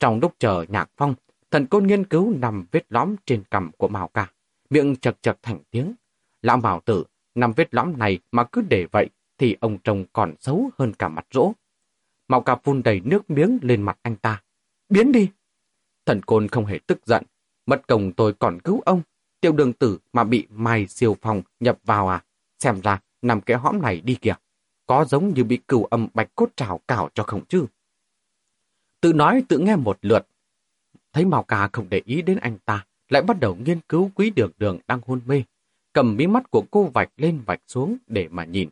Trong 0.00 0.20
lúc 0.20 0.34
chờ 0.38 0.64
Nhạc 0.68 0.90
Phong, 0.96 1.14
thần 1.50 1.66
côn 1.66 1.86
nghiên 1.86 2.04
cứu 2.04 2.34
nằm 2.38 2.66
vết 2.72 2.84
lõm 2.88 3.16
trên 3.26 3.42
cằm 3.50 3.70
của 3.78 3.88
Mao 3.88 4.08
Ca, 4.08 4.30
miệng 4.70 4.96
chật 4.96 5.22
chật 5.22 5.38
thành 5.42 5.58
tiếng. 5.70 5.94
Lão 6.42 6.56
Mao 6.56 6.80
tử, 6.80 7.04
nằm 7.34 7.52
vết 7.52 7.74
lõm 7.74 7.98
này 7.98 8.18
mà 8.32 8.44
cứ 8.44 8.60
để 8.60 8.86
vậy 8.92 9.10
thì 9.38 9.56
ông 9.60 9.78
trông 9.78 10.04
còn 10.12 10.34
xấu 10.40 10.70
hơn 10.78 10.92
cả 10.92 11.08
mặt 11.08 11.26
rỗ. 11.30 11.52
Mạo 12.28 12.40
Ca 12.40 12.56
phun 12.56 12.82
đầy 12.82 13.00
nước 13.00 13.30
miếng 13.30 13.58
lên 13.62 13.82
mặt 13.82 13.98
anh 14.02 14.16
ta. 14.16 14.42
Biến 14.88 15.12
đi! 15.12 15.30
Thần 16.06 16.22
côn 16.22 16.48
không 16.48 16.66
hề 16.66 16.78
tức 16.86 17.06
giận. 17.06 17.24
Mất 17.66 17.88
công 17.88 18.12
tôi 18.12 18.32
còn 18.32 18.60
cứu 18.60 18.80
ông. 18.80 19.02
Tiêu 19.40 19.52
đường 19.52 19.72
tử 19.72 19.98
mà 20.12 20.24
bị 20.24 20.46
mai 20.50 20.86
siêu 20.86 21.16
phòng 21.22 21.42
nhập 21.60 21.78
vào 21.84 22.08
à? 22.08 22.24
Xem 22.58 22.80
ra 22.80 23.00
nằm 23.22 23.40
cái 23.40 23.56
hõm 23.56 23.82
này 23.82 24.00
đi 24.00 24.14
kìa. 24.14 24.34
Có 24.86 25.04
giống 25.04 25.34
như 25.34 25.44
bị 25.44 25.56
cừu 25.68 25.84
âm 25.84 26.08
bạch 26.14 26.34
cốt 26.34 26.50
trào 26.56 26.80
cào 26.88 27.08
cho 27.14 27.22
không 27.22 27.44
chứ? 27.48 27.66
Tự 29.00 29.12
nói 29.12 29.42
tự 29.48 29.58
nghe 29.58 29.76
một 29.76 29.98
lượt. 30.02 30.26
Thấy 31.12 31.24
Mạo 31.24 31.42
Ca 31.42 31.68
không 31.72 31.86
để 31.88 32.02
ý 32.04 32.22
đến 32.22 32.38
anh 32.38 32.58
ta, 32.64 32.86
lại 33.08 33.22
bắt 33.22 33.40
đầu 33.40 33.54
nghiên 33.54 33.80
cứu 33.80 34.10
quý 34.14 34.30
đường 34.30 34.50
đường 34.58 34.78
đang 34.88 35.00
hôn 35.06 35.20
mê. 35.26 35.42
Cầm 35.92 36.16
mí 36.16 36.26
mắt 36.26 36.50
của 36.50 36.64
cô 36.70 36.84
vạch 36.94 37.08
lên 37.16 37.42
vạch 37.46 37.60
xuống 37.66 37.96
để 38.06 38.28
mà 38.30 38.44
nhìn. 38.44 38.68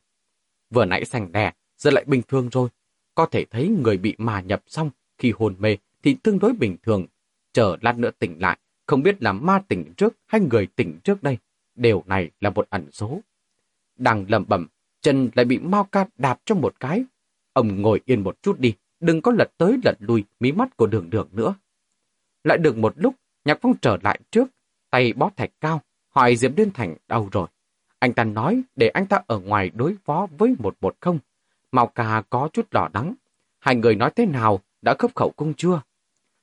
Vừa 0.71 0.85
nãy 0.85 1.05
xanh 1.05 1.33
đè, 1.33 1.53
giờ 1.79 1.91
lại 1.91 2.05
bình 2.07 2.23
thường 2.29 2.49
rồi. 2.49 2.69
Có 3.15 3.27
thể 3.27 3.45
thấy 3.45 3.69
người 3.69 3.97
bị 3.97 4.15
mà 4.19 4.41
nhập 4.41 4.63
xong 4.67 4.91
khi 5.19 5.33
hôn 5.39 5.55
mê 5.59 5.77
thì 6.03 6.17
tương 6.23 6.39
đối 6.39 6.53
bình 6.53 6.77
thường. 6.83 7.07
Chờ 7.53 7.77
lát 7.81 7.99
nữa 7.99 8.11
tỉnh 8.19 8.41
lại, 8.41 8.59
không 8.87 9.03
biết 9.03 9.23
là 9.23 9.33
ma 9.33 9.63
tỉnh 9.69 9.93
trước 9.97 10.15
hay 10.27 10.41
người 10.41 10.67
tỉnh 10.67 10.99
trước 11.05 11.23
đây. 11.23 11.39
Điều 11.75 12.03
này 12.07 12.31
là 12.41 12.51
một 12.51 12.67
ẩn 12.71 12.93
số. 12.93 13.21
Đang 13.97 14.25
lầm 14.29 14.45
bẩm, 14.49 14.67
chân 15.01 15.31
lại 15.35 15.45
bị 15.45 15.59
Mao 15.59 15.85
Ca 15.85 16.07
đạp 16.19 16.41
cho 16.45 16.55
một 16.55 16.75
cái. 16.81 17.05
Ông 17.53 17.83
ngồi 17.83 18.01
yên 18.05 18.21
một 18.21 18.43
chút 18.43 18.61
đi, 18.61 18.75
đừng 19.01 19.23
có 19.23 19.33
lật 19.33 19.51
tới 19.59 19.79
lật 19.85 19.97
lui 19.99 20.25
mí 20.41 20.53
mắt 20.53 20.77
của 20.77 20.87
đường 20.87 21.11
đường 21.11 21.29
nữa. 21.33 21.55
Lại 22.45 22.59
được 22.59 22.77
một 22.77 22.95
lúc, 22.97 23.15
Nhạc 23.45 23.59
Phong 23.63 23.75
trở 23.83 23.99
lại 24.03 24.21
trước, 24.31 24.49
tay 24.91 25.13
bó 25.13 25.31
thạch 25.37 25.51
cao, 25.61 25.81
hỏi 26.09 26.37
Diệp 26.37 26.53
Liên 26.57 26.71
Thành 26.71 26.97
đau 27.09 27.29
rồi. 27.33 27.49
Anh 28.05 28.13
ta 28.13 28.25
nói 28.25 28.63
để 28.77 28.89
anh 28.89 29.07
ta 29.07 29.21
ở 29.27 29.39
ngoài 29.39 29.71
đối 29.75 29.97
phó 30.05 30.27
với 30.39 30.55
một 30.59 30.77
một 30.81 30.97
không. 31.01 31.19
Mao 31.73 31.87
Ca 31.87 32.23
có 32.31 32.49
chút 32.53 32.71
đỏ 32.71 32.89
đắng. 32.93 33.15
Hai 33.59 33.75
người 33.75 33.95
nói 33.95 34.11
thế 34.17 34.27
nào, 34.27 34.61
đã 34.83 34.95
khớp 34.99 35.15
khẩu 35.15 35.33
cung 35.37 35.55
chưa? 35.55 35.81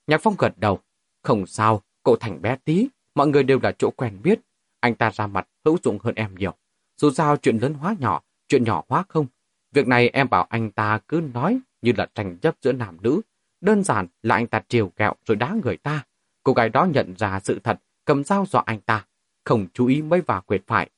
Nhạc 0.07 0.21
Phong 0.21 0.35
gật 0.37 0.53
đầu. 0.57 0.79
Không 1.21 1.47
sao, 1.47 1.81
cậu 2.03 2.15
Thành 2.15 2.41
bé 2.41 2.57
tí, 2.65 2.87
mọi 3.15 3.27
người 3.27 3.43
đều 3.43 3.59
là 3.63 3.71
chỗ 3.71 3.91
quen 3.91 4.19
biết. 4.23 4.39
Anh 4.79 4.95
ta 4.95 5.11
ra 5.11 5.27
mặt 5.27 5.47
hữu 5.65 5.77
dụng 5.83 5.99
hơn 6.03 6.15
em 6.15 6.35
nhiều. 6.35 6.53
Dù 6.97 7.11
sao 7.11 7.37
chuyện 7.37 7.57
lớn 7.57 7.73
hóa 7.73 7.95
nhỏ, 7.99 8.21
chuyện 8.47 8.63
nhỏ 8.63 8.83
hóa 8.89 9.03
không. 9.07 9.25
Việc 9.71 9.87
này 9.87 10.09
em 10.09 10.29
bảo 10.29 10.47
anh 10.49 10.71
ta 10.71 10.99
cứ 11.07 11.21
nói 11.33 11.59
như 11.81 11.91
là 11.97 12.07
tranh 12.15 12.37
chấp 12.37 12.55
giữa 12.61 12.71
nam 12.71 12.97
nữ. 13.01 13.21
Đơn 13.61 13.83
giản 13.83 14.07
là 14.23 14.35
anh 14.35 14.47
ta 14.47 14.61
triều 14.67 14.89
kẹo 14.89 15.13
rồi 15.25 15.35
đá 15.35 15.55
người 15.63 15.77
ta. 15.77 16.03
Cô 16.43 16.53
gái 16.53 16.69
đó 16.69 16.85
nhận 16.85 17.13
ra 17.17 17.39
sự 17.39 17.59
thật, 17.63 17.79
cầm 18.05 18.23
dao 18.23 18.45
dọa 18.45 18.63
anh 18.65 18.79
ta. 18.79 19.05
Không 19.43 19.67
chú 19.73 19.87
ý 19.87 20.01
mới 20.01 20.21
vào 20.21 20.41
quyệt 20.41 20.61
phải. 20.67 20.89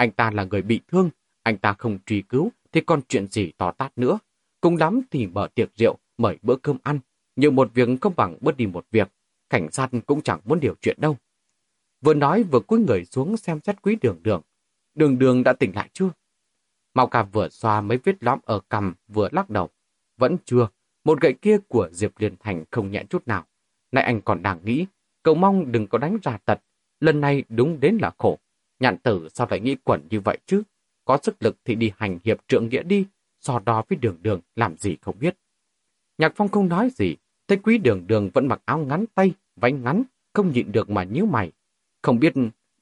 Anh 0.00 0.10
ta 0.10 0.30
là 0.30 0.44
người 0.44 0.62
bị 0.62 0.80
thương, 0.88 1.10
anh 1.42 1.58
ta 1.58 1.72
không 1.72 1.98
truy 2.06 2.22
cứu 2.22 2.50
thì 2.72 2.80
còn 2.80 3.00
chuyện 3.08 3.28
gì 3.30 3.52
to 3.58 3.70
tát 3.70 3.98
nữa. 3.98 4.18
Cùng 4.60 4.76
lắm 4.76 5.00
thì 5.10 5.26
mở 5.26 5.48
tiệc 5.54 5.74
rượu, 5.76 5.98
mời 6.18 6.38
bữa 6.42 6.56
cơm 6.56 6.78
ăn. 6.82 6.98
Nhưng 7.36 7.54
một 7.54 7.70
việc 7.74 7.88
không 8.00 8.12
bằng 8.16 8.36
bớt 8.40 8.56
đi 8.56 8.66
một 8.66 8.86
việc. 8.90 9.08
Cảnh 9.50 9.70
sát 9.70 9.90
cũng 10.06 10.22
chẳng 10.22 10.40
muốn 10.44 10.60
điều 10.60 10.74
chuyện 10.80 10.96
đâu. 11.00 11.16
Vừa 12.00 12.14
nói 12.14 12.42
vừa 12.42 12.60
cúi 12.60 12.80
người 12.80 13.04
xuống 13.04 13.36
xem 13.36 13.60
xét 13.64 13.82
quý 13.82 13.96
đường 14.00 14.18
đường. 14.22 14.42
Đường 14.94 15.18
đường 15.18 15.42
đã 15.42 15.52
tỉnh 15.52 15.74
lại 15.74 15.88
chưa? 15.92 16.10
Mao 16.94 17.06
Ca 17.06 17.22
vừa 17.22 17.48
xoa 17.48 17.80
mấy 17.80 17.98
vết 18.04 18.22
lõm 18.24 18.38
ở 18.44 18.60
cằm 18.70 18.94
vừa 19.08 19.28
lắc 19.32 19.50
đầu. 19.50 19.68
Vẫn 20.16 20.36
chưa, 20.44 20.68
một 21.04 21.20
gậy 21.20 21.32
kia 21.32 21.58
của 21.68 21.88
Diệp 21.92 22.18
Liên 22.18 22.36
Thành 22.40 22.64
không 22.70 22.90
nhẹ 22.90 23.04
chút 23.10 23.28
nào. 23.28 23.44
Nay 23.92 24.04
anh 24.04 24.20
còn 24.20 24.42
đang 24.42 24.64
nghĩ, 24.64 24.86
cậu 25.22 25.34
mong 25.34 25.72
đừng 25.72 25.86
có 25.86 25.98
đánh 25.98 26.18
ra 26.22 26.38
tật. 26.44 26.60
Lần 27.00 27.20
này 27.20 27.44
đúng 27.48 27.80
đến 27.80 27.98
là 28.00 28.10
khổ. 28.18 28.38
Nhạn 28.80 28.98
tử 28.98 29.28
sao 29.34 29.46
lại 29.50 29.60
nghĩ 29.60 29.76
quẩn 29.84 30.06
như 30.10 30.20
vậy 30.20 30.38
chứ? 30.46 30.62
Có 31.04 31.18
sức 31.22 31.42
lực 31.42 31.56
thì 31.64 31.74
đi 31.74 31.92
hành 31.96 32.18
hiệp 32.24 32.38
trượng 32.48 32.68
nghĩa 32.68 32.82
đi, 32.82 33.06
so 33.40 33.58
đo 33.58 33.82
với 33.88 33.98
đường 33.98 34.18
đường 34.22 34.40
làm 34.56 34.76
gì 34.76 34.96
không 35.00 35.18
biết. 35.18 35.36
Nhạc 36.18 36.32
Phong 36.36 36.48
không 36.48 36.68
nói 36.68 36.90
gì, 36.90 37.16
thấy 37.48 37.58
quý 37.58 37.78
đường 37.78 38.06
đường 38.06 38.30
vẫn 38.34 38.46
mặc 38.46 38.62
áo 38.64 38.78
ngắn 38.78 39.04
tay, 39.14 39.32
váy 39.56 39.72
ngắn, 39.72 40.02
không 40.32 40.52
nhịn 40.52 40.72
được 40.72 40.90
mà 40.90 41.04
nhíu 41.04 41.26
mày. 41.26 41.52
Không 42.02 42.18
biết 42.18 42.32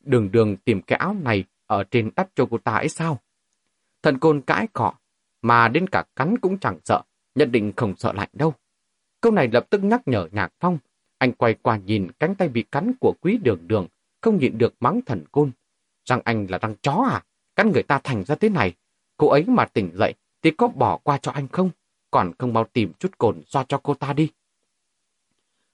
đường 0.05 0.33
đường 0.33 0.57
tìm 0.57 0.83
cái 0.83 0.99
áo 0.99 1.17
này 1.23 1.45
ở 1.67 1.85
trên 1.85 2.11
đắp 2.17 2.29
cho 2.35 2.47
cô 2.51 2.59
ta 2.59 2.75
ấy 2.75 2.89
sao? 2.89 3.19
Thần 4.03 4.19
côn 4.19 4.41
cãi 4.41 4.69
cọ, 4.73 4.95
mà 5.43 5.69
đến 5.69 5.87
cả 5.87 6.05
cắn 6.17 6.39
cũng 6.39 6.59
chẳng 6.59 6.79
sợ, 6.85 7.03
nhất 7.35 7.49
định 7.53 7.73
không 7.77 7.97
sợ 7.97 8.13
lạnh 8.13 8.29
đâu. 8.33 8.55
Câu 9.21 9.33
này 9.33 9.49
lập 9.53 9.67
tức 9.71 9.85
nhắc 9.85 10.03
nhở 10.09 10.29
Nhạc 10.33 10.53
Phong. 10.61 10.79
Anh 11.19 11.33
quay 11.33 11.55
qua 11.55 11.77
nhìn 11.77 12.09
cánh 12.19 12.35
tay 12.35 12.49
bị 12.49 12.63
cắn 12.63 12.93
của 13.01 13.15
quý 13.21 13.39
đường 13.43 13.69
đường, 13.69 13.87
không 14.21 14.39
nhịn 14.39 14.59
được 14.59 14.75
mắng 14.81 15.01
thần 15.07 15.25
côn. 15.33 15.51
Rằng 16.09 16.21
anh 16.25 16.47
là 16.51 16.59
răng 16.59 16.75
chó 16.83 17.07
à? 17.11 17.25
Cắn 17.57 17.73
người 17.73 17.83
ta 17.83 17.99
thành 18.05 18.25
ra 18.25 18.35
thế 18.35 18.49
này. 18.49 18.75
Cô 19.17 19.29
ấy 19.29 19.45
mà 19.45 19.65
tỉnh 19.65 19.91
dậy 19.95 20.15
thì 20.43 20.51
có 20.51 20.69
bỏ 20.69 20.97
qua 20.97 21.19
cho 21.19 21.33
anh 21.33 21.49
không? 21.49 21.71
Còn 22.11 22.33
không 22.39 22.53
mau 22.53 22.65
tìm 22.65 22.93
chút 22.99 23.19
cồn 23.19 23.43
xoa 23.47 23.65
cho 23.69 23.81
cô 23.83 23.95
ta 23.95 24.13
đi. 24.13 24.31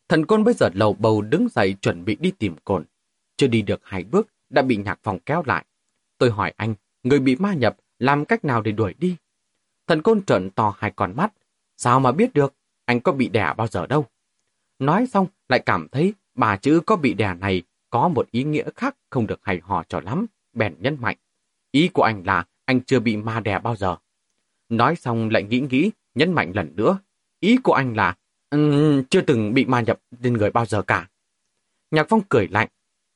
Thần 0.09 0.26
côn 0.26 0.45
bây 0.45 0.55
giờ 0.55 0.68
lầu 0.74 0.93
bầu 0.93 1.22
đứng 1.22 1.49
dậy 1.49 1.76
chuẩn 1.82 2.05
bị 2.05 2.16
đi 2.20 2.30
tìm 2.30 2.57
cồn. 2.64 2.85
Chưa 3.37 3.47
đi 3.47 3.62
được 3.62 3.80
hai 3.85 4.05
bước, 4.05 4.28
đã 4.51 4.62
bị 4.62 4.76
nhạc 4.76 4.99
phòng 5.03 5.18
kéo 5.26 5.43
lại. 5.47 5.64
Tôi 6.18 6.30
hỏi 6.30 6.53
anh, 6.57 6.74
người 7.03 7.18
bị 7.18 7.37
ma 7.37 7.55
nhập, 7.55 7.76
làm 7.99 8.24
cách 8.24 8.45
nào 8.45 8.62
để 8.62 8.72
đuổi 8.72 8.95
đi? 8.99 9.16
Thần 9.87 10.03
côn 10.03 10.22
trợn 10.22 10.51
to 10.51 10.74
hai 10.78 10.91
con 10.97 11.16
mắt. 11.16 11.32
Sao 11.76 12.01
mà 12.01 12.12
biết 12.12 12.35
được? 12.35 12.55
Anh 12.85 13.01
có 13.01 13.12
bị 13.12 13.28
đẻ 13.28 13.55
bao 13.57 13.66
giờ 13.66 13.87
đâu? 13.87 14.07
Nói 14.78 15.07
xong, 15.07 15.26
lại 15.49 15.61
cảm 15.66 15.89
thấy 15.89 16.14
bà 16.35 16.57
chữ 16.57 16.80
có 16.87 16.97
bị 16.97 17.14
đẻ 17.14 17.35
này 17.35 17.62
có 17.95 18.09
một 18.09 18.30
ý 18.30 18.45
nghĩa 18.45 18.64
khác 18.76 18.97
không 19.11 19.26
được 19.26 19.40
hay 19.42 19.61
hò 19.64 19.84
cho 19.88 20.01
lắm. 20.01 20.26
Bèn 20.53 20.74
nhấn 20.80 20.97
mạnh. 21.01 21.16
Ý 21.70 21.88
của 21.88 22.03
anh 22.03 22.22
là 22.26 22.45
anh 22.64 22.80
chưa 22.80 23.01
bị 23.01 23.16
ma 23.16 23.40
đè 23.40 23.59
bao 23.59 23.76
giờ. 23.76 23.97
Nói 24.68 24.97
xong 24.97 25.30
lại 25.30 25.42
nghĩ 25.42 25.61
nghĩ, 25.61 25.90
nhấn 26.14 26.32
mạnh 26.32 26.53
lần 26.55 26.76
nữa. 26.76 26.99
Ý 27.40 27.57
của 27.57 27.72
anh 27.72 27.97
là 27.97 28.16
um, 28.51 29.03
chưa 29.11 29.20
từng 29.20 29.55
bị 29.55 29.64
ma 29.64 29.80
nhập 29.80 30.01
lên 30.20 30.32
người 30.32 30.51
bao 30.51 30.66
giờ 30.66 30.82
cả. 30.82 31.09
Nhạc 31.90 32.07
Phong 32.09 32.20
cười 32.28 32.49
lạnh. 32.49 32.68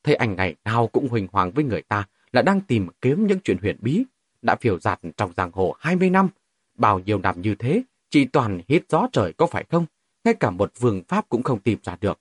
Thấy 0.04 0.14
anh 0.14 0.36
ngày 0.36 0.54
nào 0.64 0.86
cũng 0.86 1.08
huỳnh 1.08 1.28
hoàng 1.32 1.50
với 1.50 1.64
người 1.64 1.82
ta 1.82 2.06
là 2.32 2.42
đang 2.42 2.60
tìm 2.60 2.88
kiếm 3.00 3.26
những 3.26 3.38
chuyện 3.44 3.58
huyền 3.62 3.76
bí. 3.80 4.04
Đã 4.42 4.56
phiêu 4.56 4.78
giạt 4.78 5.00
trong 5.16 5.32
giang 5.36 5.50
hồ 5.52 5.74
20 5.78 6.10
năm. 6.10 6.28
Bao 6.74 6.98
nhiêu 6.98 7.18
năm 7.18 7.42
như 7.42 7.54
thế, 7.54 7.82
chỉ 8.10 8.24
toàn 8.24 8.60
hít 8.68 8.82
gió 8.88 9.08
trời 9.12 9.32
có 9.32 9.46
phải 9.46 9.64
không? 9.70 9.86
Ngay 10.24 10.34
cả 10.34 10.50
một 10.50 10.72
vương 10.78 11.02
pháp 11.08 11.28
cũng 11.28 11.42
không 11.42 11.60
tìm 11.60 11.78
ra 11.82 11.96
được. 12.00 12.20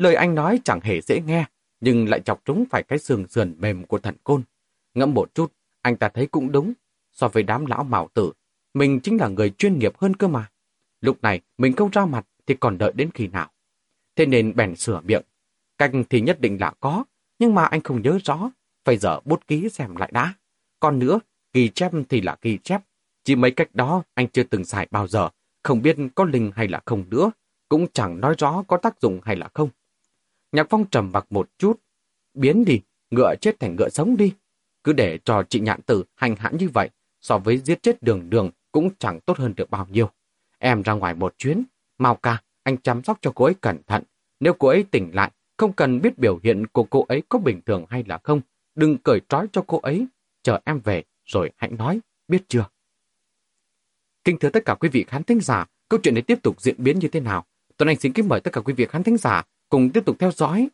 Lời 0.00 0.14
anh 0.14 0.34
nói 0.34 0.60
chẳng 0.64 0.80
hề 0.82 1.00
dễ 1.00 1.20
nghe, 1.26 1.44
nhưng 1.80 2.08
lại 2.08 2.20
chọc 2.20 2.44
trúng 2.44 2.64
phải 2.70 2.82
cái 2.82 2.98
sườn 2.98 3.28
sườn 3.28 3.54
mềm 3.58 3.84
của 3.84 3.98
thần 3.98 4.14
côn. 4.24 4.42
Ngẫm 4.94 5.14
một 5.14 5.34
chút, 5.34 5.52
anh 5.82 5.96
ta 5.96 6.08
thấy 6.08 6.26
cũng 6.26 6.52
đúng. 6.52 6.72
So 7.12 7.28
với 7.28 7.42
đám 7.42 7.66
lão 7.66 7.84
mạo 7.84 8.08
tử, 8.14 8.32
mình 8.74 9.00
chính 9.00 9.20
là 9.20 9.28
người 9.28 9.50
chuyên 9.50 9.78
nghiệp 9.78 9.98
hơn 9.98 10.16
cơ 10.16 10.28
mà. 10.28 10.50
Lúc 11.00 11.22
này 11.22 11.40
mình 11.58 11.72
không 11.72 11.90
ra 11.90 12.06
mặt 12.06 12.26
thì 12.46 12.54
còn 12.60 12.78
đợi 12.78 12.92
đến 12.94 13.10
khi 13.14 13.26
nào. 13.26 13.50
Thế 14.16 14.26
nên 14.26 14.56
bèn 14.56 14.76
sửa 14.76 15.00
miệng. 15.00 15.22
cách 15.78 15.90
thì 16.10 16.20
nhất 16.20 16.40
định 16.40 16.60
là 16.60 16.72
có, 16.80 17.04
nhưng 17.38 17.54
mà 17.54 17.64
anh 17.64 17.80
không 17.80 18.02
nhớ 18.02 18.18
rõ. 18.24 18.50
Phải 18.84 18.96
giờ 18.96 19.20
bút 19.24 19.46
ký 19.46 19.68
xem 19.68 19.96
lại 19.96 20.10
đã. 20.12 20.34
Còn 20.80 20.98
nữa, 20.98 21.20
ghi 21.52 21.68
chép 21.68 21.92
thì 22.08 22.20
là 22.20 22.36
ghi 22.42 22.58
chép. 22.58 22.80
Chỉ 23.24 23.36
mấy 23.36 23.50
cách 23.50 23.74
đó 23.74 24.02
anh 24.14 24.28
chưa 24.28 24.42
từng 24.42 24.64
xài 24.64 24.88
bao 24.90 25.08
giờ. 25.08 25.28
Không 25.62 25.82
biết 25.82 25.96
có 26.14 26.24
linh 26.24 26.50
hay 26.54 26.68
là 26.68 26.80
không 26.84 27.04
nữa. 27.10 27.30
Cũng 27.68 27.86
chẳng 27.92 28.20
nói 28.20 28.34
rõ 28.38 28.64
có 28.68 28.76
tác 28.76 29.00
dụng 29.00 29.20
hay 29.24 29.36
là 29.36 29.48
không. 29.54 29.68
Nhạc 30.52 30.66
Phong 30.70 30.84
trầm 30.90 31.10
mặc 31.12 31.26
một 31.30 31.50
chút. 31.58 31.80
Biến 32.34 32.64
đi, 32.64 32.80
ngựa 33.10 33.34
chết 33.40 33.60
thành 33.60 33.76
ngựa 33.76 33.88
sống 33.88 34.16
đi. 34.16 34.32
Cứ 34.84 34.92
để 34.92 35.18
cho 35.24 35.42
chị 35.48 35.60
nhạn 35.60 35.82
tử 35.82 36.04
hành 36.14 36.36
hãn 36.36 36.56
như 36.56 36.68
vậy, 36.68 36.90
so 37.20 37.38
với 37.38 37.58
giết 37.58 37.82
chết 37.82 38.02
đường 38.02 38.30
đường 38.30 38.50
cũng 38.72 38.90
chẳng 38.98 39.20
tốt 39.20 39.38
hơn 39.38 39.54
được 39.56 39.70
bao 39.70 39.86
nhiêu. 39.90 40.10
Em 40.58 40.82
ra 40.82 40.92
ngoài 40.92 41.14
một 41.14 41.34
chuyến, 41.38 41.64
mau 41.98 42.14
ca, 42.14 42.42
anh 42.62 42.76
chăm 42.76 43.04
sóc 43.04 43.18
cho 43.22 43.32
cô 43.34 43.44
ấy 43.44 43.54
cẩn 43.60 43.82
thận. 43.86 44.02
Nếu 44.40 44.52
cô 44.52 44.68
ấy 44.68 44.84
tỉnh 44.90 45.10
lại, 45.14 45.30
không 45.56 45.72
cần 45.72 46.00
biết 46.00 46.18
biểu 46.18 46.38
hiện 46.42 46.66
của 46.66 46.84
cô 46.84 47.04
ấy 47.08 47.22
có 47.28 47.38
bình 47.38 47.60
thường 47.66 47.84
hay 47.88 48.04
là 48.06 48.18
không. 48.24 48.40
Đừng 48.74 48.98
cởi 48.98 49.20
trói 49.28 49.46
cho 49.52 49.64
cô 49.66 49.78
ấy. 49.78 50.06
Chờ 50.42 50.60
em 50.64 50.80
về, 50.80 51.02
rồi 51.26 51.50
hãy 51.56 51.70
nói, 51.70 52.00
biết 52.28 52.42
chưa? 52.48 52.64
Kính 54.24 54.38
thưa 54.38 54.50
tất 54.50 54.64
cả 54.64 54.74
quý 54.74 54.88
vị 54.88 55.04
khán 55.08 55.22
thính 55.22 55.40
giả, 55.40 55.66
câu 55.88 56.00
chuyện 56.02 56.14
này 56.14 56.22
tiếp 56.22 56.38
tục 56.42 56.60
diễn 56.60 56.74
biến 56.78 56.98
như 56.98 57.08
thế 57.08 57.20
nào? 57.20 57.46
Tuấn 57.76 57.88
Anh 57.88 57.96
xin 58.00 58.12
kính 58.12 58.28
mời 58.28 58.40
tất 58.40 58.52
cả 58.52 58.60
quý 58.60 58.74
vị 58.74 58.86
khán 58.86 59.02
thính 59.02 59.16
giả 59.16 59.42
cùng 59.70 59.90
tiếp 59.90 60.02
tục 60.06 60.16
theo 60.18 60.30
dõi. 60.30 60.68